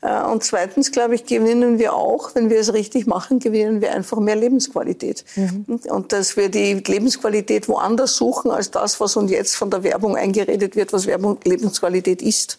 Äh, 0.00 0.22
und 0.24 0.42
zweitens, 0.42 0.90
glaube 0.90 1.14
ich, 1.14 1.26
gewinnen 1.26 1.78
wir 1.78 1.94
auch, 1.94 2.34
wenn 2.34 2.48
wir 2.48 2.58
es 2.58 2.72
richtig 2.72 3.06
machen, 3.06 3.40
gewinnen 3.40 3.82
wir 3.82 3.92
einfach 3.92 4.18
mehr 4.18 4.36
Lebensqualität. 4.36 5.24
Mhm. 5.36 5.64
Und 5.88 6.12
dass 6.12 6.36
wir 6.36 6.48
die 6.48 6.74
Lebensqualität 6.74 7.68
woanders 7.68 8.16
suchen 8.16 8.50
als 8.50 8.70
das, 8.70 9.00
was 9.00 9.16
uns 9.16 9.30
jetzt 9.30 9.56
von 9.56 9.70
der 9.70 9.82
Werbung 9.82 10.16
eingeredet 10.16 10.74
wird, 10.76 10.92
was 10.92 11.06
Werbung 11.06 11.38
Lebensqualität 11.44 12.22
ist. 12.22 12.58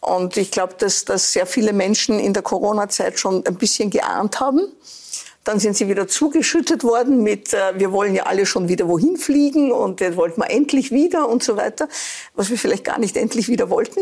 Und 0.00 0.36
ich 0.36 0.50
glaube, 0.50 0.74
dass, 0.78 1.04
dass 1.04 1.32
sehr 1.32 1.46
viele 1.46 1.72
Menschen 1.72 2.18
in 2.18 2.32
der 2.32 2.42
Corona-Zeit 2.42 3.18
schon 3.18 3.46
ein 3.46 3.56
bisschen 3.56 3.90
geahnt 3.90 4.40
haben 4.40 4.62
dann 5.44 5.58
sind 5.58 5.76
sie 5.76 5.88
wieder 5.88 6.06
zugeschüttet 6.06 6.84
worden 6.84 7.22
mit, 7.22 7.52
äh, 7.52 7.72
wir 7.76 7.92
wollen 7.92 8.14
ja 8.14 8.24
alle 8.24 8.46
schon 8.46 8.68
wieder 8.68 8.88
wohin 8.88 9.16
fliegen 9.16 9.72
und 9.72 10.00
jetzt 10.00 10.16
wollten 10.16 10.40
wir 10.40 10.50
endlich 10.50 10.92
wieder 10.92 11.28
und 11.28 11.42
so 11.42 11.56
weiter, 11.56 11.88
was 12.34 12.50
wir 12.50 12.58
vielleicht 12.58 12.84
gar 12.84 12.98
nicht 12.98 13.16
endlich 13.16 13.48
wieder 13.48 13.68
wollten. 13.68 14.00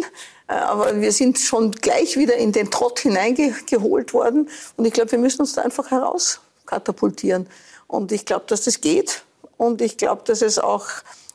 Äh, 0.49 0.53
aber 0.53 1.01
wir 1.01 1.13
sind 1.13 1.39
schon 1.39 1.73
gleich 1.73 2.17
wieder 2.17 2.37
in 2.37 2.53
den 2.53 2.71
Trott 2.71 3.01
hineingeholt 3.01 4.13
worden 4.13 4.49
und 4.77 4.85
ich 4.85 4.93
glaube, 4.93 5.13
wir 5.13 5.19
müssen 5.19 5.41
uns 5.41 5.55
da 5.55 5.63
einfach 5.63 5.91
herauskatapultieren. 5.91 7.47
Und 7.87 8.13
ich 8.13 8.25
glaube, 8.25 8.45
dass 8.47 8.65
das 8.65 8.81
geht 8.81 9.25
und 9.57 9.81
ich 9.81 9.97
glaube, 9.97 10.23
dass 10.25 10.43
es 10.43 10.59
auch 10.59 10.87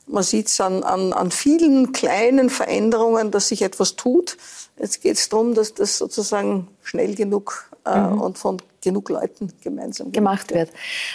man 0.08 0.24
sieht 0.24 0.48
es 0.48 0.62
an, 0.62 0.84
an, 0.84 1.14
an 1.14 1.32
vielen 1.32 1.92
kleinen 1.92 2.50
Veränderungen, 2.50 3.32
dass 3.32 3.48
sich 3.48 3.64
etwas 3.64 3.96
tut. 3.96 4.38
Jetzt 4.80 5.02
geht 5.02 5.16
es 5.16 5.30
darum, 5.30 5.54
dass 5.54 5.74
das 5.74 5.98
sozusagen 5.98 6.68
schnell 6.84 7.16
genug 7.16 7.70
äh, 7.86 7.98
mhm. 7.98 8.22
und 8.22 8.38
von 8.38 8.58
genug 8.82 9.10
Leuten 9.10 9.52
gemeinsam 9.62 10.12
gemacht 10.12 10.54
wird. 10.54 10.70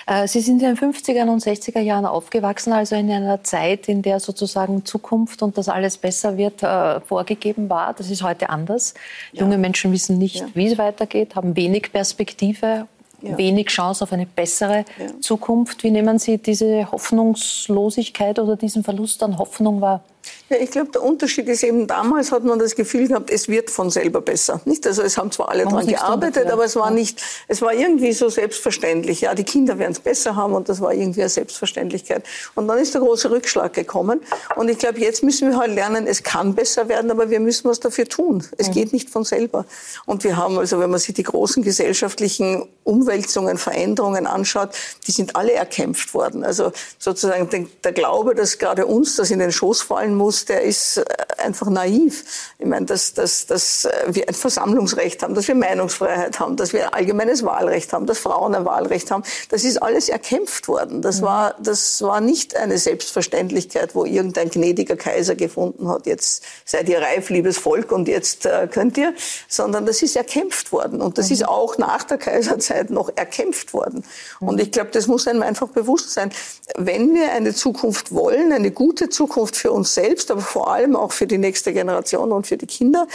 Äh, 0.06 0.26
Sie 0.26 0.40
sind 0.40 0.62
in 0.62 0.74
den 0.74 0.76
50er 0.76 1.28
und 1.30 1.42
60er 1.42 1.80
Jahren 1.80 2.06
aufgewachsen, 2.06 2.72
also 2.72 2.96
in 2.96 3.10
einer 3.10 3.44
Zeit, 3.44 3.88
in 3.88 4.02
der 4.02 4.18
sozusagen 4.18 4.84
Zukunft 4.84 5.42
und 5.42 5.56
das 5.56 5.68
alles 5.68 5.96
besser 5.96 6.36
wird, 6.36 6.62
äh, 6.62 7.00
vorgegeben 7.00 7.70
war. 7.70 7.94
Das 7.94 8.10
ist 8.10 8.22
heute 8.22 8.50
anders. 8.50 8.94
Ja. 9.32 9.42
Junge 9.42 9.58
Menschen 9.58 9.92
wissen 9.92 10.18
nicht, 10.18 10.36
ja. 10.36 10.48
wie 10.54 10.66
es 10.66 10.78
weitergeht, 10.78 11.36
haben 11.36 11.54
wenig 11.54 11.92
Perspektive 11.92 12.86
ja. 13.22 13.36
wenig 13.36 13.68
Chance 13.68 14.04
auf 14.04 14.12
eine 14.12 14.26
bessere. 14.26 14.84
Zukunft. 15.20 15.82
Wie 15.84 15.90
nehmen 15.90 16.18
Sie 16.18 16.38
diese 16.38 16.90
Hoffnungslosigkeit 16.90 18.38
oder 18.38 18.56
diesen 18.56 18.82
Verlust 18.82 19.22
an 19.22 19.38
Hoffnung 19.38 19.80
wahr? 19.80 20.02
Ja, 20.50 20.56
ich 20.56 20.72
glaube, 20.72 20.90
der 20.90 21.02
Unterschied 21.02 21.48
ist 21.48 21.62
eben, 21.62 21.86
damals 21.86 22.32
hat 22.32 22.42
man 22.42 22.58
das 22.58 22.74
Gefühl 22.74 23.06
gehabt, 23.06 23.30
es 23.30 23.48
wird 23.48 23.70
von 23.70 23.88
selber 23.88 24.20
besser. 24.20 24.60
Nicht? 24.64 24.84
Also 24.84 25.02
es 25.02 25.16
haben 25.16 25.30
zwar 25.30 25.48
alle 25.48 25.64
daran 25.64 25.86
gearbeitet, 25.86 26.50
aber 26.50 26.64
es 26.64 26.74
war 26.74 26.90
nicht, 26.90 27.22
es 27.46 27.62
war 27.62 27.72
irgendwie 27.72 28.12
so 28.12 28.28
selbstverständlich. 28.28 29.20
Ja, 29.20 29.34
die 29.34 29.44
Kinder 29.44 29.78
werden 29.78 29.92
es 29.92 30.00
besser 30.00 30.34
haben 30.34 30.54
und 30.54 30.68
das 30.68 30.80
war 30.80 30.92
irgendwie 30.92 31.20
eine 31.20 31.28
Selbstverständlichkeit. 31.28 32.24
Und 32.56 32.66
dann 32.66 32.78
ist 32.78 32.94
der 32.94 33.00
große 33.00 33.30
Rückschlag 33.30 33.74
gekommen. 33.74 34.20
Und 34.56 34.68
ich 34.68 34.78
glaube, 34.78 34.98
jetzt 34.98 35.22
müssen 35.22 35.50
wir 35.50 35.56
halt 35.56 35.72
lernen, 35.72 36.08
es 36.08 36.24
kann 36.24 36.56
besser 36.56 36.88
werden, 36.88 37.12
aber 37.12 37.30
wir 37.30 37.38
müssen 37.38 37.70
was 37.70 37.78
dafür 37.78 38.06
tun. 38.06 38.44
Es 38.58 38.68
mhm. 38.68 38.72
geht 38.72 38.92
nicht 38.92 39.08
von 39.08 39.24
selber. 39.24 39.66
Und 40.04 40.24
wir 40.24 40.36
haben 40.36 40.58
also, 40.58 40.80
wenn 40.80 40.90
man 40.90 40.98
sich 40.98 41.14
die 41.14 41.22
großen 41.22 41.62
gesellschaftlichen 41.62 42.68
Umwälzungen, 42.82 43.56
Veränderungen 43.56 44.26
anschaut, 44.26 44.70
die 45.06 45.12
sind 45.12 45.36
alle 45.36 45.52
erkämpft 45.52 46.12
worden. 46.12 46.42
Also 46.42 46.72
sozusagen 46.98 47.48
der 47.84 47.92
Glaube, 47.92 48.34
dass 48.34 48.58
gerade 48.58 48.86
uns 48.86 49.14
das 49.14 49.30
in 49.30 49.38
den 49.38 49.52
Schoß 49.52 49.82
fallen 49.82 50.09
muss, 50.14 50.44
der 50.44 50.62
ist 50.62 50.98
äh, 50.98 51.04
einfach 51.38 51.68
naiv. 51.68 52.24
Ich 52.58 52.66
meine, 52.66 52.86
dass, 52.86 53.14
dass, 53.14 53.46
dass 53.46 53.84
äh, 53.84 53.90
wir 54.08 54.28
ein 54.28 54.34
Versammlungsrecht 54.34 55.22
haben, 55.22 55.34
dass 55.34 55.48
wir 55.48 55.54
Meinungsfreiheit 55.54 56.40
haben, 56.40 56.56
dass 56.56 56.72
wir 56.72 56.94
allgemeines 56.94 57.44
Wahlrecht 57.44 57.92
haben, 57.92 58.06
dass 58.06 58.18
Frauen 58.18 58.54
ein 58.54 58.64
Wahlrecht 58.64 59.10
haben, 59.10 59.22
das 59.48 59.64
ist 59.64 59.82
alles 59.82 60.08
erkämpft 60.08 60.68
worden. 60.68 61.02
Das, 61.02 61.20
mhm. 61.20 61.26
war, 61.26 61.54
das 61.62 62.02
war 62.02 62.20
nicht 62.20 62.56
eine 62.56 62.78
Selbstverständlichkeit, 62.78 63.94
wo 63.94 64.04
irgendein 64.04 64.50
gnädiger 64.50 64.96
Kaiser 64.96 65.34
gefunden 65.34 65.88
hat, 65.88 66.06
jetzt 66.06 66.44
seid 66.64 66.88
ihr 66.88 67.00
reif, 67.00 67.30
liebes 67.30 67.58
Volk, 67.58 67.92
und 67.92 68.08
jetzt 68.08 68.46
äh, 68.46 68.68
könnt 68.70 68.96
ihr, 68.98 69.14
sondern 69.48 69.86
das 69.86 70.02
ist 70.02 70.16
erkämpft 70.16 70.72
worden. 70.72 71.00
Und 71.00 71.18
das 71.18 71.28
mhm. 71.28 71.34
ist 71.34 71.48
auch 71.48 71.78
nach 71.78 72.04
der 72.04 72.18
Kaiserzeit 72.18 72.90
noch 72.90 73.10
erkämpft 73.14 73.72
worden. 73.72 74.04
Mhm. 74.40 74.48
Und 74.48 74.60
ich 74.60 74.70
glaube, 74.70 74.90
das 74.92 75.06
muss 75.06 75.26
einem 75.26 75.42
einfach 75.42 75.68
bewusst 75.68 76.12
sein. 76.12 76.30
Wenn 76.76 77.14
wir 77.14 77.32
eine 77.32 77.54
Zukunft 77.54 78.12
wollen, 78.12 78.52
eine 78.52 78.70
gute 78.70 79.08
Zukunft 79.08 79.56
für 79.56 79.72
uns 79.72 79.94
selbst, 80.00 80.30
aber 80.30 80.40
vor 80.40 80.72
allem 80.72 80.96
auch 80.96 81.12
für 81.12 81.26
die 81.26 81.38
nächste 81.38 81.72
Generation 81.72 82.32
und 82.32 82.46
für 82.46 82.56
die 82.56 82.66
Kinder, 82.66 83.06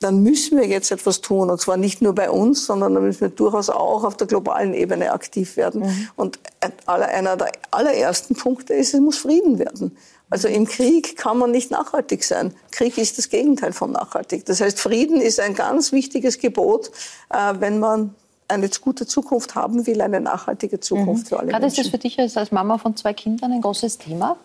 dann 0.00 0.22
müssen 0.22 0.58
wir 0.58 0.66
jetzt 0.66 0.90
etwas 0.90 1.20
tun. 1.20 1.50
Und 1.50 1.60
zwar 1.60 1.76
nicht 1.76 2.02
nur 2.02 2.14
bei 2.14 2.30
uns, 2.30 2.66
sondern 2.66 2.94
dann 2.94 3.04
müssen 3.04 3.20
wir 3.20 3.28
durchaus 3.28 3.70
auch 3.70 4.04
auf 4.04 4.16
der 4.16 4.26
globalen 4.26 4.74
Ebene 4.74 5.12
aktiv 5.12 5.56
werden. 5.56 5.82
Mhm. 5.82 6.08
Und 6.16 6.38
einer 6.86 7.36
der 7.36 7.52
allerersten 7.70 8.34
Punkte 8.34 8.74
ist, 8.74 8.94
es 8.94 9.00
muss 9.00 9.18
Frieden 9.18 9.58
werden. 9.58 9.96
Also 10.30 10.46
im 10.46 10.66
Krieg 10.66 11.16
kann 11.16 11.38
man 11.38 11.50
nicht 11.50 11.70
nachhaltig 11.72 12.22
sein. 12.22 12.54
Krieg 12.70 12.96
ist 12.98 13.18
das 13.18 13.28
Gegenteil 13.28 13.72
von 13.72 13.90
nachhaltig. 13.90 14.46
Das 14.46 14.60
heißt, 14.60 14.78
Frieden 14.78 15.20
ist 15.20 15.40
ein 15.40 15.54
ganz 15.54 15.90
wichtiges 15.90 16.38
Gebot, 16.38 16.92
äh, 17.30 17.54
wenn 17.58 17.80
man 17.80 18.14
eine 18.46 18.68
gute 18.68 19.06
Zukunft 19.06 19.54
haben 19.54 19.86
will, 19.86 20.00
eine 20.00 20.20
nachhaltige 20.20 20.80
Zukunft 20.80 21.24
mhm. 21.24 21.28
für 21.28 21.38
alle 21.38 21.48
Gerade 21.48 21.62
Menschen. 21.62 21.80
Ist 21.80 21.86
das 21.86 21.90
für 21.90 21.98
dich 21.98 22.18
als 22.36 22.52
Mama 22.52 22.78
von 22.78 22.96
zwei 22.96 23.12
Kindern 23.12 23.52
ein 23.52 23.60
großes 23.60 23.98
Thema? 23.98 24.36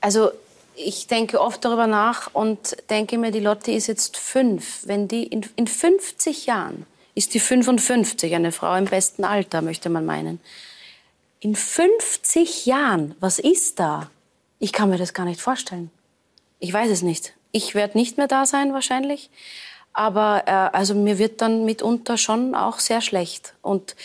Also 0.00 0.30
ich 0.76 1.06
denke 1.06 1.40
oft 1.40 1.64
darüber 1.64 1.86
nach 1.86 2.30
und 2.34 2.76
denke 2.90 3.18
mir, 3.18 3.30
die 3.30 3.40
Lotte 3.40 3.72
ist 3.72 3.86
jetzt 3.86 4.16
fünf. 4.16 4.86
Wenn 4.86 5.08
die 5.08 5.24
in, 5.24 5.44
in 5.56 5.66
50 5.66 6.46
Jahren 6.46 6.86
ist 7.14 7.34
die 7.34 7.40
55, 7.40 8.34
eine 8.34 8.52
Frau 8.52 8.74
im 8.76 8.84
besten 8.84 9.24
Alter, 9.24 9.62
möchte 9.62 9.88
man 9.88 10.04
meinen. 10.04 10.38
In 11.40 11.56
50 11.56 12.66
Jahren, 12.66 13.14
was 13.20 13.38
ist 13.38 13.80
da? 13.80 14.10
Ich 14.58 14.72
kann 14.72 14.90
mir 14.90 14.98
das 14.98 15.14
gar 15.14 15.24
nicht 15.24 15.40
vorstellen. 15.40 15.90
Ich 16.58 16.72
weiß 16.72 16.90
es 16.90 17.02
nicht. 17.02 17.32
Ich 17.52 17.74
werde 17.74 17.96
nicht 17.96 18.18
mehr 18.18 18.28
da 18.28 18.44
sein 18.44 18.74
wahrscheinlich. 18.74 19.30
Aber 19.92 20.42
äh, 20.46 20.76
also 20.76 20.94
mir 20.94 21.18
wird 21.18 21.40
dann 21.40 21.64
mitunter 21.64 22.18
schon 22.18 22.54
auch 22.54 22.80
sehr 22.80 23.00
schlecht. 23.00 23.54
Und 23.62 23.96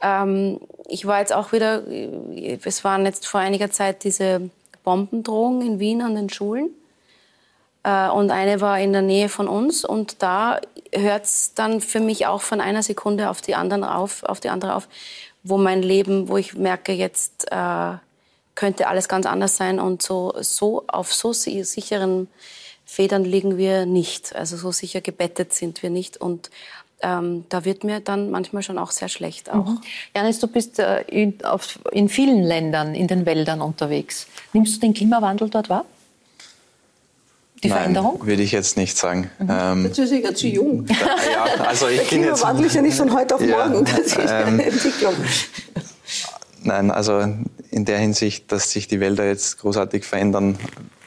ähm, 0.00 0.60
ich 0.88 1.06
war 1.06 1.20
jetzt 1.20 1.32
auch 1.32 1.52
wieder, 1.52 1.86
äh, 1.86 2.58
es 2.64 2.82
waren 2.82 3.06
jetzt 3.06 3.28
vor 3.28 3.40
einiger 3.40 3.70
Zeit 3.70 4.02
diese 4.02 4.50
Bombendrohung 4.86 5.62
in 5.62 5.80
Wien 5.80 6.00
an 6.00 6.14
den 6.14 6.30
Schulen. 6.30 6.70
Äh, 7.82 8.08
und 8.08 8.30
eine 8.30 8.60
war 8.60 8.80
in 8.80 8.92
der 8.92 9.02
Nähe 9.02 9.28
von 9.28 9.48
uns. 9.48 9.84
Und 9.84 10.22
da 10.22 10.60
hört 10.94 11.24
es 11.24 11.52
dann 11.54 11.80
für 11.82 12.00
mich 12.00 12.26
auch 12.26 12.40
von 12.40 12.62
einer 12.62 12.82
Sekunde 12.82 13.28
auf 13.28 13.42
die, 13.42 13.56
anderen 13.56 13.84
auf, 13.84 14.22
auf 14.22 14.40
die 14.40 14.48
andere 14.48 14.76
auf, 14.76 14.88
wo 15.42 15.58
mein 15.58 15.82
Leben, 15.82 16.28
wo 16.28 16.36
ich 16.38 16.54
merke, 16.54 16.92
jetzt 16.92 17.50
äh, 17.50 17.94
könnte 18.54 18.86
alles 18.86 19.08
ganz 19.08 19.26
anders 19.26 19.56
sein. 19.56 19.80
Und 19.80 20.02
so, 20.02 20.32
so 20.40 20.84
auf 20.86 21.12
so 21.12 21.32
sicheren 21.32 22.28
Federn 22.84 23.24
liegen 23.24 23.58
wir 23.58 23.86
nicht. 23.86 24.36
Also 24.36 24.56
so 24.56 24.70
sicher 24.70 25.00
gebettet 25.00 25.52
sind 25.52 25.82
wir 25.82 25.90
nicht. 25.90 26.16
Und 26.16 26.50
ähm, 27.02 27.44
da 27.48 27.64
wird 27.64 27.84
mir 27.84 28.00
dann 28.00 28.30
manchmal 28.30 28.62
schon 28.62 28.78
auch 28.78 28.90
sehr 28.90 29.08
schlecht. 29.08 29.50
Auch. 29.50 29.66
Mhm. 29.66 29.80
Janis, 30.14 30.38
du 30.38 30.46
bist 30.46 30.78
äh, 30.78 31.02
in, 31.02 31.44
auf, 31.44 31.78
in 31.92 32.08
vielen 32.08 32.42
Ländern 32.42 32.94
in 32.94 33.06
den 33.06 33.26
Wäldern 33.26 33.60
unterwegs. 33.60 34.26
Nimmst 34.52 34.76
du 34.76 34.80
den 34.80 34.94
Klimawandel 34.94 35.50
dort 35.50 35.68
wahr? 35.68 35.84
Die 37.62 37.68
Nein, 37.68 37.78
Veränderung? 37.78 38.26
würde 38.26 38.42
ich 38.42 38.52
jetzt 38.52 38.76
nicht 38.76 38.96
sagen. 38.96 39.30
Mhm. 39.38 39.48
Ähm, 39.50 39.84
Dazu 39.84 40.02
ist 40.02 40.12
ja 40.12 40.34
zu 40.34 40.46
jung. 40.46 40.86
Ja, 41.32 41.64
also 41.64 41.88
ich 41.88 41.98
Der 41.98 42.06
Klimawandel 42.06 42.66
ist 42.66 42.74
ja 42.74 42.82
nicht 42.82 42.96
von 42.96 43.12
heute 43.12 43.34
auf 43.34 43.42
ja, 43.42 43.68
morgen. 43.68 43.84
Das 43.84 43.98
ist 43.98 44.16
ähm, 44.18 44.46
eine 44.46 44.64
Entwicklung. 44.66 45.14
Nein, 46.62 46.90
also 46.90 47.26
in 47.70 47.84
der 47.84 47.98
Hinsicht, 47.98 48.50
dass 48.52 48.70
sich 48.70 48.88
die 48.88 49.00
Wälder 49.00 49.26
jetzt 49.26 49.58
großartig 49.58 50.04
verändern, 50.04 50.58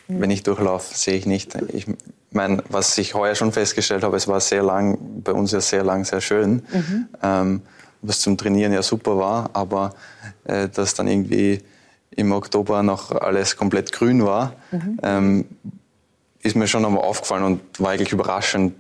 wenn 0.08 0.32
ich 0.32 0.44
durchlaufe, 0.44 0.96
sehe 0.96 1.16
ich 1.16 1.26
nicht. 1.26 1.56
Ich 1.74 1.86
meine, 2.32 2.64
was 2.70 2.98
ich 2.98 3.14
heuer 3.14 3.36
schon 3.36 3.52
festgestellt 3.52 4.04
habe, 4.04 4.18
es 4.18 4.28
war 4.28 4.40
sehr 4.40 4.64
lang, 4.64 4.98
bei 5.24 5.32
uns 5.32 5.52
ja 5.52 5.62
sehr 5.62 5.84
lang, 5.84 6.06
sehr 6.06 6.22
schön, 6.22 6.64
mhm. 6.72 7.08
ähm, 7.22 7.62
was 8.02 8.22
zum 8.22 8.38
Trainieren 8.38 8.72
ja 8.72 8.82
super 8.82 9.18
war, 9.18 9.50
aber 9.54 9.94
äh, 10.46 10.70
dass 10.70 10.94
dann 10.94 11.08
irgendwie 11.08 11.62
im 12.12 12.32
Oktober 12.32 12.84
noch 12.84 13.12
alles 13.12 13.58
komplett 13.58 13.92
grün 13.92 14.26
war, 14.26 14.54
mhm. 14.72 15.00
ähm, 15.04 15.46
ist 16.42 16.56
mir 16.56 16.68
schon 16.68 16.86
einmal 16.86 17.04
aufgefallen 17.04 17.44
und 17.44 17.62
war 17.80 17.92
eigentlich 17.92 18.12
überraschend, 18.12 18.74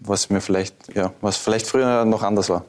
was 0.00 0.30
mir 0.30 0.40
vielleicht, 0.40 0.74
ja, 0.94 1.12
was 1.20 1.36
vielleicht 1.36 1.66
früher 1.66 2.04
noch 2.04 2.22
anders 2.22 2.48
war. 2.48 2.64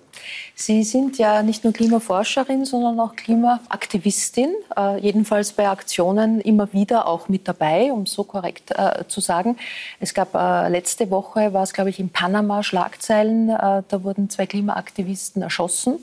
Sie 0.55 0.83
sind 0.83 1.17
ja 1.17 1.41
nicht 1.41 1.63
nur 1.63 1.73
Klimaforscherin, 1.73 2.65
sondern 2.65 2.99
auch 2.99 3.15
Klimaaktivistin, 3.15 4.53
äh, 4.75 4.99
jedenfalls 4.99 5.53
bei 5.53 5.69
Aktionen 5.69 6.41
immer 6.41 6.71
wieder 6.73 7.07
auch 7.07 7.29
mit 7.29 7.47
dabei, 7.47 7.91
um 7.93 8.05
so 8.05 8.23
korrekt 8.23 8.71
äh, 8.71 9.05
zu 9.07 9.21
sagen. 9.21 9.57
Es 9.99 10.13
gab 10.13 10.35
äh, 10.35 10.69
letzte 10.69 11.09
Woche, 11.11 11.53
war 11.53 11.63
es 11.63 11.73
glaube 11.73 11.89
ich 11.89 11.99
in 11.99 12.09
Panama 12.09 12.63
Schlagzeilen, 12.63 13.49
äh, 13.49 13.83
da 13.87 14.03
wurden 14.03 14.29
zwei 14.29 14.45
Klimaaktivisten 14.45 15.41
erschossen 15.41 15.99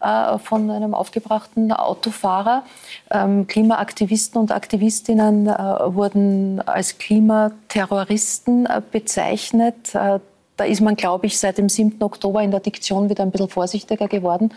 äh, 0.00 0.38
von 0.38 0.70
einem 0.70 0.94
aufgebrachten 0.94 1.72
Autofahrer. 1.72 2.62
Ähm, 3.10 3.48
Klimaaktivisten 3.48 4.40
und 4.40 4.52
Aktivistinnen 4.52 5.48
äh, 5.48 5.52
wurden 5.52 6.60
als 6.66 6.98
Klimaterroristen 6.98 8.68
bezeichnet. 8.92 9.96
Da 10.58 10.64
ist 10.64 10.80
man, 10.80 10.96
glaube 10.96 11.26
ich, 11.26 11.38
seit 11.38 11.56
dem 11.56 11.68
7. 11.68 12.02
Oktober 12.02 12.42
in 12.42 12.50
der 12.50 12.58
Diktion 12.58 13.08
wieder 13.08 13.22
ein 13.22 13.30
bisschen 13.30 13.48
vorsichtiger 13.48 14.08
geworden, 14.08 14.52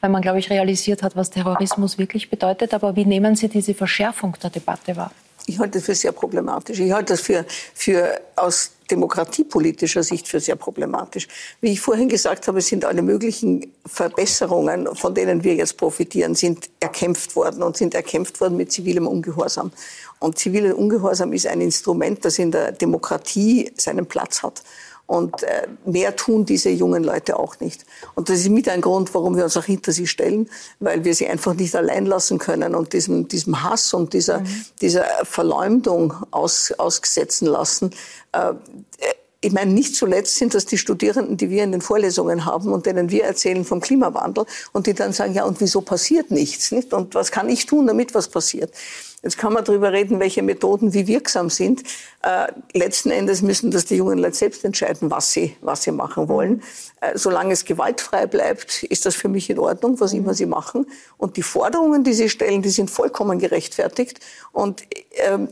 weil 0.00 0.10
man, 0.10 0.20
glaube 0.20 0.40
ich, 0.40 0.50
realisiert 0.50 1.02
hat, 1.04 1.14
was 1.14 1.30
Terrorismus 1.30 1.96
wirklich 1.96 2.28
bedeutet. 2.28 2.74
Aber 2.74 2.96
wie 2.96 3.04
nehmen 3.04 3.36
Sie 3.36 3.48
diese 3.48 3.72
Verschärfung 3.72 4.36
der 4.42 4.50
Debatte 4.50 4.96
wahr? 4.96 5.12
Ich 5.46 5.58
halte 5.58 5.78
das 5.78 5.84
für 5.84 5.94
sehr 5.94 6.10
problematisch. 6.10 6.80
Ich 6.80 6.90
halte 6.90 7.12
das 7.12 7.20
für, 7.20 7.44
für 7.74 8.20
aus 8.34 8.72
demokratiepolitischer 8.90 10.02
Sicht 10.02 10.26
für 10.26 10.40
sehr 10.40 10.56
problematisch. 10.56 11.28
Wie 11.60 11.70
ich 11.72 11.80
vorhin 11.80 12.08
gesagt 12.08 12.48
habe, 12.48 12.60
sind 12.60 12.84
alle 12.84 13.02
möglichen 13.02 13.72
Verbesserungen, 13.86 14.88
von 14.94 15.14
denen 15.14 15.44
wir 15.44 15.54
jetzt 15.54 15.76
profitieren, 15.76 16.34
sind 16.34 16.68
erkämpft 16.80 17.36
worden 17.36 17.62
und 17.62 17.76
sind 17.76 17.94
erkämpft 17.94 18.40
worden 18.40 18.56
mit 18.56 18.72
zivilem 18.72 19.06
Ungehorsam. 19.06 19.70
Und 20.18 20.38
ziviler 20.38 20.76
Ungehorsam 20.76 21.32
ist 21.32 21.46
ein 21.46 21.60
Instrument, 21.60 22.24
das 22.24 22.38
in 22.38 22.50
der 22.50 22.72
Demokratie 22.72 23.70
seinen 23.76 24.06
Platz 24.06 24.42
hat. 24.42 24.62
Und 25.06 25.42
äh, 25.42 25.68
mehr 25.84 26.16
tun 26.16 26.46
diese 26.46 26.70
jungen 26.70 27.04
Leute 27.04 27.38
auch 27.38 27.60
nicht. 27.60 27.84
Und 28.14 28.30
das 28.30 28.38
ist 28.38 28.48
mit 28.48 28.68
ein 28.68 28.80
Grund, 28.80 29.12
warum 29.12 29.36
wir 29.36 29.44
uns 29.44 29.56
auch 29.56 29.64
hinter 29.64 29.92
sie 29.92 30.06
stellen, 30.06 30.48
weil 30.80 31.04
wir 31.04 31.14
sie 31.14 31.26
einfach 31.26 31.54
nicht 31.54 31.74
allein 31.76 32.06
lassen 32.06 32.38
können 32.38 32.74
und 32.74 32.94
diesem, 32.94 33.28
diesem 33.28 33.62
Hass 33.62 33.92
und 33.92 34.14
dieser, 34.14 34.40
mhm. 34.40 34.64
dieser 34.80 35.04
Verleumdung 35.24 36.14
aus, 36.30 36.72
ausgesetzen 36.78 37.46
lassen. 37.46 37.90
Äh, 38.32 38.54
ich 39.44 39.52
meine, 39.52 39.74
nicht 39.74 39.94
zuletzt 39.94 40.36
sind 40.36 40.54
das 40.54 40.64
die 40.64 40.78
Studierenden, 40.78 41.36
die 41.36 41.50
wir 41.50 41.64
in 41.64 41.72
den 41.72 41.82
Vorlesungen 41.82 42.46
haben 42.46 42.72
und 42.72 42.86
denen 42.86 43.10
wir 43.10 43.24
erzählen 43.24 43.66
vom 43.66 43.80
Klimawandel 43.80 44.46
und 44.72 44.86
die 44.86 44.94
dann 44.94 45.12
sagen, 45.12 45.34
ja, 45.34 45.44
und 45.44 45.60
wieso 45.60 45.82
passiert 45.82 46.30
nichts? 46.30 46.72
Nicht? 46.72 46.94
Und 46.94 47.14
was 47.14 47.30
kann 47.30 47.50
ich 47.50 47.66
tun, 47.66 47.86
damit 47.86 48.14
was 48.14 48.28
passiert? 48.28 48.72
Jetzt 49.24 49.38
kann 49.38 49.54
man 49.54 49.64
darüber 49.64 49.90
reden, 49.90 50.20
welche 50.20 50.42
Methoden 50.42 50.92
wie 50.92 51.06
wirksam 51.06 51.48
sind. 51.48 51.82
Äh, 52.22 52.52
letzten 52.74 53.10
Endes 53.10 53.40
müssen 53.40 53.70
das 53.70 53.86
die 53.86 53.96
jungen 53.96 54.18
Leute 54.18 54.36
selbst 54.36 54.64
entscheiden, 54.66 55.10
was 55.10 55.32
sie, 55.32 55.56
was 55.62 55.82
sie 55.82 55.92
machen 55.92 56.28
wollen. 56.28 56.62
Äh, 57.00 57.16
solange 57.16 57.54
es 57.54 57.64
gewaltfrei 57.64 58.26
bleibt, 58.26 58.82
ist 58.82 59.06
das 59.06 59.14
für 59.14 59.28
mich 59.28 59.48
in 59.48 59.58
Ordnung, 59.58 59.98
was 59.98 60.12
immer 60.12 60.34
sie 60.34 60.44
machen. 60.44 60.86
Und 61.16 61.38
die 61.38 61.42
Forderungen, 61.42 62.04
die 62.04 62.12
sie 62.12 62.28
stellen, 62.28 62.60
die 62.60 62.68
sind 62.68 62.90
vollkommen 62.90 63.38
gerechtfertigt. 63.38 64.20
Und 64.52 64.82
ähm, 65.12 65.48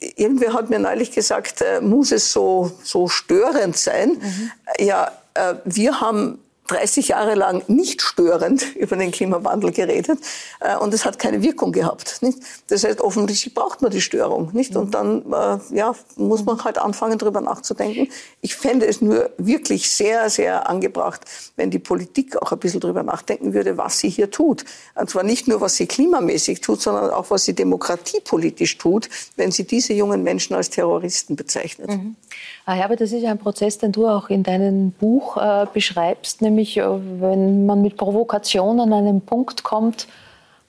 äh, 0.00 0.12
irgendwer 0.14 0.52
hat 0.52 0.70
mir 0.70 0.78
neulich 0.78 1.10
gesagt, 1.10 1.60
äh, 1.60 1.80
muss 1.80 2.12
es 2.12 2.32
so, 2.32 2.70
so 2.84 3.08
störend 3.08 3.76
sein? 3.76 4.10
Mhm. 4.10 4.50
Ja, 4.78 5.10
äh, 5.34 5.54
wir 5.64 6.00
haben 6.00 6.38
30 6.72 7.08
Jahre 7.08 7.34
lang 7.34 7.62
nicht 7.68 8.02
störend 8.02 8.74
über 8.76 8.96
den 8.96 9.10
Klimawandel 9.10 9.72
geredet 9.72 10.18
äh, 10.60 10.76
und 10.76 10.94
es 10.94 11.04
hat 11.04 11.18
keine 11.18 11.42
Wirkung 11.42 11.72
gehabt. 11.72 12.22
Nicht? 12.22 12.38
Das 12.68 12.84
heißt, 12.84 13.00
offensichtlich 13.00 13.54
braucht 13.54 13.82
man 13.82 13.90
die 13.90 14.00
Störung. 14.00 14.50
Nicht? 14.52 14.74
Und 14.76 14.94
dann 14.94 15.22
äh, 15.32 15.58
ja, 15.76 15.94
muss 16.16 16.44
man 16.44 16.62
halt 16.64 16.78
anfangen, 16.78 17.18
darüber 17.18 17.40
nachzudenken. 17.40 18.08
Ich 18.40 18.54
fände 18.54 18.86
es 18.86 19.00
nur 19.00 19.30
wirklich 19.38 19.90
sehr, 19.90 20.30
sehr 20.30 20.68
angebracht, 20.68 21.24
wenn 21.56 21.70
die 21.70 21.78
Politik 21.78 22.40
auch 22.40 22.52
ein 22.52 22.58
bisschen 22.58 22.80
darüber 22.80 23.02
nachdenken 23.02 23.52
würde, 23.52 23.76
was 23.76 23.98
sie 23.98 24.08
hier 24.08 24.30
tut. 24.30 24.64
Und 24.94 25.10
zwar 25.10 25.22
nicht 25.22 25.48
nur, 25.48 25.60
was 25.60 25.76
sie 25.76 25.86
klimamäßig 25.86 26.60
tut, 26.60 26.80
sondern 26.80 27.10
auch, 27.10 27.30
was 27.30 27.44
sie 27.44 27.54
demokratiepolitisch 27.54 28.78
tut, 28.78 29.08
wenn 29.36 29.50
sie 29.50 29.64
diese 29.64 29.92
jungen 29.92 30.22
Menschen 30.22 30.54
als 30.54 30.70
Terroristen 30.70 31.36
bezeichnet. 31.36 31.90
Mhm. 31.90 32.16
Ah, 32.64 32.74
Herbert, 32.74 33.00
das 33.00 33.10
ist 33.10 33.22
ja 33.22 33.30
ein 33.30 33.38
Prozess, 33.38 33.78
den 33.78 33.90
du 33.90 34.06
auch 34.06 34.30
in 34.30 34.44
deinem 34.44 34.92
Buch 34.92 35.36
äh, 35.36 35.66
beschreibst, 35.72 36.42
nämlich 36.42 36.76
äh, 36.76 36.84
wenn 36.84 37.66
man 37.66 37.82
mit 37.82 37.96
Provokation 37.96 38.78
an 38.78 38.92
einen 38.92 39.20
Punkt 39.20 39.64
kommt, 39.64 40.06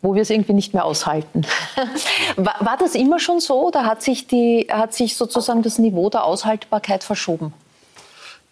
wo 0.01 0.15
wir 0.15 0.23
es 0.23 0.31
irgendwie 0.31 0.53
nicht 0.53 0.73
mehr 0.73 0.85
aushalten. 0.85 1.43
war, 2.35 2.55
war, 2.59 2.77
das 2.77 2.95
immer 2.95 3.19
schon 3.19 3.39
so 3.39 3.67
oder 3.67 3.85
hat 3.85 4.01
sich, 4.01 4.25
die, 4.25 4.67
hat 4.71 4.93
sich 4.93 5.15
sozusagen 5.15 5.61
das 5.61 5.77
Niveau 5.77 6.09
der 6.09 6.23
Aushaltbarkeit 6.23 7.03
verschoben? 7.03 7.53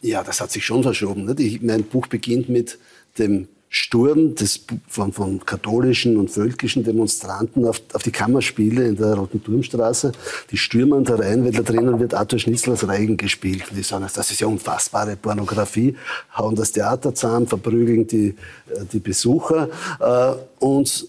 Ja, 0.01 0.23
das 0.23 0.39
hat 0.39 0.51
sich 0.51 0.63
schon 0.63 0.83
verschoben. 0.83 1.25
Nicht? 1.25 1.39
Ich, 1.39 1.61
mein 1.61 1.83
Buch 1.83 2.07
beginnt 2.07 2.47
mit 2.47 2.77
dem 3.17 3.47
Sturm 3.74 4.36
des, 4.36 4.65
von, 4.86 5.13
von 5.13 5.45
katholischen 5.45 6.17
und 6.17 6.30
völkischen 6.30 6.84
Demonstranten 6.84 7.65
auf, 7.65 7.82
auf 7.93 8.03
die 8.03 8.11
Kammerspiele 8.11 8.86
in 8.86 8.97
der 8.97 9.13
Roten 9.13 9.41
Turmstraße. 9.41 10.11
Die 10.51 10.57
stürmen 10.57 11.05
da 11.05 11.15
rein, 11.15 11.45
weil 11.45 11.53
da 11.53 11.61
drinnen 11.61 11.97
wird 11.97 12.13
Arthur 12.13 12.38
Schnitzlers 12.38 12.86
Reigen 12.86 13.15
gespielt. 13.15 13.63
Und 13.69 13.78
die 13.78 13.84
sagen, 13.84 14.05
das 14.13 14.30
ist 14.30 14.41
ja 14.41 14.47
unfassbare 14.47 15.15
Pornografie, 15.15 15.95
hauen 16.38 16.53
das 16.53 16.74
Theater 16.74 17.15
zusammen, 17.15 17.47
verprügeln 17.47 18.05
die, 18.05 18.36
äh, 18.67 18.84
die 18.91 18.99
Besucher. 18.99 19.69
Äh, 20.01 20.63
und 20.63 21.07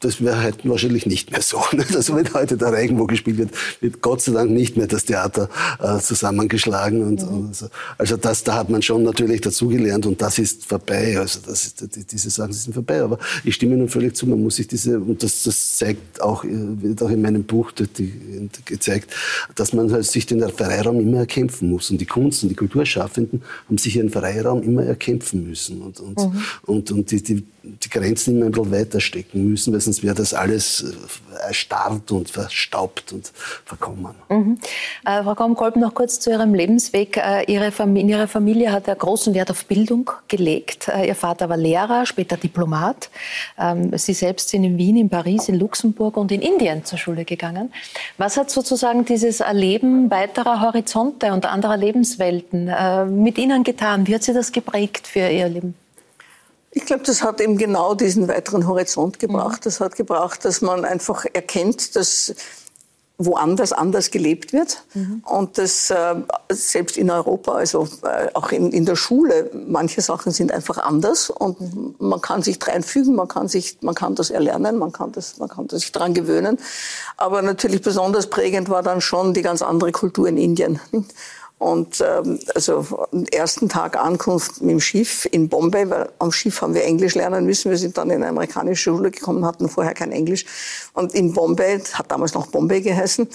das 0.00 0.22
wäre 0.22 0.40
halt 0.40 0.68
wahrscheinlich 0.68 1.06
nicht 1.06 1.30
mehr 1.30 1.42
so. 1.42 1.58
Also 1.98 2.14
wenn 2.14 2.32
heute 2.34 2.56
der 2.56 2.72
Regenbogen 2.72 3.08
gespielt 3.08 3.38
wird, 3.38 3.50
wird 3.80 4.02
Gott 4.02 4.20
sei 4.20 4.32
Dank 4.32 4.50
nicht 4.50 4.76
mehr 4.76 4.86
das 4.86 5.04
Theater 5.04 5.48
äh, 5.80 5.98
zusammengeschlagen. 5.98 7.02
Und, 7.02 7.22
mhm. 7.22 7.38
und 7.38 7.56
so. 7.56 7.66
Also 7.96 8.16
das, 8.16 8.44
da 8.44 8.54
hat 8.54 8.68
man 8.68 8.82
schon 8.82 9.02
natürlich 9.02 9.40
dazugelernt 9.40 10.06
und 10.06 10.20
das 10.20 10.38
ist 10.38 10.64
vorbei. 10.64 11.18
Also 11.18 11.40
das 11.46 11.66
ist, 11.66 12.12
diese 12.12 12.30
Sachen 12.30 12.52
sind 12.52 12.72
vorbei. 12.74 13.02
Aber 13.02 13.18
ich 13.44 13.54
stimme 13.54 13.74
Ihnen 13.74 13.88
völlig 13.88 14.16
zu, 14.16 14.26
man 14.26 14.42
muss 14.42 14.56
sich 14.56 14.68
diese, 14.68 15.00
und 15.00 15.22
das, 15.22 15.42
das 15.42 15.76
zeigt 15.78 16.20
auch, 16.20 16.44
äh, 16.44 16.48
wird 16.50 17.02
auch 17.02 17.10
in 17.10 17.22
meinem 17.22 17.44
Buch 17.44 17.72
die, 17.72 18.12
gezeigt, 18.64 19.12
dass 19.54 19.72
man 19.72 19.90
halt 19.90 20.04
sich 20.04 20.26
den 20.26 20.40
Freiraum 20.48 21.00
immer 21.00 21.18
erkämpfen 21.18 21.70
muss. 21.70 21.90
Und 21.90 22.00
die 22.00 22.06
Kunst 22.06 22.42
und 22.42 22.50
die 22.50 22.56
Kulturschaffenden 22.56 23.42
haben 23.66 23.78
sich 23.78 23.96
ihren 23.96 24.10
Freiraum 24.10 24.62
immer 24.62 24.84
erkämpfen 24.84 25.48
müssen. 25.48 25.82
Und, 25.82 26.00
und, 26.00 26.18
mhm. 26.18 26.42
und, 26.66 26.90
und 26.90 27.10
die, 27.10 27.22
die 27.22 27.44
die 27.68 27.90
Grenzen 27.90 28.36
immer 28.36 28.46
ein 28.46 28.52
bisschen 28.52 28.70
weiter 28.70 29.00
stecken 29.00 29.37
müssen, 29.44 29.72
weil 29.72 29.80
sonst 29.80 30.02
wäre 30.02 30.14
das 30.14 30.34
alles 30.34 30.82
äh, 30.82 31.46
erstarrt 31.46 32.10
und 32.10 32.30
verstaubt 32.30 33.12
und 33.12 33.32
verkommen. 33.64 34.14
Mhm. 34.28 34.58
Äh, 35.04 35.22
Frau 35.22 35.34
Kaumkolb, 35.34 35.76
noch 35.76 35.94
kurz 35.94 36.20
zu 36.20 36.30
Ihrem 36.30 36.54
Lebensweg. 36.54 37.16
Äh, 37.16 37.44
Ihre, 37.52 37.72
Familie, 37.72 38.16
Ihre 38.16 38.28
Familie 38.28 38.72
hat 38.72 38.86
ja 38.86 38.94
großen 38.94 39.34
Wert 39.34 39.50
auf 39.50 39.64
Bildung 39.66 40.10
gelegt. 40.28 40.88
Äh, 40.88 41.08
Ihr 41.08 41.14
Vater 41.14 41.48
war 41.48 41.56
Lehrer, 41.56 42.06
später 42.06 42.36
Diplomat. 42.36 43.10
Ähm, 43.58 43.96
Sie 43.96 44.14
selbst 44.14 44.48
sind 44.48 44.64
in 44.64 44.78
Wien, 44.78 44.96
in 44.96 45.08
Paris, 45.08 45.48
in 45.48 45.56
Luxemburg 45.56 46.16
und 46.16 46.32
in 46.32 46.42
Indien 46.42 46.84
zur 46.84 46.98
Schule 46.98 47.24
gegangen. 47.24 47.72
Was 48.16 48.36
hat 48.36 48.50
sozusagen 48.50 49.04
dieses 49.04 49.40
Erleben 49.40 50.10
weiterer 50.10 50.60
Horizonte 50.60 51.32
und 51.32 51.46
anderer 51.46 51.76
Lebenswelten 51.76 52.68
äh, 52.68 53.04
mit 53.04 53.38
Ihnen 53.38 53.64
getan? 53.64 54.06
Wie 54.06 54.14
hat 54.14 54.22
Sie 54.22 54.32
das 54.32 54.52
geprägt 54.52 55.06
für 55.06 55.28
Ihr 55.28 55.48
Leben? 55.48 55.74
Ich 56.70 56.84
glaube, 56.84 57.02
das 57.04 57.22
hat 57.22 57.40
eben 57.40 57.56
genau 57.56 57.94
diesen 57.94 58.28
weiteren 58.28 58.66
Horizont 58.66 59.18
gebracht. 59.18 59.60
Mhm. 59.60 59.64
Das 59.64 59.80
hat 59.80 59.96
gebracht, 59.96 60.44
dass 60.44 60.60
man 60.60 60.84
einfach 60.84 61.24
erkennt, 61.32 61.96
dass 61.96 62.34
woanders 63.20 63.72
anders 63.72 64.12
gelebt 64.12 64.52
wird 64.52 64.84
mhm. 64.94 65.22
und 65.26 65.58
dass 65.58 65.90
äh, 65.90 66.14
selbst 66.50 66.96
in 66.96 67.10
Europa, 67.10 67.52
also 67.52 67.88
äh, 68.04 68.28
auch 68.34 68.52
in, 68.52 68.70
in 68.70 68.86
der 68.86 68.94
Schule, 68.94 69.50
manche 69.66 70.00
Sachen 70.00 70.30
sind 70.30 70.52
einfach 70.52 70.78
anders 70.78 71.28
und 71.28 71.60
mhm. 71.60 71.96
man 71.98 72.20
kann 72.20 72.42
sich 72.42 72.58
reinfügen, 72.64 73.16
man 73.16 73.26
kann 73.26 73.48
sich, 73.48 73.78
man 73.80 73.96
kann 73.96 74.14
das 74.14 74.30
erlernen, 74.30 74.78
man 74.78 74.92
kann 74.92 75.10
das, 75.10 75.38
man 75.38 75.48
kann 75.48 75.68
sich 75.68 75.90
daran 75.90 76.14
gewöhnen. 76.14 76.58
Aber 77.16 77.42
natürlich 77.42 77.82
besonders 77.82 78.30
prägend 78.30 78.68
war 78.68 78.84
dann 78.84 79.00
schon 79.00 79.34
die 79.34 79.42
ganz 79.42 79.62
andere 79.62 79.90
Kultur 79.90 80.28
in 80.28 80.36
Indien. 80.36 80.78
Und 81.58 82.00
ähm, 82.00 82.38
also 82.54 83.06
am 83.12 83.24
ersten 83.32 83.68
Tag 83.68 83.96
Ankunft 83.96 84.60
mit 84.60 84.70
dem 84.70 84.80
Schiff 84.80 85.28
in 85.30 85.48
Bombay, 85.48 85.90
weil 85.90 86.08
am 86.20 86.30
Schiff 86.30 86.62
haben 86.62 86.72
wir 86.72 86.84
Englisch 86.84 87.16
lernen 87.16 87.46
müssen. 87.46 87.70
Wir 87.70 87.78
sind 87.78 87.98
dann 87.98 88.10
in 88.10 88.16
eine 88.16 88.28
amerikanische 88.28 88.90
Schule 88.90 89.10
gekommen, 89.10 89.44
hatten 89.44 89.68
vorher 89.68 89.94
kein 89.94 90.12
Englisch. 90.12 90.46
Und 90.92 91.14
in 91.14 91.32
Bombay, 91.32 91.80
hat 91.80 92.10
damals 92.12 92.34
noch 92.34 92.46
Bombay 92.46 92.80
geheißen, 92.80 93.28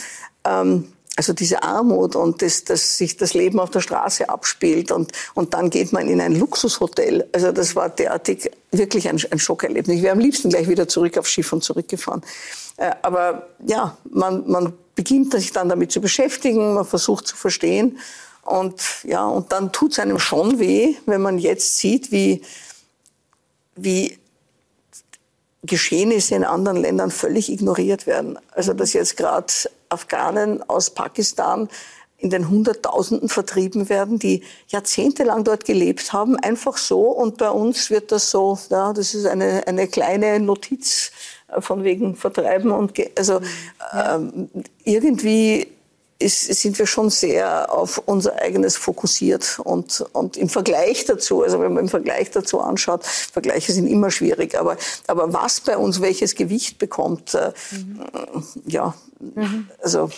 ähm, 0.46 0.94
also 1.16 1.34
diese 1.34 1.62
Armut 1.62 2.16
und 2.16 2.42
das, 2.42 2.64
dass 2.64 2.98
sich 2.98 3.18
das 3.18 3.34
Leben 3.34 3.60
auf 3.60 3.70
der 3.70 3.82
Straße 3.82 4.30
abspielt 4.30 4.92
und, 4.92 5.12
und 5.36 5.54
dann 5.54 5.70
geht 5.70 5.94
man 5.94 6.08
in 6.08 6.20
ein 6.20 6.36
Luxushotel. 6.36 7.28
Also 7.34 7.52
das 7.52 7.76
war 7.76 7.90
derartig 7.90 8.50
wirklich 8.72 9.08
ein, 9.08 9.22
ein 9.30 9.40
Schockerlebnis. 9.40 9.98
Ich 9.98 10.04
wäre 10.04 10.14
am 10.14 10.20
liebsten 10.20 10.50
gleich 10.50 10.68
wieder 10.68 10.88
zurück 10.88 11.18
aufs 11.18 11.30
Schiff 11.30 11.54
und 11.54 11.64
zurückgefahren. 11.64 12.24
Äh, 12.78 12.92
aber 13.04 13.48
ja, 13.66 13.96
man, 14.10 14.50
man 14.50 14.74
beginnt 14.96 15.34
sich 15.34 15.52
dann 15.52 15.70
damit 15.70 15.92
zu 15.92 16.02
beschäftigen, 16.02 16.74
man 16.74 16.86
versucht 16.86 17.28
zu 17.28 17.36
verstehen. 17.36 18.00
Und 18.42 18.82
ja, 19.04 19.26
und 19.26 19.52
dann 19.52 19.72
tut 19.72 19.94
es 19.94 20.00
einem 20.00 20.20
schon 20.20 20.60
weh, 20.60 20.96
wenn 21.06 21.22
man 21.22 21.38
jetzt 21.38 21.78
sieht, 21.78 22.12
wie, 22.12 22.42
wie 23.76 24.18
Geschehnisse 25.64 26.36
in 26.36 26.44
anderen 26.44 26.78
Ländern 26.78 27.10
völlig 27.10 27.52
ignoriert 27.52 28.06
werden. 28.06 28.38
Also 28.52 28.74
dass 28.74 28.94
jetzt 28.94 29.16
gerade 29.16 29.54
Afghanen 29.94 30.68
aus 30.70 30.90
Pakistan 30.90 31.70
in 32.18 32.30
den 32.30 32.50
Hunderttausenden 32.50 33.28
vertrieben 33.28 33.90
werden, 33.90 34.18
die 34.18 34.44
jahrzehntelang 34.68 35.44
dort 35.44 35.66
gelebt 35.66 36.14
haben, 36.14 36.38
einfach 36.38 36.78
so. 36.78 37.02
Und 37.02 37.38
bei 37.38 37.50
uns 37.50 37.90
wird 37.90 38.14
das 38.14 38.32
so, 38.32 38.58
ja, 38.70 38.94
das 38.94 39.14
ist 39.14 39.26
eine, 39.26 39.68
eine 39.68 39.88
kleine 39.88 40.40
Notiz 40.40 41.12
äh, 41.50 41.60
von 41.60 41.84
wegen 41.84 42.16
Vertreiben 42.16 42.72
und, 42.72 42.94
also, 43.18 43.42
ähm, 43.94 44.50
irgendwie 44.86 45.68
ist, 46.20 46.42
sind 46.54 46.78
wir 46.80 46.86
schon 46.86 47.10
sehr 47.10 47.72
auf 47.72 48.02
unser 48.06 48.42
eigenes 48.42 48.78
fokussiert 48.78 49.60
und, 49.64 50.06
und 50.14 50.38
im 50.38 50.50
Vergleich 50.50 51.06
dazu, 51.06 51.44
also 51.44 51.60
wenn 51.60 51.74
man 51.74 51.84
im 51.84 51.90
Vergleich 51.90 52.32
dazu 52.32 52.62
anschaut, 52.62 53.06
Vergleiche 53.06 53.72
sind 53.74 53.88
immer 53.88 54.12
schwierig, 54.12 54.58
aber, 54.58 54.78
aber 55.08 55.34
was 55.34 55.62
bei 55.62 55.78
uns 55.78 56.02
welches 56.02 56.36
Gewicht 56.36 56.78
bekommt, 56.78 57.34
äh, 57.34 57.52
mhm. 57.72 58.44
ja, 58.66 58.94
Mhm. 59.36 59.68
Also 59.82 60.10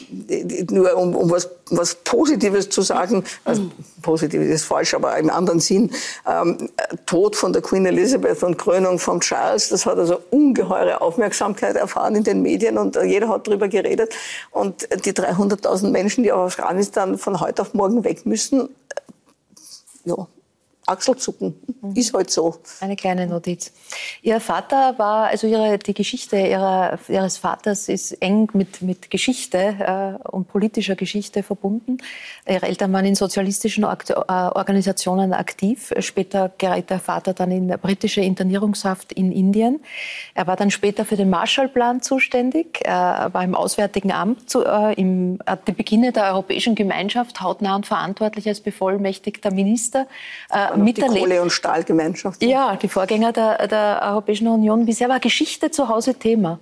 nur 0.71 0.97
um, 0.97 1.15
um 1.15 1.29
was, 1.29 1.49
was 1.69 1.95
Positives 1.95 2.69
zu 2.69 2.81
sagen, 2.81 3.23
also 3.43 3.63
mhm. 3.63 3.71
positiv 4.01 4.41
ist 4.41 4.65
falsch, 4.65 4.93
aber 4.93 5.17
im 5.17 5.29
anderen 5.29 5.59
Sinn, 5.59 5.91
ähm, 6.27 6.69
Tod 7.05 7.35
von 7.35 7.53
der 7.53 7.61
Queen 7.61 7.85
Elizabeth 7.85 8.41
und 8.43 8.57
Krönung 8.57 8.99
von 8.99 9.19
Charles, 9.19 9.69
das 9.69 9.85
hat 9.85 9.97
also 9.97 10.19
ungeheure 10.31 11.01
Aufmerksamkeit 11.01 11.75
erfahren 11.75 12.15
in 12.15 12.23
den 12.23 12.41
Medien 12.41 12.77
und 12.77 12.97
jeder 13.03 13.29
hat 13.29 13.47
darüber 13.47 13.67
geredet. 13.67 14.13
Und 14.51 14.87
die 15.05 15.13
300.000 15.13 15.84
Menschen, 15.91 16.23
die 16.23 16.31
aus 16.31 16.57
Afghanistan 16.59 17.17
von 17.17 17.39
heute 17.39 17.61
auf 17.61 17.73
morgen 17.73 18.03
weg 18.03 18.25
müssen, 18.25 18.69
ja, 20.05 20.27
Achselzucken. 20.85 21.55
Mhm. 21.81 21.95
Ist 21.95 22.13
halt 22.13 22.29
so. 22.29 22.55
Eine 22.79 22.95
kleine 22.95 23.27
Notiz. 23.27 23.71
Ihr 24.21 24.39
Vater 24.39 24.97
war, 24.97 25.27
also 25.27 25.47
ihre, 25.47 25.77
die 25.77 25.93
Geschichte 25.93 26.37
ihrer, 26.37 26.99
Ihres 27.07 27.37
Vaters 27.37 27.89
ist 27.89 28.13
eng 28.21 28.49
mit, 28.53 28.81
mit 28.81 29.09
Geschichte 29.09 29.57
äh, 29.57 30.27
und 30.27 30.47
politischer 30.47 30.95
Geschichte 30.95 31.43
verbunden. 31.43 31.97
Ihre 32.47 32.67
Eltern 32.67 32.91
waren 32.93 33.05
in 33.05 33.15
sozialistischen 33.15 33.83
äh, 33.83 33.87
Organisationen 33.87 35.33
aktiv. 35.33 35.93
Später 35.99 36.51
gerät 36.57 36.89
der 36.89 36.99
Vater 36.99 37.33
dann 37.33 37.51
in 37.51 37.67
britische 37.67 38.21
Internierungshaft 38.21 39.11
in 39.13 39.31
Indien. 39.31 39.79
Er 40.33 40.47
war 40.47 40.55
dann 40.55 40.71
später 40.71 41.05
für 41.05 41.15
den 41.15 41.29
Marshallplan 41.29 42.01
zuständig, 42.01 42.81
er 42.83 43.33
war 43.33 43.43
im 43.43 43.55
Auswärtigen 43.55 44.11
Amt 44.11 44.49
zu, 44.49 44.63
äh, 44.63 44.93
im, 44.93 45.39
at 45.45 45.67
die 45.67 45.71
Beginne 45.71 46.11
der 46.11 46.25
Europäischen 46.25 46.75
Gemeinschaft 46.75 47.41
hautnah 47.41 47.75
und 47.75 47.85
verantwortlich 47.85 48.47
als 48.47 48.61
bevollmächtigter 48.61 49.51
Minister. 49.51 50.07
Miterlebt. 50.83 51.15
Die 51.15 51.19
Kohle- 51.21 51.41
und 51.41 51.51
Stahlgemeinschaft. 51.51 52.43
Ja, 52.43 52.75
die 52.75 52.87
Vorgänger 52.87 53.31
der, 53.31 53.67
der 53.67 54.01
Europäischen 54.03 54.47
Union. 54.47 54.87
Wie 54.87 54.93
sehr 54.93 55.09
war 55.09 55.19
Geschichte 55.19 55.71
zu 55.71 55.89
Hause 55.89 56.15
Thema? 56.15 56.59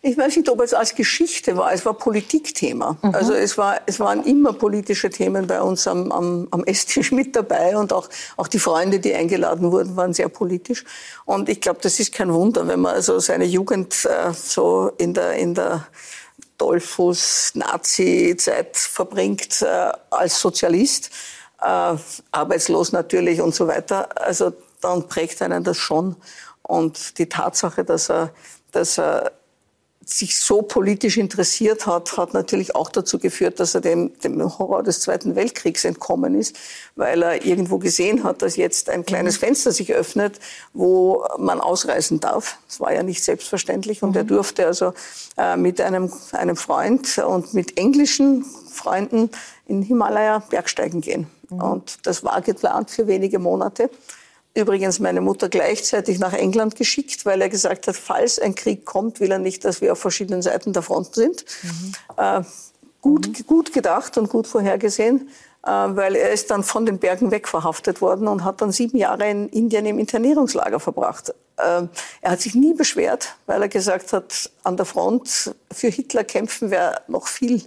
Ich 0.00 0.16
weiß 0.16 0.36
nicht, 0.36 0.48
ob 0.48 0.60
es 0.60 0.74
als 0.74 0.94
Geschichte 0.94 1.56
war. 1.56 1.72
Es 1.72 1.84
war 1.84 1.94
Politikthema. 1.94 2.96
Mhm. 3.02 3.14
Also 3.14 3.32
es, 3.32 3.58
war, 3.58 3.80
es 3.86 3.98
waren 3.98 4.22
immer 4.24 4.52
politische 4.52 5.10
Themen 5.10 5.48
bei 5.48 5.60
uns 5.60 5.88
am, 5.88 6.12
am, 6.12 6.46
am 6.52 6.62
Esstisch 6.64 7.10
mit 7.12 7.34
dabei 7.34 7.76
und 7.76 7.92
auch, 7.92 8.08
auch 8.36 8.46
die 8.46 8.60
Freunde, 8.60 9.00
die 9.00 9.12
eingeladen 9.14 9.72
wurden, 9.72 9.96
waren 9.96 10.14
sehr 10.14 10.28
politisch. 10.28 10.84
Und 11.24 11.48
ich 11.48 11.60
glaube, 11.60 11.80
das 11.82 11.98
ist 11.98 12.12
kein 12.12 12.32
Wunder, 12.32 12.68
wenn 12.68 12.78
man 12.80 12.94
also 12.94 13.18
seine 13.18 13.44
Jugend 13.44 14.04
äh, 14.04 14.32
so 14.32 14.92
in 14.98 15.14
der, 15.14 15.32
in 15.32 15.54
der 15.54 15.88
Dollfuß-Nazi-Zeit 16.58 18.76
verbringt 18.76 19.62
äh, 19.62 19.90
als 20.10 20.40
Sozialist 20.40 21.10
äh, 21.60 21.96
arbeitslos 22.32 22.92
natürlich 22.92 23.40
und 23.40 23.54
so 23.54 23.66
weiter. 23.66 24.08
Also 24.20 24.52
dann 24.80 25.08
prägt 25.08 25.42
einen 25.42 25.64
das 25.64 25.76
schon. 25.76 26.16
Und 26.62 27.18
die 27.18 27.28
Tatsache, 27.28 27.84
dass 27.84 28.10
er, 28.10 28.30
dass 28.72 28.98
er 28.98 29.32
sich 30.10 30.38
so 30.38 30.62
politisch 30.62 31.18
interessiert 31.18 31.86
hat, 31.86 32.16
hat 32.16 32.32
natürlich 32.32 32.74
auch 32.74 32.88
dazu 32.88 33.18
geführt, 33.18 33.60
dass 33.60 33.74
er 33.74 33.82
dem, 33.82 34.18
dem 34.20 34.40
Horror 34.58 34.82
des 34.82 35.00
Zweiten 35.00 35.36
Weltkriegs 35.36 35.84
entkommen 35.84 36.34
ist, 36.34 36.56
weil 36.96 37.22
er 37.22 37.44
irgendwo 37.44 37.78
gesehen 37.78 38.24
hat, 38.24 38.40
dass 38.40 38.56
jetzt 38.56 38.88
ein 38.88 39.04
kleines 39.04 39.36
mhm. 39.36 39.46
Fenster 39.46 39.72
sich 39.72 39.92
öffnet, 39.92 40.40
wo 40.72 41.24
man 41.38 41.60
ausreisen 41.60 42.20
darf. 42.20 42.58
Das 42.66 42.80
war 42.80 42.92
ja 42.92 43.02
nicht 43.02 43.22
selbstverständlich 43.22 44.02
und 44.02 44.16
er 44.16 44.24
mhm. 44.24 44.28
durfte 44.28 44.66
also 44.66 44.94
äh, 45.36 45.56
mit 45.56 45.80
einem, 45.80 46.10
einem 46.32 46.56
Freund 46.56 47.18
und 47.18 47.52
mit 47.52 47.78
englischen 47.78 48.44
Freunden 48.72 49.30
in 49.66 49.82
Himalaya 49.82 50.38
Bergsteigen 50.38 51.02
gehen. 51.02 51.26
Mhm. 51.50 51.60
Und 51.60 52.06
das 52.06 52.24
war 52.24 52.40
geplant 52.40 52.90
für 52.90 53.06
wenige 53.06 53.38
Monate. 53.38 53.90
Übrigens 54.54 54.98
meine 54.98 55.20
Mutter 55.20 55.48
gleichzeitig 55.48 56.18
nach 56.18 56.32
England 56.32 56.74
geschickt, 56.74 57.24
weil 57.26 57.40
er 57.40 57.48
gesagt 57.48 57.86
hat, 57.86 57.96
falls 57.96 58.38
ein 58.38 58.54
Krieg 58.54 58.84
kommt, 58.84 59.20
will 59.20 59.30
er 59.30 59.38
nicht, 59.38 59.64
dass 59.64 59.80
wir 59.80 59.92
auf 59.92 60.00
verschiedenen 60.00 60.42
Seiten 60.42 60.72
der 60.72 60.82
Front 60.82 61.14
sind. 61.14 61.44
Mhm. 61.62 61.92
Äh, 62.16 62.42
gut, 63.00 63.28
mhm. 63.28 63.46
gut 63.46 63.72
gedacht 63.72 64.18
und 64.18 64.28
gut 64.28 64.46
vorhergesehen, 64.46 65.28
äh, 65.64 65.70
weil 65.70 66.16
er 66.16 66.30
ist 66.30 66.50
dann 66.50 66.64
von 66.64 66.86
den 66.86 66.98
Bergen 66.98 67.30
weg 67.30 67.46
verhaftet 67.46 68.00
worden 68.00 68.26
und 68.26 68.42
hat 68.42 68.60
dann 68.60 68.72
sieben 68.72 68.96
Jahre 68.96 69.30
in 69.30 69.48
Indien 69.50 69.86
im 69.86 69.98
Internierungslager 69.98 70.80
verbracht. 70.80 71.30
Äh, 71.56 71.82
er 72.22 72.30
hat 72.30 72.40
sich 72.40 72.54
nie 72.54 72.74
beschwert, 72.74 73.36
weil 73.46 73.62
er 73.62 73.68
gesagt 73.68 74.12
hat, 74.12 74.50
an 74.64 74.76
der 74.76 74.86
Front 74.86 75.54
für 75.70 75.88
Hitler 75.88 76.24
kämpfen 76.24 76.70
wäre 76.70 77.02
noch 77.06 77.28
viel 77.28 77.62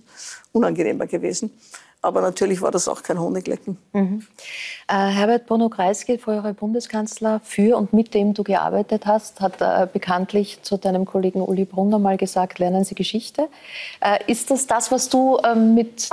unangenehmer 0.51 1.07
gewesen. 1.07 1.51
Aber 2.03 2.21
natürlich 2.21 2.61
war 2.61 2.71
das 2.71 2.87
auch 2.87 3.03
kein 3.03 3.19
Honiglecken. 3.19 3.77
Mhm. 3.93 4.25
Äh, 4.87 4.93
Herbert 4.93 5.45
Bruno 5.45 5.69
Kreisky, 5.69 6.17
früherer 6.17 6.53
Bundeskanzler, 6.53 7.41
für 7.43 7.77
und 7.77 7.93
mit 7.93 8.15
dem 8.15 8.33
du 8.33 8.43
gearbeitet 8.43 9.05
hast, 9.05 9.39
hat 9.39 9.61
äh, 9.61 9.87
bekanntlich 9.91 10.63
zu 10.63 10.77
deinem 10.77 11.05
Kollegen 11.05 11.41
Uli 11.41 11.65
Brunner 11.65 11.99
mal 11.99 12.17
gesagt, 12.17 12.57
lernen 12.57 12.85
Sie 12.85 12.95
Geschichte. 12.95 13.49
Äh, 13.99 14.19
ist 14.25 14.49
das 14.49 14.65
das, 14.65 14.91
was 14.91 15.09
du 15.09 15.37
ähm, 15.43 15.75
mit 15.75 16.09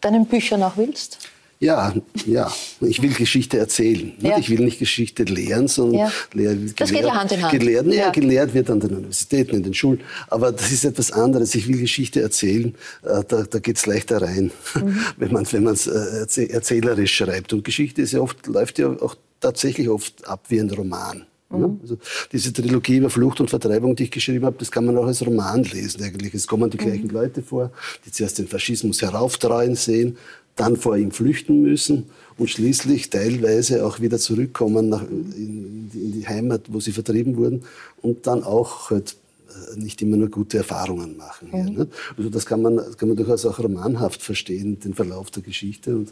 deinen 0.00 0.26
Büchern 0.26 0.62
auch 0.62 0.76
willst? 0.76 1.30
Ja, 1.64 1.94
ja. 2.26 2.52
Ich 2.80 3.00
will 3.00 3.14
Geschichte 3.14 3.58
erzählen. 3.58 4.12
Ja. 4.20 4.36
Ich 4.36 4.50
will 4.50 4.60
nicht 4.60 4.78
Geschichte 4.78 5.22
lehren, 5.22 5.66
sondern 5.66 6.00
ja. 6.00 6.12
lehr, 6.34 6.54
gelehrt, 6.54 6.80
das 6.80 6.90
geht 6.92 7.04
ja 7.04 7.14
Hand 7.14 7.32
in 7.32 7.42
Hand. 7.42 7.58
Gelehrt, 7.58 7.86
ja. 7.86 8.10
gelehrt 8.10 8.52
wird 8.52 8.68
an 8.68 8.80
den 8.80 8.90
Universitäten, 8.96 9.56
in 9.56 9.62
den 9.62 9.72
Schulen. 9.72 10.00
Aber 10.28 10.52
das 10.52 10.70
ist 10.70 10.84
etwas 10.84 11.10
anderes. 11.10 11.54
Ich 11.54 11.66
will 11.66 11.78
Geschichte 11.78 12.20
erzählen. 12.20 12.74
Äh, 13.02 13.22
da, 13.26 13.44
da 13.44 13.58
geht 13.60 13.78
es 13.78 13.86
leichter 13.86 14.20
rein, 14.20 14.50
mhm. 14.74 14.98
wenn 15.16 15.32
man 15.32 15.50
wenn 15.50 15.66
es 15.68 15.86
äh, 15.86 16.46
erzählerisch 16.48 17.16
schreibt. 17.16 17.54
Und 17.54 17.64
Geschichte 17.64 18.02
ist 18.02 18.12
ja 18.12 18.20
oft, 18.20 18.46
läuft 18.46 18.78
ja 18.78 18.88
auch 18.88 19.14
tatsächlich 19.40 19.88
oft 19.88 20.28
ab 20.28 20.44
wie 20.48 20.60
ein 20.60 20.70
Roman. 20.70 21.24
Mhm. 21.48 21.78
Also 21.80 21.96
diese 22.30 22.52
Trilogie 22.52 22.98
über 22.98 23.08
Flucht 23.08 23.40
und 23.40 23.48
Vertreibung, 23.48 23.96
die 23.96 24.04
ich 24.04 24.10
geschrieben 24.10 24.44
habe, 24.44 24.56
das 24.58 24.70
kann 24.70 24.84
man 24.84 24.98
auch 24.98 25.06
als 25.06 25.24
Roman 25.24 25.62
lesen 25.64 26.02
eigentlich. 26.02 26.34
Es 26.34 26.46
kommen 26.46 26.68
die 26.68 26.76
gleichen 26.76 27.06
mhm. 27.06 27.14
Leute 27.14 27.42
vor, 27.42 27.70
die 28.04 28.10
zuerst 28.10 28.38
den 28.38 28.48
Faschismus 28.48 29.00
herauftreuen 29.00 29.76
sehen 29.76 30.18
dann 30.56 30.76
vor 30.76 30.96
ihm 30.96 31.10
flüchten 31.10 31.62
müssen 31.62 32.06
und 32.38 32.48
schließlich 32.48 33.10
teilweise 33.10 33.86
auch 33.86 34.00
wieder 34.00 34.18
zurückkommen 34.18 34.88
nach, 34.88 35.02
in, 35.02 35.90
in 35.92 36.12
die 36.12 36.26
Heimat, 36.26 36.62
wo 36.68 36.80
sie 36.80 36.92
vertrieben 36.92 37.36
wurden 37.36 37.64
und 38.02 38.26
dann 38.26 38.44
auch 38.44 38.90
halt 38.90 39.16
äh, 39.48 39.78
nicht 39.78 40.00
immer 40.02 40.16
nur 40.16 40.30
gute 40.30 40.58
Erfahrungen 40.58 41.16
machen. 41.16 41.48
Hier, 41.50 41.64
mhm. 41.64 41.88
Also 42.16 42.30
das 42.30 42.46
kann 42.46 42.62
man, 42.62 42.76
kann 42.96 43.08
man 43.08 43.16
durchaus 43.16 43.46
auch 43.46 43.58
romanhaft 43.58 44.22
verstehen, 44.22 44.78
den 44.80 44.94
Verlauf 44.94 45.30
der 45.30 45.42
Geschichte. 45.42 45.96
Und 45.96 46.10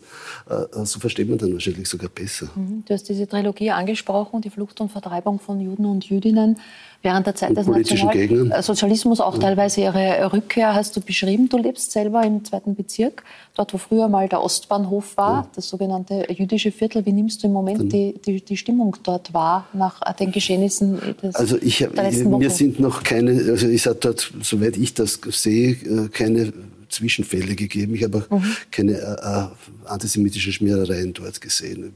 äh, 0.48 0.84
so 0.84 0.98
versteht 0.98 1.28
man 1.28 1.38
dann 1.38 1.52
wahrscheinlich 1.52 1.88
sogar 1.88 2.08
besser. 2.08 2.48
Mhm. 2.54 2.84
Du 2.86 2.94
hast 2.94 3.08
diese 3.08 3.28
Trilogie 3.28 3.70
angesprochen, 3.70 4.40
die 4.40 4.50
Flucht 4.50 4.80
und 4.80 4.90
Vertreibung 4.90 5.38
von 5.38 5.60
Juden 5.60 5.86
und 5.86 6.04
Jüdinnen 6.04 6.58
während 7.02 7.26
der 7.26 7.34
Zeit 7.34 7.56
des 7.56 7.66
Nationalsozialismus, 7.66 9.20
auch 9.20 9.38
teilweise 9.38 9.82
ihre 9.82 10.32
Rückkehr 10.32 10.74
hast 10.74 10.96
du 10.96 11.00
beschrieben. 11.00 11.48
Du 11.48 11.58
lebst 11.58 11.92
selber 11.92 12.22
im 12.22 12.44
zweiten 12.44 12.74
Bezirk, 12.74 13.24
dort 13.54 13.74
wo 13.74 13.78
früher 13.78 14.08
mal 14.08 14.28
der 14.28 14.42
Ostbahnhof 14.42 15.16
war, 15.16 15.42
ja. 15.42 15.48
das 15.54 15.68
sogenannte 15.68 16.26
jüdische 16.32 16.72
Viertel. 16.72 17.04
Wie 17.04 17.12
nimmst 17.12 17.42
du 17.42 17.48
im 17.48 17.52
Moment 17.52 17.92
die, 17.92 18.14
die, 18.24 18.40
die, 18.40 18.56
Stimmung 18.56 18.96
dort 19.02 19.34
wahr 19.34 19.66
nach 19.72 20.00
den 20.14 20.32
Geschehnissen 20.32 20.98
des 21.22 21.34
Also 21.34 21.58
ich, 21.60 21.78
der 21.78 22.04
letzten 22.04 22.38
mir 22.38 22.50
sind 22.50 22.80
noch 22.80 23.02
keine, 23.02 23.32
also 23.32 23.66
es 23.66 23.86
hat 23.86 24.04
dort, 24.04 24.32
soweit 24.42 24.76
ich 24.76 24.94
das 24.94 25.20
sehe, 25.30 25.72
äh, 25.72 26.08
keine 26.08 26.52
Zwischenfälle 26.88 27.56
gegeben. 27.56 27.94
Ich 27.94 28.04
habe 28.04 28.18
auch 28.18 28.30
mhm. 28.30 28.56
keine 28.70 28.92
äh, 28.92 29.42
äh 29.42 29.46
antisemitischen 29.84 30.52
Schmierereien 30.52 31.12
dort 31.12 31.40
gesehen. 31.40 31.92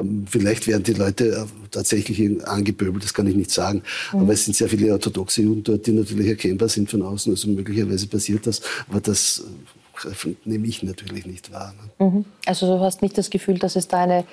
Ähm, 0.00 0.26
vielleicht 0.28 0.66
werden 0.66 0.82
die 0.82 0.94
Leute 0.94 1.28
äh, 1.28 1.44
tatsächlich 1.70 2.46
angepöbelt, 2.46 3.04
das 3.04 3.14
kann 3.14 3.26
ich 3.26 3.36
nicht 3.36 3.50
sagen. 3.50 3.82
Mhm. 4.12 4.20
Aber 4.20 4.32
es 4.32 4.44
sind 4.44 4.56
sehr 4.56 4.68
viele 4.68 4.92
orthodoxe 4.92 5.42
Juden 5.42 5.62
dort, 5.62 5.86
die 5.86 5.92
natürlich 5.92 6.28
erkennbar 6.28 6.68
sind 6.68 6.90
von 6.90 7.02
außen. 7.02 7.32
Also 7.32 7.48
möglicherweise 7.48 8.06
passiert 8.06 8.46
das. 8.46 8.60
Aber 8.88 9.00
das 9.00 9.44
äh, 10.04 10.34
nehme 10.44 10.66
ich 10.66 10.82
natürlich 10.82 11.26
nicht 11.26 11.52
wahr. 11.52 11.74
Ne? 11.98 12.06
Mhm. 12.06 12.24
Also 12.46 12.76
du 12.76 12.82
hast 12.82 13.02
nicht 13.02 13.16
das 13.18 13.30
Gefühl, 13.30 13.58
dass 13.58 13.76
es 13.76 13.88
da 13.88 14.02
eine, 14.02 14.24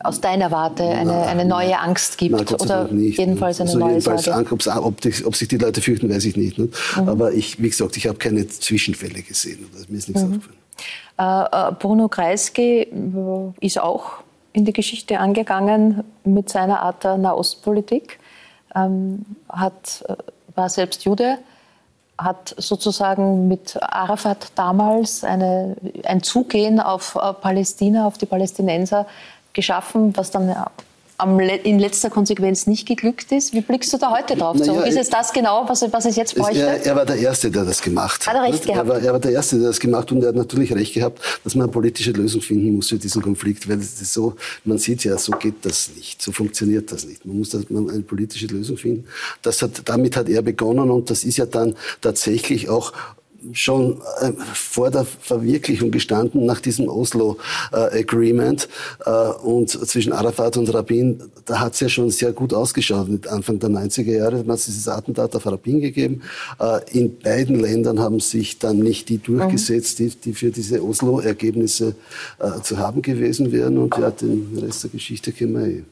aus 0.00 0.20
deiner 0.20 0.50
Warte 0.50 0.84
eine, 0.84 1.26
eine 1.26 1.44
neue 1.44 1.78
Angst 1.78 2.18
gibt? 2.18 2.34
Nein, 2.36 2.46
oder 2.60 2.84
nicht, 2.84 3.18
ne? 3.18 3.24
jedenfalls 3.24 3.60
eine 3.60 3.68
also 3.68 3.78
neue 3.78 3.90
jedenfalls 3.90 4.24
Sorge? 4.24 4.52
Ob, 4.82 4.94
ob, 5.24 5.36
sich 5.36 5.48
die 5.48 5.58
Leute 5.58 5.80
fürchten, 5.80 6.08
weiß 6.08 6.24
ich 6.24 6.36
nicht. 6.36 6.58
Ne? 6.58 6.68
Mhm. 6.96 7.08
Aber 7.08 7.32
ich, 7.32 7.60
wie 7.62 7.68
gesagt, 7.68 7.96
ich 7.96 8.06
habe 8.06 8.18
keine 8.18 8.46
Zwischenfälle 8.46 9.22
gesehen. 9.22 9.66
Mir 9.88 9.98
ist 9.98 10.08
nichts 10.08 10.22
mhm. 10.22 10.34
aufgefallen. 10.34 10.58
Äh, 11.18 11.72
Bruno 11.78 12.08
Kreisky 12.08 12.86
ist 13.60 13.78
auch 13.78 14.22
in 14.52 14.64
die 14.64 14.72
Geschichte 14.72 15.18
angegangen 15.18 16.04
mit 16.24 16.48
seiner 16.48 16.80
Art 16.80 17.04
der 17.04 17.16
Nahostpolitik. 17.16 18.18
Ähm, 18.74 19.24
hat, 19.48 20.04
äh, 20.08 20.16
war 20.54 20.68
selbst 20.68 21.04
Jude, 21.04 21.38
hat 22.18 22.54
sozusagen 22.58 23.48
mit 23.48 23.78
Arafat 23.80 24.52
damals 24.54 25.24
eine, 25.24 25.76
ein 26.04 26.22
Zugehen 26.22 26.80
auf 26.80 27.16
äh, 27.16 27.32
Palästina, 27.32 28.06
auf 28.06 28.18
die 28.18 28.26
Palästinenser 28.26 29.06
geschaffen, 29.52 30.16
was 30.16 30.30
dann 30.30 30.54
in 31.64 31.78
letzter 31.78 32.10
Konsequenz 32.10 32.66
nicht 32.66 32.86
geglückt 32.86 33.32
ist. 33.32 33.52
Wie 33.52 33.60
blickst 33.60 33.92
du 33.92 33.98
da 33.98 34.10
heute 34.10 34.36
drauf 34.36 34.56
zurück? 34.56 34.80
Ja, 34.80 34.86
ist 34.86 34.98
es 34.98 35.10
das 35.10 35.32
genau, 35.32 35.64
was, 35.68 35.84
was 35.92 36.04
es 36.04 36.16
jetzt 36.16 36.34
bräuchte? 36.34 36.60
Er, 36.60 36.86
er, 36.86 36.96
war 36.96 37.04
der 37.04 37.16
Erste, 37.16 37.50
der 37.50 37.64
das 37.64 37.80
gemacht 37.80 38.26
hat. 38.26 38.34
Hat 38.34 38.42
er 38.42 38.52
recht 38.52 38.66
gehabt? 38.66 38.88
Er 38.88 38.88
war, 38.88 39.00
er 39.00 39.12
war, 39.12 39.20
der 39.20 39.32
Erste, 39.32 39.58
der 39.58 39.68
das 39.68 39.80
gemacht 39.80 40.02
hat 40.02 40.12
und 40.12 40.22
er 40.22 40.28
hat 40.28 40.36
natürlich 40.36 40.72
recht 40.72 40.94
gehabt, 40.94 41.20
dass 41.44 41.54
man 41.54 41.64
eine 41.64 41.72
politische 41.72 42.12
Lösung 42.12 42.40
finden 42.40 42.74
muss 42.74 42.88
für 42.88 42.98
diesen 42.98 43.22
Konflikt, 43.22 43.68
weil 43.68 43.80
so, 43.80 44.34
man 44.64 44.78
sieht 44.78 45.04
ja, 45.04 45.18
so 45.18 45.32
geht 45.32 45.64
das 45.64 45.90
nicht, 45.96 46.22
so 46.22 46.32
funktioniert 46.32 46.90
das 46.92 47.04
nicht. 47.06 47.24
Man 47.24 47.38
muss 47.38 47.50
das, 47.50 47.68
man 47.68 47.88
eine 47.90 48.02
politische 48.02 48.46
Lösung 48.46 48.76
finden. 48.76 49.06
Das 49.42 49.62
hat, 49.62 49.82
damit 49.84 50.16
hat 50.16 50.28
er 50.28 50.42
begonnen 50.42 50.90
und 50.90 51.10
das 51.10 51.24
ist 51.24 51.36
ja 51.36 51.46
dann 51.46 51.76
tatsächlich 52.00 52.68
auch 52.68 52.92
schon 53.52 54.00
äh, 54.20 54.32
vor 54.54 54.90
der 54.90 55.04
Verwirklichung 55.04 55.90
gestanden 55.90 56.46
nach 56.46 56.60
diesem 56.60 56.88
Oslo 56.88 57.38
äh, 57.72 58.00
Agreement 58.00 58.68
äh, 59.04 59.10
und 59.10 59.70
zwischen 59.70 60.12
Arafat 60.12 60.56
und 60.56 60.72
Rabin, 60.72 61.22
da 61.46 61.60
hat 61.60 61.74
es 61.74 61.80
ja 61.80 61.88
schon 61.88 62.10
sehr 62.10 62.32
gut 62.32 62.52
ausgeschaut 62.52 63.26
Anfang 63.28 63.58
der 63.58 63.70
90er 63.70 64.12
Jahre, 64.12 64.38
hat 64.38 64.46
man 64.46 64.56
dieses 64.56 64.88
Attentat 64.88 65.34
auf 65.34 65.46
Rabin 65.46 65.80
gegeben. 65.80 66.22
In 66.92 67.18
beiden 67.18 67.60
Ländern 67.60 67.98
haben 67.98 68.20
sich 68.20 68.58
dann 68.58 68.78
nicht 68.78 69.08
die 69.08 69.18
durchgesetzt, 69.18 69.98
die, 69.98 70.08
die 70.08 70.32
für 70.32 70.50
diese 70.50 70.82
Oslo-Ergebnisse 70.84 71.94
zu 72.62 72.78
haben 72.78 73.02
gewesen 73.02 73.52
wären 73.52 73.78
und 73.78 73.96
ja, 73.96 74.10
den 74.10 74.58
Rest 74.60 74.84
der 74.84 74.90
Geschichte 74.90 75.32
kennen 75.32 75.54
wir 75.54 75.66
eh. 75.66 75.82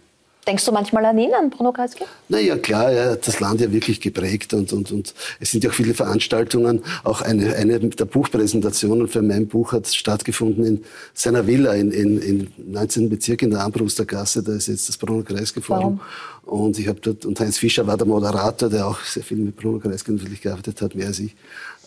Denkst 0.46 0.64
du 0.64 0.72
manchmal 0.72 1.04
an 1.04 1.18
ihn, 1.18 1.34
an 1.34 1.50
Bruno 1.50 1.72
Kreisky? 1.72 2.04
Naja, 2.28 2.56
klar, 2.56 2.90
er 2.90 3.10
hat 3.12 3.26
das 3.26 3.38
Land 3.38 3.60
ja 3.60 3.70
wirklich 3.70 4.00
geprägt 4.00 4.54
und, 4.54 4.72
und, 4.72 4.90
und 4.90 5.14
es 5.40 5.50
sind 5.50 5.62
ja 5.62 5.70
auch 5.70 5.74
viele 5.74 5.92
Veranstaltungen. 5.92 6.82
Auch 7.04 7.20
eine, 7.20 7.54
eine 7.54 7.78
der 7.78 8.04
Buchpräsentationen 8.06 9.08
für 9.08 9.20
mein 9.20 9.46
Buch 9.46 9.72
hat 9.72 9.86
stattgefunden 9.88 10.64
in 10.64 10.84
seiner 11.12 11.46
Villa 11.46 11.74
in, 11.74 11.90
in, 11.90 12.18
in 12.22 12.52
19. 12.72 13.10
Bezirk 13.10 13.42
in 13.42 13.50
der 13.50 13.60
Ambruster 13.60 14.06
Gasse. 14.06 14.42
Da 14.42 14.54
ist 14.54 14.68
jetzt 14.68 14.88
das 14.88 14.96
Bruno 14.96 15.22
Kreisky 15.22 15.60
Forum. 15.60 16.00
Und 16.44 16.78
ich 16.78 16.88
habe 16.88 17.00
dort, 17.00 17.26
und 17.26 17.38
Heinz 17.40 17.58
Fischer 17.58 17.86
war 17.86 17.98
der 17.98 18.06
Moderator, 18.06 18.70
der 18.70 18.86
auch 18.86 19.00
sehr 19.00 19.22
viel 19.22 19.36
mit 19.36 19.56
Bruno 19.56 19.78
Kreisky 19.78 20.12
natürlich 20.12 20.40
gearbeitet 20.40 20.80
hat, 20.80 20.94
mehr 20.94 21.08
als 21.08 21.18
ich. 21.18 21.36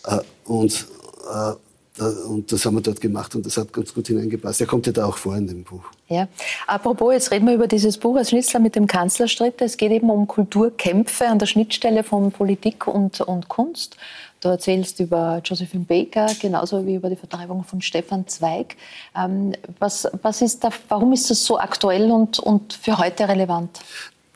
Äh, 0.06 0.20
und 0.46 0.86
äh, 1.34 1.54
und 2.00 2.52
das 2.52 2.66
haben 2.66 2.76
wir 2.76 2.82
dort 2.82 3.02
gemacht 3.02 3.36
und 3.36 3.46
das 3.46 3.58
hat 3.58 3.74
ganz 3.74 3.94
gut 3.94 4.08
hineingepasst. 4.08 4.62
Er 4.62 4.68
kommt 4.68 4.88
ja 4.88 4.94
da 4.94 5.06
auch 5.06 5.18
vor 5.18 5.36
in 5.36 5.48
dem 5.48 5.64
Buch. 5.64 5.84
Ja. 6.08 6.28
Apropos, 6.66 7.12
jetzt 7.14 7.32
reden 7.32 7.48
wir 7.48 7.54
über 7.54 7.68
dieses 7.68 7.98
Buch 7.98 8.16
als 8.16 8.30
Schnitzler 8.30 8.62
mit 8.62 8.76
dem 8.76 8.88
Kanzlerstritt. 8.88 9.62
Es 9.62 9.76
geht 9.76 9.92
eben 9.92 10.10
um 10.10 10.26
Kulturkämpfe 10.28 11.28
an 11.28 11.38
der 11.38 11.48
Schnittstelle 11.48 12.04
von 12.04 12.32
Politik 12.32 12.88
und, 12.88 13.20
und 13.22 13.50
Kunst. 13.50 13.98
Du 14.40 14.50
erzählst 14.50 15.00
über 15.02 15.42
Josephine 15.44 15.84
Baker, 15.84 16.28
genauso 16.40 16.86
wie 16.88 16.96
über 16.96 17.10
die 17.10 17.16
Vertreibung 17.16 17.64
von 17.64 17.82
Stefan 17.82 18.26
Zweig. 18.28 18.78
Ähm, 19.16 19.54
was, 19.80 20.08
was 20.22 20.42
ist 20.42 20.64
da, 20.64 20.70
warum 20.88 21.12
ist 21.14 21.30
das 21.30 21.46
so 21.46 21.60
aktuell 21.60 22.10
und, 22.10 22.40
und 22.40 22.74
für 22.74 22.98
heute 22.98 23.28
relevant? 23.28 23.82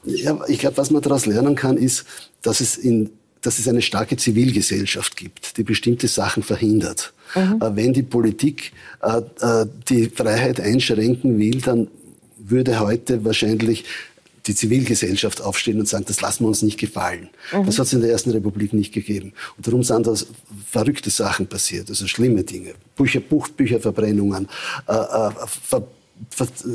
Ja, 0.03 0.37
ich 0.47 0.59
glaube, 0.59 0.77
was 0.77 0.91
man 0.91 1.01
daraus 1.01 1.25
lernen 1.25 1.55
kann, 1.55 1.77
ist, 1.77 2.05
dass 2.41 2.59
es 2.59 2.77
in 2.77 3.11
dass 3.45 3.59
es 3.59 3.67
eine 3.67 3.81
starke 3.81 4.17
Zivilgesellschaft 4.17 5.15
gibt, 5.15 5.57
die 5.57 5.63
bestimmte 5.63 6.07
Sachen 6.07 6.41
verhindert. 6.41 7.13
Mhm. 7.33 7.61
Äh, 7.61 7.75
wenn 7.75 7.93
die 7.93 8.03
Politik 8.03 8.71
äh, 9.01 9.17
äh, 9.41 9.65
die 9.89 10.09
Freiheit 10.09 10.59
einschränken 10.59 11.37
will, 11.37 11.61
dann 11.61 11.87
würde 12.37 12.79
heute 12.79 13.25
wahrscheinlich 13.25 13.85
die 14.47 14.53
Zivilgesellschaft 14.53 15.41
aufstehen 15.41 15.79
und 15.79 15.87
sagen, 15.87 16.05
das 16.07 16.21
lassen 16.21 16.43
wir 16.43 16.49
uns 16.49 16.61
nicht 16.61 16.79
gefallen. 16.79 17.29
Mhm. 17.51 17.65
Das 17.65 17.79
hat 17.79 17.87
es 17.87 17.93
in 17.93 18.01
der 18.01 18.11
Ersten 18.11 18.31
Republik 18.31 18.73
nicht 18.73 18.93
gegeben. 18.93 19.33
Und 19.57 19.65
darum 19.65 19.83
sind 19.83 20.05
da 20.05 20.13
verrückte 20.69 21.09
Sachen 21.09 21.47
passiert, 21.47 21.89
also 21.89 22.05
schlimme 22.07 22.43
Dinge. 22.43 22.73
Bücher, 22.95 23.21
Buchbücherverbrennungen, 23.21 24.47
äh, 24.87 24.93
äh, 24.93 25.31
Ver 25.47 25.87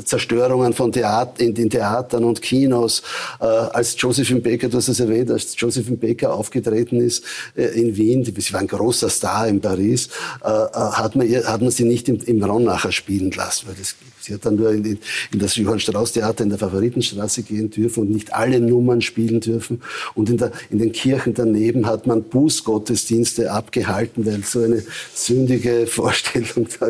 Zerstörungen 0.05 0.73
von 0.73 0.91
Theater, 0.91 1.43
in 1.43 1.53
den 1.53 1.69
Theatern 1.69 2.23
und 2.23 2.41
Kinos. 2.41 3.03
Äh, 3.39 3.45
als 3.45 3.95
Josephine 3.99 4.39
Baker, 4.39 4.69
du 4.69 4.77
hast 4.77 4.87
es 4.87 4.99
erwähnt, 4.99 5.29
als 5.31 5.59
Josephine 5.59 5.97
Baker 5.97 6.33
aufgetreten 6.33 6.99
ist 6.99 7.23
äh, 7.55 7.65
in 7.79 7.95
Wien, 7.95 8.23
sie 8.23 8.53
war 8.53 8.59
ein 8.59 8.67
großer 8.67 9.09
Star 9.09 9.47
in 9.47 9.61
Paris, 9.61 10.09
äh, 10.43 10.47
äh 10.47 10.71
hat, 10.73 11.15
man 11.15 11.27
ihr, 11.27 11.43
hat 11.45 11.61
man 11.61 11.71
sie 11.71 11.83
nicht 11.83 12.09
im, 12.09 12.19
im 12.21 12.43
Ronnacher 12.43 12.91
spielen 12.91 13.31
lassen, 13.31 13.67
weil 13.67 13.75
das, 13.75 13.95
sie 14.19 14.33
hat 14.33 14.45
dann 14.45 14.55
nur 14.55 14.71
in, 14.71 14.99
in 15.31 15.39
das 15.39 15.55
Johann 15.55 15.79
Strauß 15.79 16.13
Theater 16.13 16.43
in 16.43 16.49
der 16.49 16.59
Favoritenstraße 16.59 17.43
gehen 17.43 17.69
dürfen 17.69 18.01
und 18.01 18.11
nicht 18.11 18.33
alle 18.33 18.59
Nummern 18.59 19.01
spielen 19.01 19.39
dürfen. 19.39 19.81
Und 20.13 20.29
in, 20.29 20.37
der, 20.37 20.51
in 20.69 20.79
den 20.79 20.91
Kirchen 20.91 21.33
daneben 21.33 21.85
hat 21.85 22.07
man 22.07 22.23
Bußgottesdienste 22.23 23.51
abgehalten, 23.51 24.25
weil 24.25 24.43
so 24.43 24.61
eine 24.61 24.83
sündige 25.13 25.87
Vorstellung 25.87 26.67
da 26.79 26.87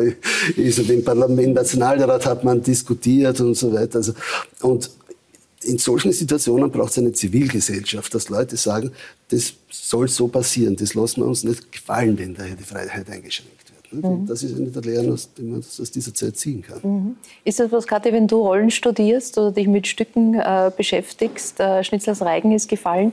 ist. 0.56 0.78
Und 0.78 0.90
im 0.90 1.04
Parlament, 1.04 1.54
Nationalrat 1.54 2.26
hat 2.26 2.41
man 2.44 2.62
diskutiert 2.62 3.40
und 3.40 3.54
so 3.54 3.72
weiter. 3.72 3.98
Also, 3.98 4.12
und 4.60 4.90
in 5.64 5.78
solchen 5.78 6.12
Situationen 6.12 6.70
braucht 6.70 6.90
es 6.90 6.98
eine 6.98 7.12
Zivilgesellschaft, 7.12 8.14
dass 8.14 8.28
Leute 8.28 8.56
sagen, 8.56 8.90
das 9.28 9.54
soll 9.70 10.08
so 10.08 10.28
passieren, 10.28 10.76
das 10.76 10.94
lassen 10.94 11.20
wir 11.20 11.26
uns 11.26 11.44
nicht 11.44 11.70
gefallen, 11.70 12.18
wenn 12.18 12.34
da 12.34 12.44
die 12.44 12.62
Freiheit 12.62 13.08
eingeschränkt 13.08 13.72
wird. 13.92 14.02
Mhm. 14.04 14.26
Das 14.26 14.42
ist 14.42 14.56
eine 14.56 14.70
der 14.70 14.82
Lehren, 14.82 15.18
die 15.36 15.42
man 15.42 15.60
aus 15.60 15.90
dieser 15.90 16.14
Zeit 16.14 16.36
ziehen 16.36 16.62
kann. 16.62 16.80
Mhm. 16.82 17.16
Ist 17.44 17.60
das 17.60 17.70
was, 17.70 17.86
Kathi, 17.86 18.12
wenn 18.12 18.26
du 18.26 18.40
Rollen 18.40 18.70
studierst 18.70 19.38
oder 19.38 19.52
dich 19.52 19.68
mit 19.68 19.86
Stücken 19.86 20.34
äh, 20.34 20.70
beschäftigst, 20.76 21.60
äh, 21.60 21.84
Schnitzlers 21.84 22.22
Reigen 22.22 22.52
ist 22.52 22.68
gefallen, 22.68 23.12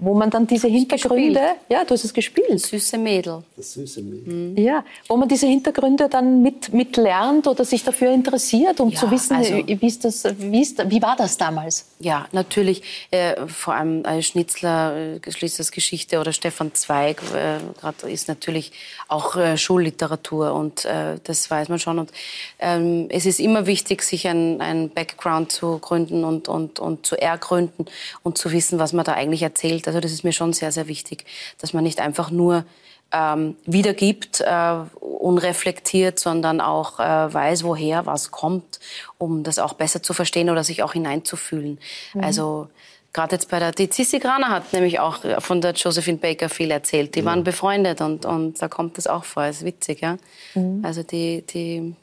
wo 0.00 0.14
man 0.14 0.30
dann 0.30 0.46
diese 0.46 0.68
Hintergründe, 0.68 1.40
ja, 1.68 1.84
du 1.84 1.94
hast 1.94 2.04
es 2.04 2.14
gespielt. 2.14 2.60
Süße 2.60 2.98
Mädel. 2.98 3.42
Das 3.56 3.74
süße 3.74 4.02
Mädel. 4.02 4.32
Mhm. 4.32 4.56
Ja, 4.56 4.84
wo 5.08 5.16
man 5.16 5.28
diese 5.28 5.46
Hintergründe 5.46 6.08
dann 6.08 6.42
mit, 6.42 6.72
mit 6.72 6.96
lernt 6.96 7.46
oder 7.46 7.64
sich 7.64 7.84
dafür 7.84 8.10
interessiert, 8.10 8.80
um 8.80 8.88
ja, 8.88 8.98
zu 8.98 9.10
wissen, 9.10 9.36
also, 9.36 9.54
wie, 9.66 9.86
ist 9.86 10.04
das, 10.04 10.24
wie, 10.38 10.62
ist, 10.62 10.90
wie 10.90 11.02
war 11.02 11.16
das 11.16 11.36
damals? 11.36 11.86
Ja, 11.98 12.26
natürlich, 12.32 12.82
äh, 13.10 13.46
vor 13.46 13.74
allem 13.74 14.04
äh, 14.04 14.22
Schnitzler, 14.22 15.18
äh, 15.24 15.30
Schnitzlers 15.30 15.70
Geschichte 15.70 16.18
oder 16.18 16.32
Stefan 16.32 16.74
Zweig 16.74 17.22
äh, 17.34 17.58
grad 17.78 18.02
ist 18.04 18.28
natürlich 18.28 18.72
auch 19.08 19.36
äh, 19.36 19.58
Schulliteratur 19.58 20.54
und 20.54 20.86
äh, 20.86 21.16
das 21.24 21.50
weiß 21.50 21.68
man 21.68 21.78
schon. 21.78 21.98
Und 21.98 22.10
ähm, 22.58 23.08
es 23.10 23.26
ist 23.26 23.38
immer 23.38 23.66
wichtig, 23.66 24.02
sich 24.02 24.26
ein, 24.26 24.62
ein 24.62 24.88
Background 24.88 25.52
zu 25.52 25.78
gründen 25.78 26.24
und, 26.24 26.48
und, 26.48 26.78
und 26.78 27.04
zu 27.04 27.20
ergründen 27.20 27.86
und 28.22 28.38
zu 28.38 28.50
wissen, 28.52 28.78
was 28.78 28.92
man 28.92 29.04
da 29.04 29.12
eigentlich 29.12 29.42
erzählt. 29.42 29.89
Also 29.90 30.00
das 30.00 30.12
ist 30.12 30.22
mir 30.22 30.32
schon 30.32 30.52
sehr, 30.52 30.70
sehr 30.70 30.86
wichtig, 30.86 31.24
dass 31.58 31.72
man 31.72 31.82
nicht 31.82 32.00
einfach 32.00 32.30
nur 32.30 32.64
ähm, 33.12 33.56
wiedergibt, 33.66 34.40
äh, 34.40 34.74
unreflektiert, 35.00 36.20
sondern 36.20 36.60
auch 36.60 37.00
äh, 37.00 37.34
weiß, 37.34 37.64
woher 37.64 38.06
was 38.06 38.30
kommt, 38.30 38.78
um 39.18 39.42
das 39.42 39.58
auch 39.58 39.72
besser 39.72 40.00
zu 40.00 40.14
verstehen 40.14 40.48
oder 40.48 40.62
sich 40.62 40.84
auch 40.84 40.92
hineinzufühlen. 40.92 41.80
Mhm. 42.14 42.22
Also 42.22 42.68
gerade 43.12 43.34
jetzt 43.34 43.50
bei 43.50 43.58
der, 43.58 43.72
die 43.72 43.90
Cissi 43.90 44.20
Grana 44.20 44.48
hat 44.48 44.72
nämlich 44.72 45.00
auch 45.00 45.18
von 45.40 45.60
der 45.60 45.72
Josephine 45.72 46.18
Baker 46.18 46.48
viel 46.48 46.70
erzählt. 46.70 47.16
Die 47.16 47.22
mhm. 47.22 47.26
waren 47.26 47.44
befreundet 47.44 48.00
und, 48.00 48.24
und 48.26 48.62
da 48.62 48.68
kommt 48.68 48.96
das 48.96 49.08
auch 49.08 49.24
vor. 49.24 49.44
Das 49.44 49.56
ist 49.56 49.64
witzig, 49.64 50.02
ja. 50.02 50.16
Mhm. 50.54 50.84
Also 50.84 51.02
die, 51.02 51.42
die 51.42 51.96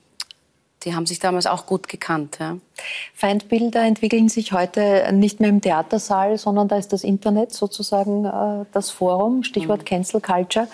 die 0.87 0.95
haben 0.95 1.05
sich 1.05 1.19
damals 1.19 1.47
auch 1.47 1.65
gut 1.65 1.89
gekannt. 1.89 2.37
Ja. 2.39 2.57
Feindbilder 3.13 3.83
entwickeln 3.83 4.29
sich 4.29 4.53
heute 4.53 5.11
nicht 5.11 5.41
mehr 5.41 5.49
im 5.49 5.59
Theatersaal, 5.59 6.37
sondern 6.37 6.69
da 6.69 6.77
ist 6.77 6.93
das 6.93 7.03
Internet 7.03 7.51
sozusagen 7.51 8.23
äh, 8.23 8.65
das 8.71 8.89
Forum, 8.89 9.43
Stichwort 9.43 9.81
mhm. 9.81 9.85
Cancel 9.85 10.21
Culture. 10.21 10.69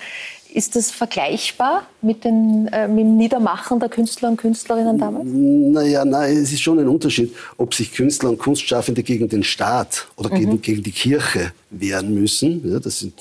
Ist 0.53 0.76
das 0.76 0.91
vergleichbar 0.91 1.88
mit, 2.03 2.26
den, 2.26 2.68
äh, 2.68 2.88
mit 2.88 3.05
dem 3.05 3.18
Niedermachen 3.18 3.80
der 3.80 3.89
Künstler 3.89 4.30
und 4.30 4.38
Künstlerinnen 4.38 4.99
damals? 4.99 5.26
Naja, 5.28 6.05
nein, 6.05 6.38
es 6.38 6.53
ist 6.53 6.61
schon 6.61 6.78
ein 6.78 6.88
Unterschied, 6.88 7.34
ob 7.57 7.74
sich 7.74 7.91
Künstler 7.91 8.30
und 8.30 8.38
Kunstschaffende 8.38 9.01
gegen 9.01 9.28
den 9.28 9.43
Staat 9.43 10.07
oder 10.16 10.30
mhm. 10.30 10.36
gegen, 10.36 10.61
gegen 10.61 10.84
die 10.84 10.91
Kirche 10.91 11.53
wehren 11.72 12.14
müssen. 12.14 12.72
Ja, 12.72 12.80
das 12.80 12.99
sind 12.99 13.16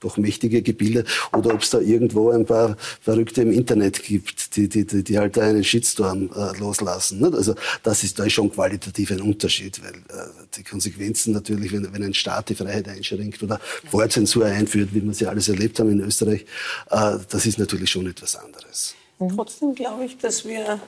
doch 0.00 0.16
mächtige 0.16 0.62
Gebilde, 0.62 1.04
oder 1.32 1.54
ob 1.54 1.62
es 1.62 1.70
da 1.70 1.80
irgendwo 1.80 2.30
ein 2.30 2.46
paar 2.46 2.76
Verrückte 3.00 3.42
im 3.42 3.52
Internet 3.52 4.02
gibt, 4.02 4.56
die, 4.56 4.68
die, 4.68 4.86
die, 4.86 5.02
die 5.02 5.18
halt 5.18 5.36
da 5.36 5.42
einen 5.42 5.64
Shitstorm 5.64 6.30
äh, 6.34 6.58
loslassen. 6.58 7.20
Nicht? 7.20 7.34
Also 7.34 7.54
das 7.82 8.04
ist, 8.04 8.18
da 8.18 8.24
ist 8.24 8.32
schon 8.32 8.52
qualitativ 8.52 9.10
ein 9.10 9.20
Unterschied, 9.20 9.80
weil 9.82 9.94
äh, 9.94 10.28
die 10.56 10.62
Konsequenzen 10.62 11.32
natürlich, 11.32 11.72
wenn, 11.72 11.92
wenn 11.92 12.02
ein 12.02 12.14
Staat 12.14 12.48
die 12.48 12.54
Freiheit 12.54 12.88
einschränkt 12.88 13.42
oder 13.42 13.60
Wortzensur 13.90 14.46
einführt, 14.46 14.90
wie 14.92 15.02
wir 15.02 15.14
sie 15.14 15.26
alles 15.26 15.48
erlebt 15.48 15.78
haben 15.80 15.90
in 15.90 16.00
Österreich, 16.00 16.46
äh, 16.90 17.18
das 17.28 17.46
ist 17.46 17.58
natürlich 17.58 17.90
schon 17.90 18.06
etwas 18.06 18.36
anderes. 18.36 18.94
Mhm. 19.18 19.34
Trotzdem 19.34 19.74
glaube 19.74 20.04
ich, 20.04 20.18
dass 20.18 20.44
wir 20.44 20.80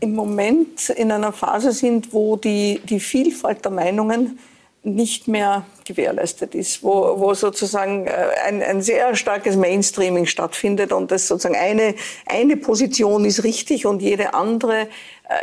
im 0.00 0.14
Moment 0.14 0.90
in 0.90 1.10
einer 1.10 1.32
Phase 1.32 1.72
sind, 1.72 2.12
wo 2.12 2.36
die, 2.36 2.80
die 2.84 3.00
Vielfalt 3.00 3.64
der 3.64 3.72
Meinungen 3.72 4.38
nicht 4.84 5.28
mehr 5.28 5.64
gewährleistet 5.84 6.54
ist, 6.54 6.82
wo, 6.82 7.18
wo 7.18 7.32
sozusagen 7.34 8.06
äh, 8.06 8.12
ein, 8.46 8.62
ein 8.62 8.82
sehr 8.82 9.16
starkes 9.16 9.56
Mainstreaming 9.56 10.26
stattfindet 10.26 10.92
und 10.92 11.10
das 11.10 11.26
sozusagen 11.26 11.56
eine, 11.56 11.94
eine 12.26 12.56
Position 12.56 13.24
ist 13.24 13.44
richtig 13.44 13.86
und 13.86 14.02
jede 14.02 14.34
andere 14.34 14.88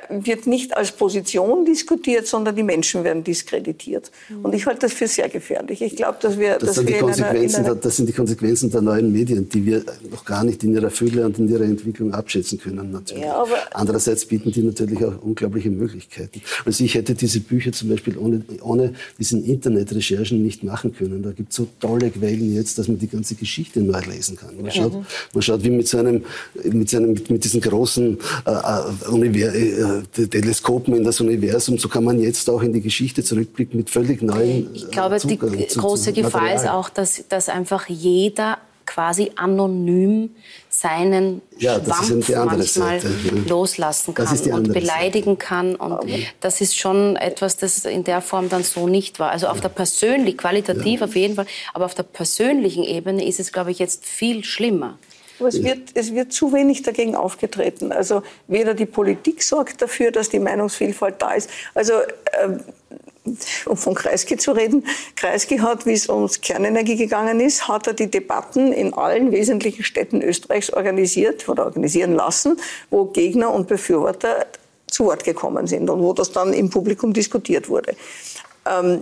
wird 0.09 0.45
nicht 0.45 0.77
als 0.77 0.91
Position 0.91 1.65
diskutiert, 1.65 2.27
sondern 2.27 2.55
die 2.55 2.61
Menschen 2.61 3.03
werden 3.03 3.23
diskreditiert. 3.23 4.11
Mhm. 4.29 4.45
Und 4.45 4.53
ich 4.53 4.67
halte 4.67 4.81
das 4.81 4.93
für 4.93 5.07
sehr 5.07 5.27
gefährlich. 5.27 5.81
Ich 5.81 5.95
glaube, 5.95 6.19
dass 6.21 6.37
wir, 6.37 6.59
das, 6.59 6.75
dass 6.75 6.85
wir 6.85 6.99
in 6.99 7.05
einer, 7.05 7.33
in 7.33 7.55
einer 7.55 7.75
das 7.75 7.97
sind 7.97 8.07
die 8.07 8.13
Konsequenzen 8.13 8.69
der 8.69 8.81
neuen 8.81 9.11
Medien, 9.11 9.49
die 9.49 9.65
wir 9.65 9.83
noch 10.11 10.23
gar 10.23 10.43
nicht 10.43 10.63
in 10.63 10.73
ihrer 10.73 10.91
Fülle 10.91 11.25
und 11.25 11.39
in 11.39 11.49
ihrer 11.49 11.63
Entwicklung 11.63 12.13
abschätzen 12.13 12.59
können. 12.59 12.91
Natürlich. 12.91 13.23
Ja, 13.23 13.43
Andererseits 13.71 14.25
bieten 14.25 14.51
die 14.51 14.61
natürlich 14.61 15.03
auch 15.03 15.19
unglaubliche 15.23 15.71
Möglichkeiten. 15.71 16.41
Also 16.63 16.83
ich 16.83 16.93
hätte 16.93 17.15
diese 17.15 17.39
Bücher 17.39 17.71
zum 17.71 17.89
Beispiel 17.89 18.19
ohne, 18.19 18.43
ohne 18.61 18.93
diesen 19.17 19.43
Internetrecherchen 19.43 20.43
nicht 20.43 20.63
machen 20.63 20.93
können. 20.93 21.23
Da 21.23 21.31
gibt 21.31 21.49
es 21.49 21.55
so 21.55 21.67
tolle 21.79 22.11
Quellen 22.11 22.53
jetzt, 22.53 22.77
dass 22.77 22.87
man 22.87 22.99
die 22.99 23.07
ganze 23.07 23.33
Geschichte 23.33 23.81
neu 23.81 23.99
lesen 24.07 24.35
kann. 24.35 24.61
Man 24.61 24.69
schaut, 24.69 24.93
man 25.33 25.41
schaut 25.41 25.63
wie 25.63 25.71
mit 25.71 25.87
so 25.87 25.97
einem, 25.97 26.23
mit, 26.63 26.87
so 26.87 26.97
einem, 26.97 27.19
mit 27.29 27.43
diesen 27.43 27.61
großen 27.61 28.19
äh, 28.45 28.51
äh 28.51 29.09
Univers 29.09 29.70
äh, 29.71 30.27
Teleskopen 30.27 30.95
in 30.95 31.03
das 31.03 31.19
Universum, 31.21 31.77
so 31.77 31.89
kann 31.89 32.03
man 32.03 32.19
jetzt 32.19 32.49
auch 32.49 32.61
in 32.61 32.73
die 32.73 32.81
Geschichte 32.81 33.23
zurückblicken 33.23 33.77
mit 33.77 33.89
völlig 33.89 34.21
neuen. 34.21 34.69
Ich 34.73 34.89
glaube, 34.91 35.17
Zugang 35.17 35.57
die 35.57 35.67
große 35.67 36.13
Gefahr 36.13 36.53
ist 36.53 36.67
auch, 36.67 36.89
dass, 36.89 37.23
dass 37.29 37.49
einfach 37.49 37.87
jeder 37.89 38.57
quasi 38.85 39.31
anonym 39.35 40.31
seinen 40.69 41.41
ja, 41.57 41.79
Schwampf 41.79 42.29
manchmal 42.29 42.99
Seite. 42.99 43.09
loslassen 43.47 44.13
kann 44.13 44.27
und 44.51 44.73
beleidigen 44.73 45.35
Seite. 45.35 45.45
kann. 45.45 45.75
Und 45.75 45.93
okay. 45.93 46.27
das 46.41 46.59
ist 46.59 46.77
schon 46.77 47.15
etwas, 47.15 47.57
das 47.57 47.85
in 47.85 48.03
der 48.03 48.21
Form 48.21 48.49
dann 48.49 48.63
so 48.63 48.87
nicht 48.87 49.19
war. 49.19 49.31
Also 49.31 49.47
auf 49.47 49.61
der 49.61 49.69
persönlichen, 49.69 50.37
qualitativ 50.37 50.99
ja. 50.99 51.05
auf 51.05 51.15
jeden 51.15 51.35
Fall, 51.35 51.45
aber 51.73 51.85
auf 51.85 51.95
der 51.95 52.03
persönlichen 52.03 52.83
Ebene 52.83 53.25
ist 53.25 53.39
es, 53.39 53.51
glaube 53.51 53.71
ich, 53.71 53.79
jetzt 53.79 54.05
viel 54.05 54.43
schlimmer. 54.43 54.97
Aber 55.41 55.47
es 55.47 55.63
wird, 55.63 55.89
es 55.95 56.13
wird 56.13 56.31
zu 56.31 56.53
wenig 56.53 56.83
dagegen 56.83 57.15
aufgetreten. 57.15 57.91
Also 57.91 58.21
weder 58.47 58.75
die 58.75 58.85
Politik 58.85 59.41
sorgt 59.41 59.81
dafür, 59.81 60.11
dass 60.11 60.29
die 60.29 60.37
Meinungsvielfalt 60.37 61.15
da 61.17 61.31
ist. 61.31 61.49
Also 61.73 61.93
ähm, 62.39 62.59
um 63.65 63.75
von 63.75 63.95
Kreisky 63.95 64.37
zu 64.37 64.51
reden, 64.51 64.85
Kreisky 65.15 65.57
hat, 65.57 65.87
wie 65.87 65.93
es 65.93 66.09
ums 66.09 66.41
Kernenergie 66.41 66.95
gegangen 66.95 67.39
ist, 67.39 67.67
hat 67.67 67.87
er 67.87 67.93
die 67.93 68.09
Debatten 68.09 68.71
in 68.71 68.93
allen 68.93 69.31
wesentlichen 69.31 69.83
Städten 69.83 70.21
Österreichs 70.21 70.71
organisiert 70.71 71.49
oder 71.49 71.65
organisieren 71.65 72.13
lassen, 72.13 72.57
wo 72.91 73.05
Gegner 73.05 73.51
und 73.51 73.67
Befürworter 73.67 74.45
zu 74.85 75.05
Wort 75.05 75.23
gekommen 75.23 75.65
sind 75.65 75.89
und 75.89 76.01
wo 76.01 76.13
das 76.13 76.31
dann 76.31 76.53
im 76.53 76.69
Publikum 76.69 77.13
diskutiert 77.13 77.67
wurde. 77.67 77.95
Ähm, 78.69 79.01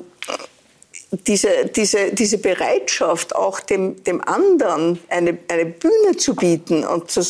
diese, 1.12 1.66
diese, 1.66 2.14
diese 2.14 2.38
Bereitschaft, 2.38 3.36
auch 3.36 3.60
dem, 3.60 4.04
dem 4.04 4.22
anderen 4.22 5.00
eine, 5.10 5.38
eine 5.48 5.66
Bühne 5.66 6.18
zu 6.18 6.36
bieten 6.36 6.86
und 6.86 7.10
zu, 7.10 7.22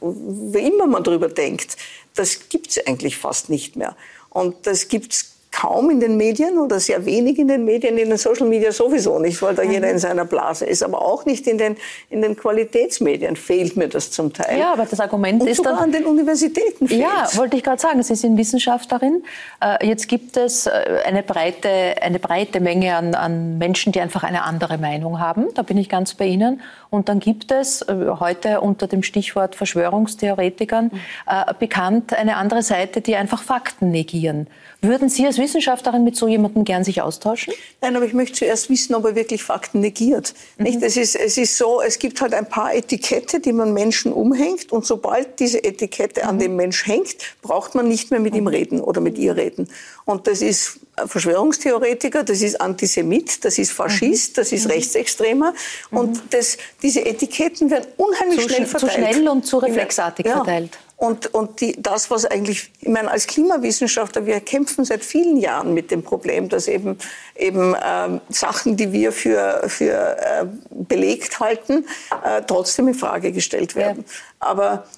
wie 0.00 0.66
immer 0.66 0.86
man 0.86 1.04
darüber 1.04 1.28
denkt, 1.28 1.76
das 2.14 2.48
gibt 2.48 2.70
es 2.70 2.86
eigentlich 2.86 3.16
fast 3.16 3.48
nicht 3.48 3.76
mehr. 3.76 3.96
Und 4.30 4.66
das 4.66 4.88
gibt 4.88 5.12
es 5.12 5.37
kaum 5.50 5.90
in 5.90 6.00
den 6.00 6.16
Medien 6.16 6.58
oder 6.58 6.78
sehr 6.78 7.04
wenig 7.04 7.38
in 7.38 7.48
den 7.48 7.64
Medien, 7.64 7.98
in 7.98 8.08
den 8.08 8.18
Social 8.18 8.46
Media 8.46 8.70
sowieso 8.70 9.18
nicht, 9.18 9.40
weil 9.42 9.54
da 9.54 9.64
mhm. 9.64 9.72
jeder 9.72 9.90
in 9.90 9.98
seiner 9.98 10.24
Blase 10.24 10.66
ist, 10.66 10.82
aber 10.82 11.02
auch 11.02 11.24
nicht 11.24 11.46
in 11.46 11.58
den, 11.58 11.76
in 12.10 12.22
den 12.22 12.36
Qualitätsmedien 12.36 13.36
fehlt 13.36 13.76
mir 13.76 13.88
das 13.88 14.10
zum 14.10 14.32
Teil. 14.32 14.58
Ja, 14.58 14.72
aber 14.72 14.86
das 14.86 15.00
Argument 15.00 15.42
Und 15.42 15.48
ist 15.48 15.56
sogar 15.56 15.74
dann... 15.74 15.84
an 15.84 15.92
den 15.92 16.04
Universitäten 16.04 16.86
fehlt. 16.86 17.00
Ja, 17.00 17.28
wollte 17.34 17.56
ich 17.56 17.64
gerade 17.64 17.80
sagen, 17.80 18.02
Sie 18.02 18.14
sind 18.14 18.36
Wissenschaftlerin. 18.36 19.24
Äh, 19.60 19.86
jetzt 19.86 20.08
gibt 20.08 20.36
es 20.36 20.66
äh, 20.66 20.70
eine 21.04 21.22
breite, 21.22 21.68
eine 22.02 22.18
breite 22.18 22.60
Menge 22.60 22.94
an, 22.94 23.14
an 23.14 23.58
Menschen, 23.58 23.92
die 23.92 24.00
einfach 24.00 24.22
eine 24.22 24.42
andere 24.42 24.78
Meinung 24.78 25.18
haben. 25.18 25.48
Da 25.54 25.62
bin 25.62 25.78
ich 25.78 25.88
ganz 25.88 26.14
bei 26.14 26.26
Ihnen. 26.26 26.60
Und 26.90 27.08
dann 27.08 27.20
gibt 27.20 27.50
es 27.52 27.82
äh, 27.82 28.06
heute 28.20 28.60
unter 28.60 28.86
dem 28.86 29.02
Stichwort 29.02 29.54
Verschwörungstheoretikern 29.54 30.90
mhm. 30.92 31.58
bekannt 31.58 32.14
eine 32.14 32.36
andere 32.36 32.62
Seite, 32.62 33.00
die 33.00 33.16
einfach 33.16 33.42
Fakten 33.42 33.90
negieren. 33.90 34.46
Würden 34.80 35.08
Sie 35.08 35.26
als 35.26 35.38
Wissenschaftlerin 35.38 36.04
mit 36.04 36.16
so 36.16 36.28
jemandem 36.28 36.64
gern 36.64 36.84
sich 36.84 37.02
austauschen? 37.02 37.52
Nein, 37.80 37.96
aber 37.96 38.06
ich 38.06 38.12
möchte 38.12 38.38
zuerst 38.38 38.70
wissen, 38.70 38.94
ob 38.94 39.04
er 39.04 39.16
wirklich 39.16 39.42
Fakten 39.42 39.80
negiert. 39.80 40.34
Mhm. 40.56 40.64
Nicht? 40.64 40.82
Es, 40.82 40.96
ist, 40.96 41.16
es 41.16 41.36
ist 41.36 41.58
so, 41.58 41.80
es 41.80 41.98
gibt 41.98 42.20
halt 42.20 42.32
ein 42.32 42.48
paar 42.48 42.74
Etikette, 42.74 43.40
die 43.40 43.52
man 43.52 43.72
Menschen 43.72 44.12
umhängt 44.12 44.72
und 44.72 44.86
sobald 44.86 45.40
diese 45.40 45.62
Etikette 45.64 46.22
mhm. 46.22 46.28
an 46.28 46.38
dem 46.38 46.56
Mensch 46.56 46.86
hängt, 46.86 47.16
braucht 47.42 47.74
man 47.74 47.88
nicht 47.88 48.10
mehr 48.10 48.20
mit 48.20 48.34
ihm 48.34 48.46
reden 48.46 48.80
oder 48.80 49.00
mit 49.00 49.18
ihr 49.18 49.36
reden. 49.36 49.68
Und 50.04 50.26
das 50.26 50.42
ist 50.42 50.80
Verschwörungstheoretiker, 51.06 52.24
das 52.24 52.42
ist 52.42 52.60
Antisemit, 52.60 53.44
das 53.44 53.58
ist 53.58 53.72
Faschist, 53.72 54.38
das 54.38 54.52
ist 54.52 54.64
mhm. 54.64 54.72
Rechtsextremer. 54.72 55.54
Und 55.90 56.16
mhm. 56.16 56.28
das, 56.30 56.56
diese 56.82 57.04
Etiketten 57.04 57.70
werden 57.70 57.86
unheimlich 57.96 58.40
zu, 58.40 58.48
schnell 58.48 58.66
verteilt. 58.66 58.92
Zu 58.92 58.98
schnell 58.98 59.28
und 59.28 59.46
zu 59.46 59.58
reflexartig 59.58 60.26
ja. 60.26 60.36
verteilt. 60.36 60.78
Und, 60.98 61.32
und 61.32 61.60
die, 61.60 61.80
das, 61.80 62.10
was 62.10 62.24
eigentlich, 62.24 62.72
ich 62.80 62.88
meine, 62.88 63.08
als 63.08 63.28
Klimawissenschaftler, 63.28 64.26
wir 64.26 64.40
kämpfen 64.40 64.84
seit 64.84 65.04
vielen 65.04 65.36
Jahren 65.36 65.72
mit 65.72 65.92
dem 65.92 66.02
Problem, 66.02 66.48
dass 66.48 66.66
eben, 66.66 66.98
eben 67.36 67.76
ähm, 67.80 68.20
Sachen, 68.30 68.76
die 68.76 68.90
wir 68.90 69.12
für, 69.12 69.62
für 69.68 70.16
äh, 70.18 70.46
belegt 70.70 71.38
halten, 71.38 71.86
äh, 72.24 72.42
trotzdem 72.44 72.88
in 72.88 72.94
Frage 72.94 73.30
gestellt 73.30 73.76
werden. 73.76 74.04
Ja. 74.08 74.14
Aber 74.40 74.88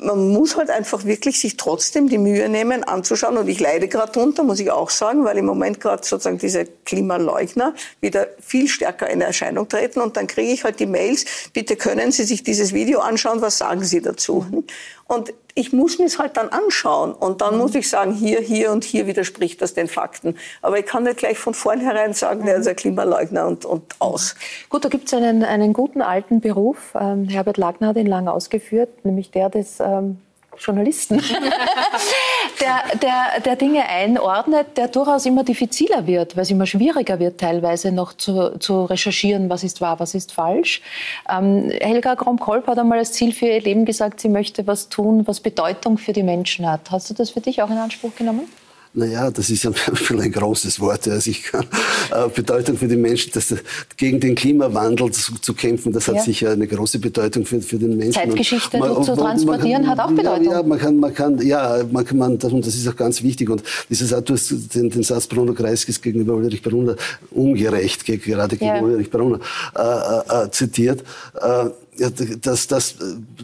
man 0.00 0.28
muss 0.28 0.56
halt 0.56 0.70
einfach 0.70 1.04
wirklich 1.04 1.38
sich 1.38 1.56
trotzdem 1.56 2.08
die 2.08 2.18
Mühe 2.18 2.48
nehmen, 2.48 2.84
anzuschauen. 2.84 3.36
Und 3.36 3.48
ich 3.48 3.60
leide 3.60 3.88
gerade 3.88 4.12
drunter, 4.12 4.42
muss 4.42 4.60
ich 4.60 4.70
auch 4.70 4.90
sagen, 4.90 5.24
weil 5.24 5.38
im 5.38 5.46
Moment 5.46 5.80
gerade 5.80 6.04
sozusagen 6.04 6.38
diese 6.38 6.64
Klimaleugner 6.84 7.74
wieder 8.00 8.28
viel 8.40 8.68
stärker 8.68 9.08
in 9.08 9.20
Erscheinung 9.20 9.68
treten. 9.68 10.00
Und 10.00 10.16
dann 10.16 10.26
kriege 10.26 10.52
ich 10.52 10.64
halt 10.64 10.80
die 10.80 10.86
Mails, 10.86 11.24
bitte 11.52 11.76
können 11.76 12.12
Sie 12.12 12.24
sich 12.24 12.42
dieses 12.42 12.72
Video 12.72 13.00
anschauen, 13.00 13.40
was 13.40 13.58
sagen 13.58 13.84
Sie 13.84 14.00
dazu? 14.00 14.64
Und 15.06 15.34
ich 15.54 15.72
muss 15.72 15.98
mir 15.98 16.06
es 16.06 16.18
halt 16.18 16.36
dann 16.36 16.48
anschauen 16.48 17.12
und 17.12 17.40
dann 17.40 17.58
muss 17.58 17.74
ich 17.74 17.88
sagen, 17.88 18.12
hier, 18.12 18.40
hier 18.40 18.72
und 18.72 18.84
hier 18.84 19.06
widerspricht 19.06 19.62
das 19.62 19.74
den 19.74 19.86
Fakten. 19.86 20.36
Aber 20.62 20.78
ich 20.78 20.86
kann 20.86 21.04
nicht 21.04 21.18
gleich 21.18 21.38
von 21.38 21.54
vornherein 21.54 22.12
sagen, 22.12 22.44
der 22.44 22.56
ist 22.56 22.66
ein 22.66 22.74
Klimaleugner 22.74 23.46
und, 23.46 23.64
und 23.64 23.94
aus. 24.00 24.34
Gut, 24.68 24.84
da 24.84 24.88
gibt 24.88 25.06
es 25.06 25.14
einen, 25.14 25.44
einen 25.44 25.72
guten 25.72 26.02
alten 26.02 26.40
Beruf. 26.40 26.94
Ähm, 26.98 27.28
Herbert 27.28 27.56
Lagner 27.56 27.88
hat 27.88 27.96
ihn 27.96 28.06
lange 28.06 28.32
ausgeführt, 28.32 29.04
nämlich 29.04 29.30
der 29.30 29.50
des 29.50 29.78
ähm, 29.78 30.18
Journalisten, 30.58 31.16
der, 32.60 32.98
der, 32.98 33.40
der 33.44 33.56
Dinge 33.56 33.88
einordnet, 33.88 34.76
der 34.76 34.88
durchaus 34.88 35.26
immer 35.26 35.44
diffiziler 35.44 36.06
wird, 36.06 36.36
weil 36.36 36.42
es 36.42 36.50
immer 36.50 36.66
schwieriger 36.66 37.18
wird, 37.18 37.40
teilweise 37.40 37.92
noch 37.92 38.12
zu, 38.12 38.58
zu 38.58 38.84
recherchieren, 38.84 39.50
was 39.50 39.64
ist 39.64 39.80
wahr, 39.80 40.00
was 40.00 40.14
ist 40.14 40.32
falsch. 40.32 40.82
Ähm, 41.30 41.70
Helga 41.80 42.16
Krom-Kolb 42.16 42.66
hat 42.66 42.78
einmal 42.78 42.98
als 42.98 43.12
Ziel 43.12 43.32
für 43.32 43.46
ihr 43.46 43.60
Leben 43.60 43.84
gesagt, 43.84 44.20
sie 44.20 44.28
möchte 44.28 44.66
was 44.66 44.88
tun, 44.88 45.26
was 45.26 45.40
Bedeutung 45.40 45.98
für 45.98 46.12
die 46.12 46.22
Menschen 46.22 46.70
hat. 46.70 46.90
Hast 46.90 47.10
du 47.10 47.14
das 47.14 47.30
für 47.30 47.40
dich 47.40 47.62
auch 47.62 47.70
in 47.70 47.78
Anspruch 47.78 48.14
genommen? 48.16 48.48
Naja, 48.96 49.28
das 49.28 49.50
ist 49.50 49.64
ja 49.64 49.72
ein 50.10 50.30
großes 50.30 50.78
Wort. 50.78 51.08
Also 51.08 51.28
ich 51.28 51.42
kann, 51.42 51.66
äh, 52.12 52.28
Bedeutung 52.28 52.76
für 52.76 52.86
die 52.86 52.96
Menschen, 52.96 53.32
dass, 53.32 53.52
gegen 53.96 54.20
den 54.20 54.36
Klimawandel 54.36 55.10
zu, 55.10 55.34
zu 55.40 55.52
kämpfen, 55.52 55.92
das 55.92 56.06
hat 56.06 56.16
ja. 56.16 56.22
sicher 56.22 56.50
eine 56.52 56.68
große 56.68 57.00
Bedeutung 57.00 57.44
für, 57.44 57.60
für 57.60 57.76
den 57.76 57.96
Menschen. 57.96 58.12
Zeitgeschichte 58.12 58.78
man, 58.78 59.02
zu 59.02 59.16
transportieren 59.16 59.82
kann, 59.82 59.90
hat 59.90 59.98
auch 59.98 60.12
Bedeutung. 60.12 60.44
Ja, 60.44 60.62
man 60.62 60.78
kann, 60.78 61.00
man 61.00 61.12
kann, 61.12 61.40
ja, 61.44 61.84
man 61.90 62.04
kann, 62.04 62.18
man, 62.18 62.38
das, 62.38 62.52
und 62.52 62.64
das 62.64 62.76
ist 62.76 62.86
auch 62.86 62.94
ganz 62.94 63.20
wichtig. 63.24 63.50
Und 63.50 63.64
dieses, 63.90 64.10
du 64.10 64.32
hast 64.32 64.50
den, 64.74 64.90
den 64.90 65.02
Satz 65.02 65.26
Bruno 65.26 65.54
Kreiskis 65.54 66.00
gegenüber 66.00 66.34
Ulrich 66.34 66.62
Brunner 66.62 66.94
ungerecht, 67.32 68.04
gerade 68.04 68.56
gegenüber 68.56 68.76
ja. 68.76 68.94
Ulrich 68.94 69.10
Brunner, 69.10 69.40
äh, 69.76 69.82
äh, 69.82 70.44
äh 70.44 70.50
zitiert. 70.52 71.02
Äh, 71.34 71.70
dass, 71.98 72.66
dass, 72.66 72.96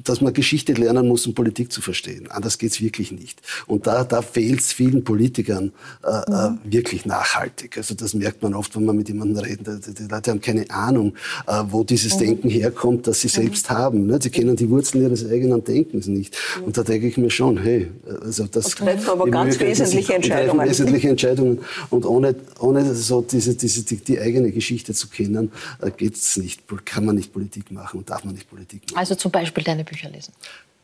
dass 0.05 0.21
man 0.21 0.33
Geschichte 0.33 0.73
lernen 0.73 1.07
muss, 1.07 1.27
um 1.27 1.35
Politik 1.35 1.73
zu 1.73 1.81
verstehen. 1.81 2.31
Anders 2.31 2.59
geht's 2.59 2.81
wirklich 2.81 3.13
nicht. 3.13 3.41
Und 3.67 3.87
da, 3.87 4.05
da 4.05 4.23
fehlt 4.23 4.61
es 4.61 4.73
vielen 4.73 5.05
Politikern 5.05 5.73
äh, 6.05 6.09
äh, 6.09 6.51
mhm. 6.51 6.59
wirklich 6.65 7.07
nachhaltig. 7.07 7.77
Also 7.77 7.95
das 7.95 8.15
merkt 8.15 8.43
man 8.43 8.55
oft, 8.55 8.75
wenn 8.77 8.85
man 8.85 8.97
mit 8.97 9.09
jemandem 9.09 9.45
redet. 9.45 9.87
Die, 9.87 9.95
die 9.95 10.09
Leute 10.09 10.31
haben 10.31 10.41
keine 10.41 10.69
Ahnung, 10.71 11.15
äh, 11.47 11.63
wo 11.69 11.85
dieses 11.85 12.15
mhm. 12.15 12.21
Denken 12.21 12.51
herkommt, 12.51 13.07
das 13.07 13.21
sie 13.21 13.29
mhm. 13.29 13.43
selbst 13.43 13.71
haben. 13.71 14.07
Ne? 14.07 14.19
Sie 14.21 14.31
kennen 14.31 14.57
die 14.57 14.69
Wurzeln 14.69 15.05
ihres 15.05 15.29
eigenen 15.29 15.63
Denkens 15.63 16.07
nicht. 16.07 16.37
Mhm. 16.59 16.65
Und 16.65 16.77
da 16.77 16.83
denke 16.83 17.07
ich 17.07 17.17
mir 17.17 17.31
schon, 17.31 17.59
hey, 17.59 17.91
also 18.23 18.47
das... 18.47 18.71
Treffen 18.71 19.11
aber 19.11 19.31
ganz 19.31 19.59
wesentliche 19.61 20.15
Entscheidungen. 20.15 20.69
wesentliche 20.69 21.09
Entscheidungen. 21.09 21.61
Und 21.91 22.05
ohne, 22.05 22.35
ohne 22.59 22.95
so 22.95 23.23
diese, 23.23 23.55
diese, 23.55 23.85
die, 23.85 23.97
die 23.97 24.19
eigene 24.19 24.51
Geschichte 24.51 24.95
zu 24.95 25.09
kennen, 25.09 25.53
äh, 25.81 25.91
geht's 25.91 26.37
nicht, 26.37 26.63
kann 26.85 27.05
man 27.05 27.17
nicht 27.17 27.33
Politik 27.33 27.71
machen 27.71 27.99
und 27.99 28.11
darf 28.11 28.25
man 28.25 28.35
nicht 28.35 28.40
nicht 28.41 28.51
Politik 28.51 28.83
machen. 28.91 28.99
Also 28.99 29.15
zum 29.15 29.31
Beispiel 29.31 29.65
deine 29.65 29.85
Bücher 29.85 30.09
lesen. 30.09 30.33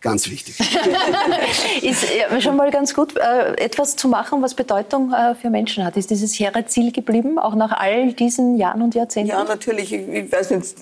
Ganz 0.03 0.31
wichtig. 0.31 0.61
ist 1.83 2.05
ja, 2.15 2.41
schon 2.41 2.55
mal 2.55 2.71
ganz 2.71 2.95
gut, 2.95 3.17
äh, 3.17 3.55
etwas 3.57 3.97
zu 3.97 4.09
machen, 4.09 4.43
was 4.43 4.55
Bedeutung 4.55 5.13
äh, 5.13 5.35
für 5.35 5.49
Menschen 5.49 5.85
hat. 5.85 5.97
Ist 5.97 6.11
dieses 6.11 6.39
hehre 6.39 6.67
Ziel 6.67 6.93
geblieben, 6.93 7.39
auch 7.39 7.55
nach 7.55 7.73
all 7.73 8.13
diesen 8.13 8.57
Jahren 8.57 8.83
und 8.83 8.95
Jahrzehnten? 8.95 9.31
Ja, 9.31 9.43
natürlich. 9.43 9.93
Ich, 9.93 10.07
ich 10.07 10.31
weiß 10.31 10.51
nicht, 10.51 10.77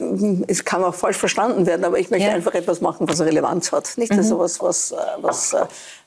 es 0.48 0.64
kann 0.64 0.82
auch 0.82 0.94
falsch 0.94 1.16
verstanden 1.16 1.64
werden, 1.64 1.84
aber 1.84 1.98
ich 1.98 2.10
möchte 2.10 2.26
ja. 2.26 2.34
einfach 2.34 2.54
etwas 2.54 2.80
machen, 2.80 3.08
was 3.08 3.20
Relevanz 3.20 3.70
hat. 3.70 3.96
Nicht 3.96 4.12
mhm. 4.12 4.18
also 4.18 4.38
was, 4.40 4.60
was, 4.60 4.90
äh, 4.90 4.96
was 5.22 5.56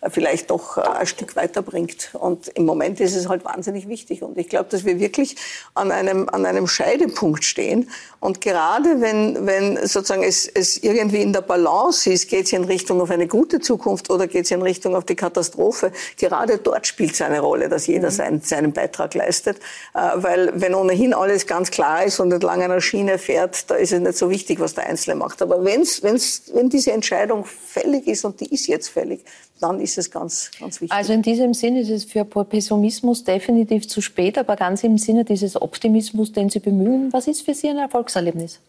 vielleicht 0.09 0.51
doch 0.51 0.77
ein 0.77 1.07
Stück 1.07 1.35
weiterbringt. 1.35 2.09
Und 2.13 2.47
im 2.49 2.65
Moment 2.65 2.99
ist 2.99 3.15
es 3.15 3.27
halt 3.27 3.45
wahnsinnig 3.45 3.87
wichtig. 3.87 4.23
Und 4.23 4.37
ich 4.37 4.49
glaube, 4.49 4.69
dass 4.69 4.85
wir 4.85 4.99
wirklich 4.99 5.35
an 5.73 5.91
einem, 5.91 6.29
an 6.29 6.45
einem 6.45 6.67
Scheidepunkt 6.67 7.43
stehen. 7.43 7.89
Und 8.19 8.41
gerade 8.41 9.01
wenn, 9.01 9.45
wenn 9.45 9.77
sozusagen 9.77 10.23
es, 10.23 10.47
es 10.47 10.77
irgendwie 10.77 11.21
in 11.21 11.33
der 11.33 11.41
Balance 11.41 12.09
ist, 12.11 12.29
geht 12.29 12.45
es 12.45 12.53
in 12.53 12.63
Richtung 12.63 12.99
auf 13.01 13.11
eine 13.11 13.27
gute 13.27 13.59
Zukunft 13.59 14.09
oder 14.09 14.27
geht 14.27 14.45
es 14.45 14.51
in 14.51 14.61
Richtung 14.61 14.95
auf 14.95 15.05
die 15.05 15.15
Katastrophe, 15.15 15.91
gerade 16.17 16.57
dort 16.57 16.87
spielt 16.87 17.13
es 17.13 17.21
eine 17.21 17.39
Rolle, 17.39 17.69
dass 17.69 17.87
jeder 17.87 18.09
mhm. 18.09 18.15
seinen, 18.15 18.41
seinen 18.41 18.73
Beitrag 18.73 19.13
leistet. 19.13 19.57
Äh, 19.93 19.99
weil 20.15 20.51
wenn 20.55 20.73
ohnehin 20.73 21.13
alles 21.13 21.45
ganz 21.45 21.71
klar 21.71 22.03
ist 22.03 22.19
und 22.19 22.31
entlang 22.31 22.61
einer 22.61 22.81
Schiene 22.81 23.17
fährt, 23.17 23.69
da 23.69 23.75
ist 23.75 23.93
es 23.93 23.99
nicht 23.99 24.17
so 24.17 24.29
wichtig, 24.29 24.59
was 24.59 24.73
der 24.73 24.87
Einzelne 24.87 25.15
macht. 25.15 25.41
Aber 25.41 25.63
wenn's, 25.63 26.03
wenn's, 26.03 26.43
wenn 26.53 26.69
diese 26.69 26.91
Entscheidung 26.91 27.45
fällig 27.45 28.07
ist 28.07 28.25
und 28.25 28.39
die 28.39 28.53
ist 28.53 28.67
jetzt 28.67 28.89
fällig, 28.89 29.23
dann 29.59 29.79
ist 29.79 29.97
es 29.97 30.11
ganz, 30.11 30.51
ganz 30.59 30.81
wichtig. 30.81 30.95
Also 30.95 31.13
in 31.13 31.21
diesem 31.21 31.53
Sinne 31.53 31.81
ist 31.81 31.89
es 31.89 32.05
für 32.05 32.25
Pessimismus 32.25 33.23
definitiv 33.23 33.87
zu 33.87 34.01
spät, 34.01 34.37
aber 34.37 34.55
ganz 34.55 34.83
im 34.83 34.97
Sinne 34.97 35.25
dieses 35.25 35.59
Optimismus, 35.59 36.31
den 36.31 36.49
Sie 36.49 36.59
bemühen, 36.59 37.11
was 37.11 37.27
ist 37.27 37.41
für 37.41 37.53
Sie 37.53 37.69
ein 37.69 37.77
Erfolgserlebnis? 37.77 38.59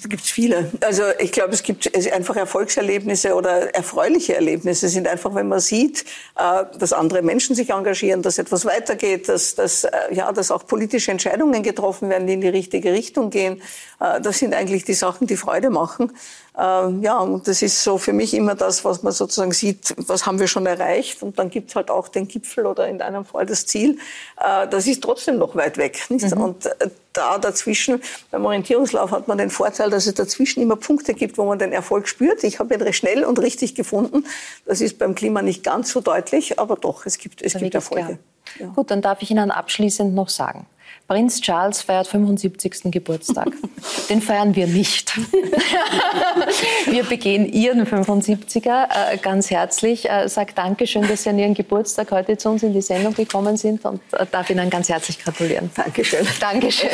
Da 0.00 0.08
gibt 0.08 0.24
es 0.24 0.30
viele. 0.30 0.70
Also 0.80 1.02
ich 1.18 1.32
glaube, 1.32 1.52
es 1.52 1.62
gibt 1.62 1.94
einfach 2.12 2.36
Erfolgserlebnisse 2.36 3.34
oder 3.34 3.74
erfreuliche 3.74 4.34
Erlebnisse. 4.34 4.88
Sind 4.88 5.06
einfach, 5.06 5.34
wenn 5.34 5.48
man 5.48 5.60
sieht, 5.60 6.04
äh, 6.36 6.64
dass 6.78 6.92
andere 6.92 7.20
Menschen 7.20 7.54
sich 7.54 7.70
engagieren, 7.70 8.22
dass 8.22 8.38
etwas 8.38 8.64
weitergeht, 8.64 9.28
dass, 9.28 9.54
dass, 9.54 9.84
äh, 9.84 9.90
ja, 10.12 10.32
dass 10.32 10.50
auch 10.50 10.66
politische 10.66 11.10
Entscheidungen 11.10 11.62
getroffen 11.62 12.08
werden, 12.08 12.26
die 12.26 12.34
in 12.34 12.40
die 12.40 12.48
richtige 12.48 12.92
Richtung 12.92 13.28
gehen. 13.28 13.60
Äh, 14.00 14.20
das 14.20 14.38
sind 14.38 14.54
eigentlich 14.54 14.84
die 14.84 14.94
Sachen, 14.94 15.26
die 15.26 15.36
Freude 15.36 15.68
machen. 15.68 16.12
Ja, 16.54 17.18
und 17.20 17.48
das 17.48 17.62
ist 17.62 17.82
so 17.82 17.96
für 17.96 18.12
mich 18.12 18.34
immer 18.34 18.54
das, 18.54 18.84
was 18.84 19.02
man 19.02 19.14
sozusagen 19.14 19.52
sieht, 19.52 19.94
was 19.96 20.26
haben 20.26 20.38
wir 20.38 20.46
schon 20.46 20.66
erreicht. 20.66 21.22
Und 21.22 21.38
dann 21.38 21.48
gibt 21.48 21.70
es 21.70 21.76
halt 21.76 21.90
auch 21.90 22.08
den 22.08 22.28
Gipfel 22.28 22.66
oder 22.66 22.86
in 22.88 23.00
einem 23.00 23.24
Fall 23.24 23.46
das 23.46 23.66
Ziel. 23.66 23.98
Das 24.36 24.86
ist 24.86 25.02
trotzdem 25.02 25.38
noch 25.38 25.56
weit 25.56 25.78
weg. 25.78 25.98
Mhm. 26.10 26.32
Und 26.34 26.70
da 27.14 27.38
dazwischen, 27.38 28.02
beim 28.30 28.44
Orientierungslauf 28.44 29.12
hat 29.12 29.28
man 29.28 29.38
den 29.38 29.48
Vorteil, 29.48 29.88
dass 29.88 30.06
es 30.06 30.12
dazwischen 30.12 30.62
immer 30.62 30.76
Punkte 30.76 31.14
gibt, 31.14 31.38
wo 31.38 31.44
man 31.44 31.58
den 31.58 31.72
Erfolg 31.72 32.06
spürt. 32.06 32.44
Ich 32.44 32.58
habe 32.58 32.74
ihn 32.74 32.92
schnell 32.92 33.24
und 33.24 33.38
richtig 33.38 33.74
gefunden. 33.74 34.26
Das 34.66 34.82
ist 34.82 34.98
beim 34.98 35.14
Klima 35.14 35.40
nicht 35.40 35.64
ganz 35.64 35.90
so 35.90 36.02
deutlich, 36.02 36.58
aber 36.58 36.76
doch, 36.76 37.06
es 37.06 37.16
gibt, 37.16 37.40
es 37.40 37.54
gibt 37.54 37.74
Erfolge. 37.74 38.18
Ja. 38.58 38.66
Gut, 38.68 38.90
dann 38.90 39.00
darf 39.00 39.22
ich 39.22 39.30
Ihnen 39.30 39.50
abschließend 39.50 40.14
noch 40.14 40.28
sagen. 40.28 40.66
Prinz 41.12 41.42
Charles 41.42 41.82
feiert 41.82 42.06
75. 42.06 42.90
Geburtstag. 42.90 43.48
Den 44.08 44.22
feiern 44.22 44.56
wir 44.56 44.66
nicht. 44.66 45.14
wir 46.86 47.04
begehen 47.04 47.52
Ihren 47.52 47.86
75er 47.86 48.84
äh, 49.12 49.18
ganz 49.18 49.50
herzlich. 49.50 50.08
Äh, 50.08 50.28
sag 50.28 50.54
Dankeschön, 50.54 51.06
dass 51.06 51.24
Sie 51.24 51.28
an 51.28 51.38
Ihren 51.38 51.52
Geburtstag 51.52 52.10
heute 52.12 52.38
zu 52.38 52.48
uns 52.48 52.62
in 52.62 52.72
die 52.72 52.80
Sendung 52.80 53.12
gekommen 53.14 53.58
sind 53.58 53.84
und 53.84 54.00
äh, 54.12 54.24
darf 54.30 54.48
Ihnen 54.48 54.70
ganz 54.70 54.88
herzlich 54.88 55.18
gratulieren. 55.18 55.70
Dankeschön. 55.74 56.26
Dankeschön. 56.40 56.88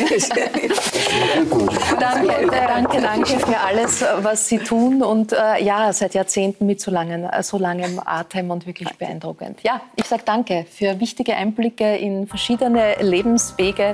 danke, 2.00 2.46
danke, 2.50 3.00
danke 3.00 3.38
für 3.38 3.60
alles, 3.60 4.04
was 4.22 4.48
Sie 4.48 4.58
tun 4.58 5.02
und 5.02 5.32
äh, 5.32 5.62
ja, 5.62 5.92
seit 5.92 6.14
Jahrzehnten 6.14 6.66
mit 6.66 6.80
so, 6.80 6.90
langen, 6.90 7.24
äh, 7.24 7.42
so 7.42 7.56
langem 7.56 8.00
Atem 8.04 8.50
und 8.50 8.66
wirklich 8.66 8.88
beeindruckend. 8.96 9.60
Ja, 9.62 9.80
ich 9.94 10.06
sage 10.06 10.22
danke 10.24 10.66
für 10.68 10.98
wichtige 10.98 11.36
Einblicke 11.36 11.96
in 11.96 12.26
verschiedene 12.26 12.96
Lebenswege 13.00 13.87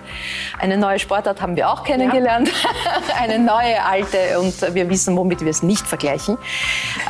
eine 0.58 0.76
neue 0.76 0.98
Sportart 0.98 1.40
haben 1.40 1.56
wir 1.56 1.70
auch 1.70 1.84
kennengelernt, 1.84 2.48
ja. 2.48 3.14
eine 3.22 3.38
neue, 3.38 3.84
alte 3.84 4.38
und 4.40 4.74
wir 4.74 4.88
wissen, 4.90 5.16
womit 5.16 5.40
wir 5.40 5.50
es 5.50 5.62
nicht 5.62 5.86
vergleichen. 5.86 6.36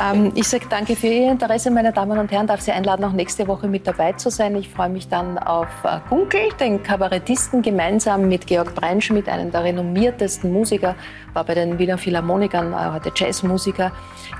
Ähm, 0.01 0.31
ich 0.35 0.47
sage 0.47 0.65
danke 0.69 0.95
für 0.95 1.07
Ihr 1.07 1.31
Interesse, 1.31 1.71
meine 1.71 1.91
Damen 1.91 2.17
und 2.17 2.31
Herren. 2.31 2.47
Darf 2.47 2.61
Sie 2.61 2.71
einladen, 2.71 3.03
auch 3.05 3.11
nächste 3.11 3.47
Woche 3.47 3.67
mit 3.67 3.87
dabei 3.87 4.13
zu 4.13 4.29
sein. 4.29 4.55
Ich 4.55 4.69
freue 4.69 4.89
mich 4.89 5.07
dann 5.07 5.37
auf 5.37 5.67
äh, 5.83 5.99
Gunkel, 6.09 6.49
den 6.59 6.83
Kabarettisten, 6.83 7.61
gemeinsam 7.61 8.27
mit 8.27 8.47
Georg 8.47 8.75
Breinschmidt, 8.75 9.27
einem 9.29 9.51
der 9.51 9.63
renommiertesten 9.63 10.51
Musiker, 10.51 10.95
war 11.33 11.43
bei 11.43 11.55
den 11.55 11.79
Wiener 11.79 11.97
Philharmonikern, 11.97 12.73
äh, 12.73 12.93
heute 12.93 13.11
Jazzmusiker. 13.15 13.91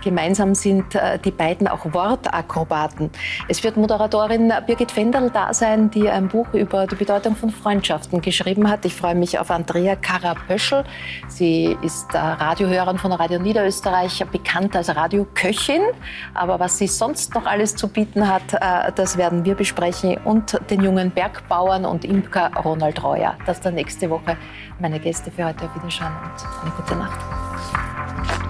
Gemeinsam 0.03 0.55
sind 0.55 0.95
äh, 0.95 1.17
die 1.19 1.31
beiden 1.31 1.67
auch 1.67 1.85
Wortakrobaten. 1.93 3.09
Es 3.47 3.63
wird 3.63 3.77
Moderatorin 3.77 4.53
Birgit 4.65 4.91
Fenderl 4.91 5.29
da 5.31 5.53
sein, 5.53 5.89
die 5.89 6.09
ein 6.09 6.27
Buch 6.27 6.53
über 6.53 6.87
die 6.87 6.95
Bedeutung 6.95 7.35
von 7.35 7.49
Freundschaften 7.49 8.21
geschrieben 8.21 8.34
geschrieben 8.35 8.69
hat. 8.69 8.83
Ich 8.83 8.95
freue 8.95 9.15
mich 9.15 9.39
auf 9.39 9.49
Andrea 9.49 9.95
Karapöschel. 9.95 10.83
Sie 11.27 11.77
ist 11.81 12.13
Radiohörerin 12.13 12.97
von 12.97 13.13
Radio 13.13 13.39
Niederösterreich, 13.39 14.25
bekannt 14.31 14.75
als 14.75 14.93
Radioköchin. 14.93 15.81
Aber 16.33 16.59
was 16.59 16.77
sie 16.77 16.87
sonst 16.87 17.33
noch 17.33 17.45
alles 17.45 17.75
zu 17.75 17.87
bieten 17.87 18.27
hat, 18.27 18.53
äh, 18.53 18.91
das 18.93 19.17
werden 19.17 19.45
wir 19.45 19.55
besprechen. 19.55 20.17
Und 20.25 20.59
den 20.69 20.83
jungen 20.83 21.11
Bergbauern 21.11 21.85
und 21.85 22.03
Imker 22.03 22.51
Ronald 22.63 23.01
Reuer. 23.01 23.35
Das 23.45 23.57
ist 23.57 23.65
dann 23.65 23.75
nächste 23.75 24.09
Woche 24.09 24.35
meine 24.79 24.99
Gäste 24.99 25.31
für 25.31 25.45
heute. 25.45 25.65
Auf 25.65 25.75
Wiederschauen 25.75 26.11
und 26.11 26.61
eine 26.61 26.71
gute 26.71 26.95
Nacht. 26.95 28.44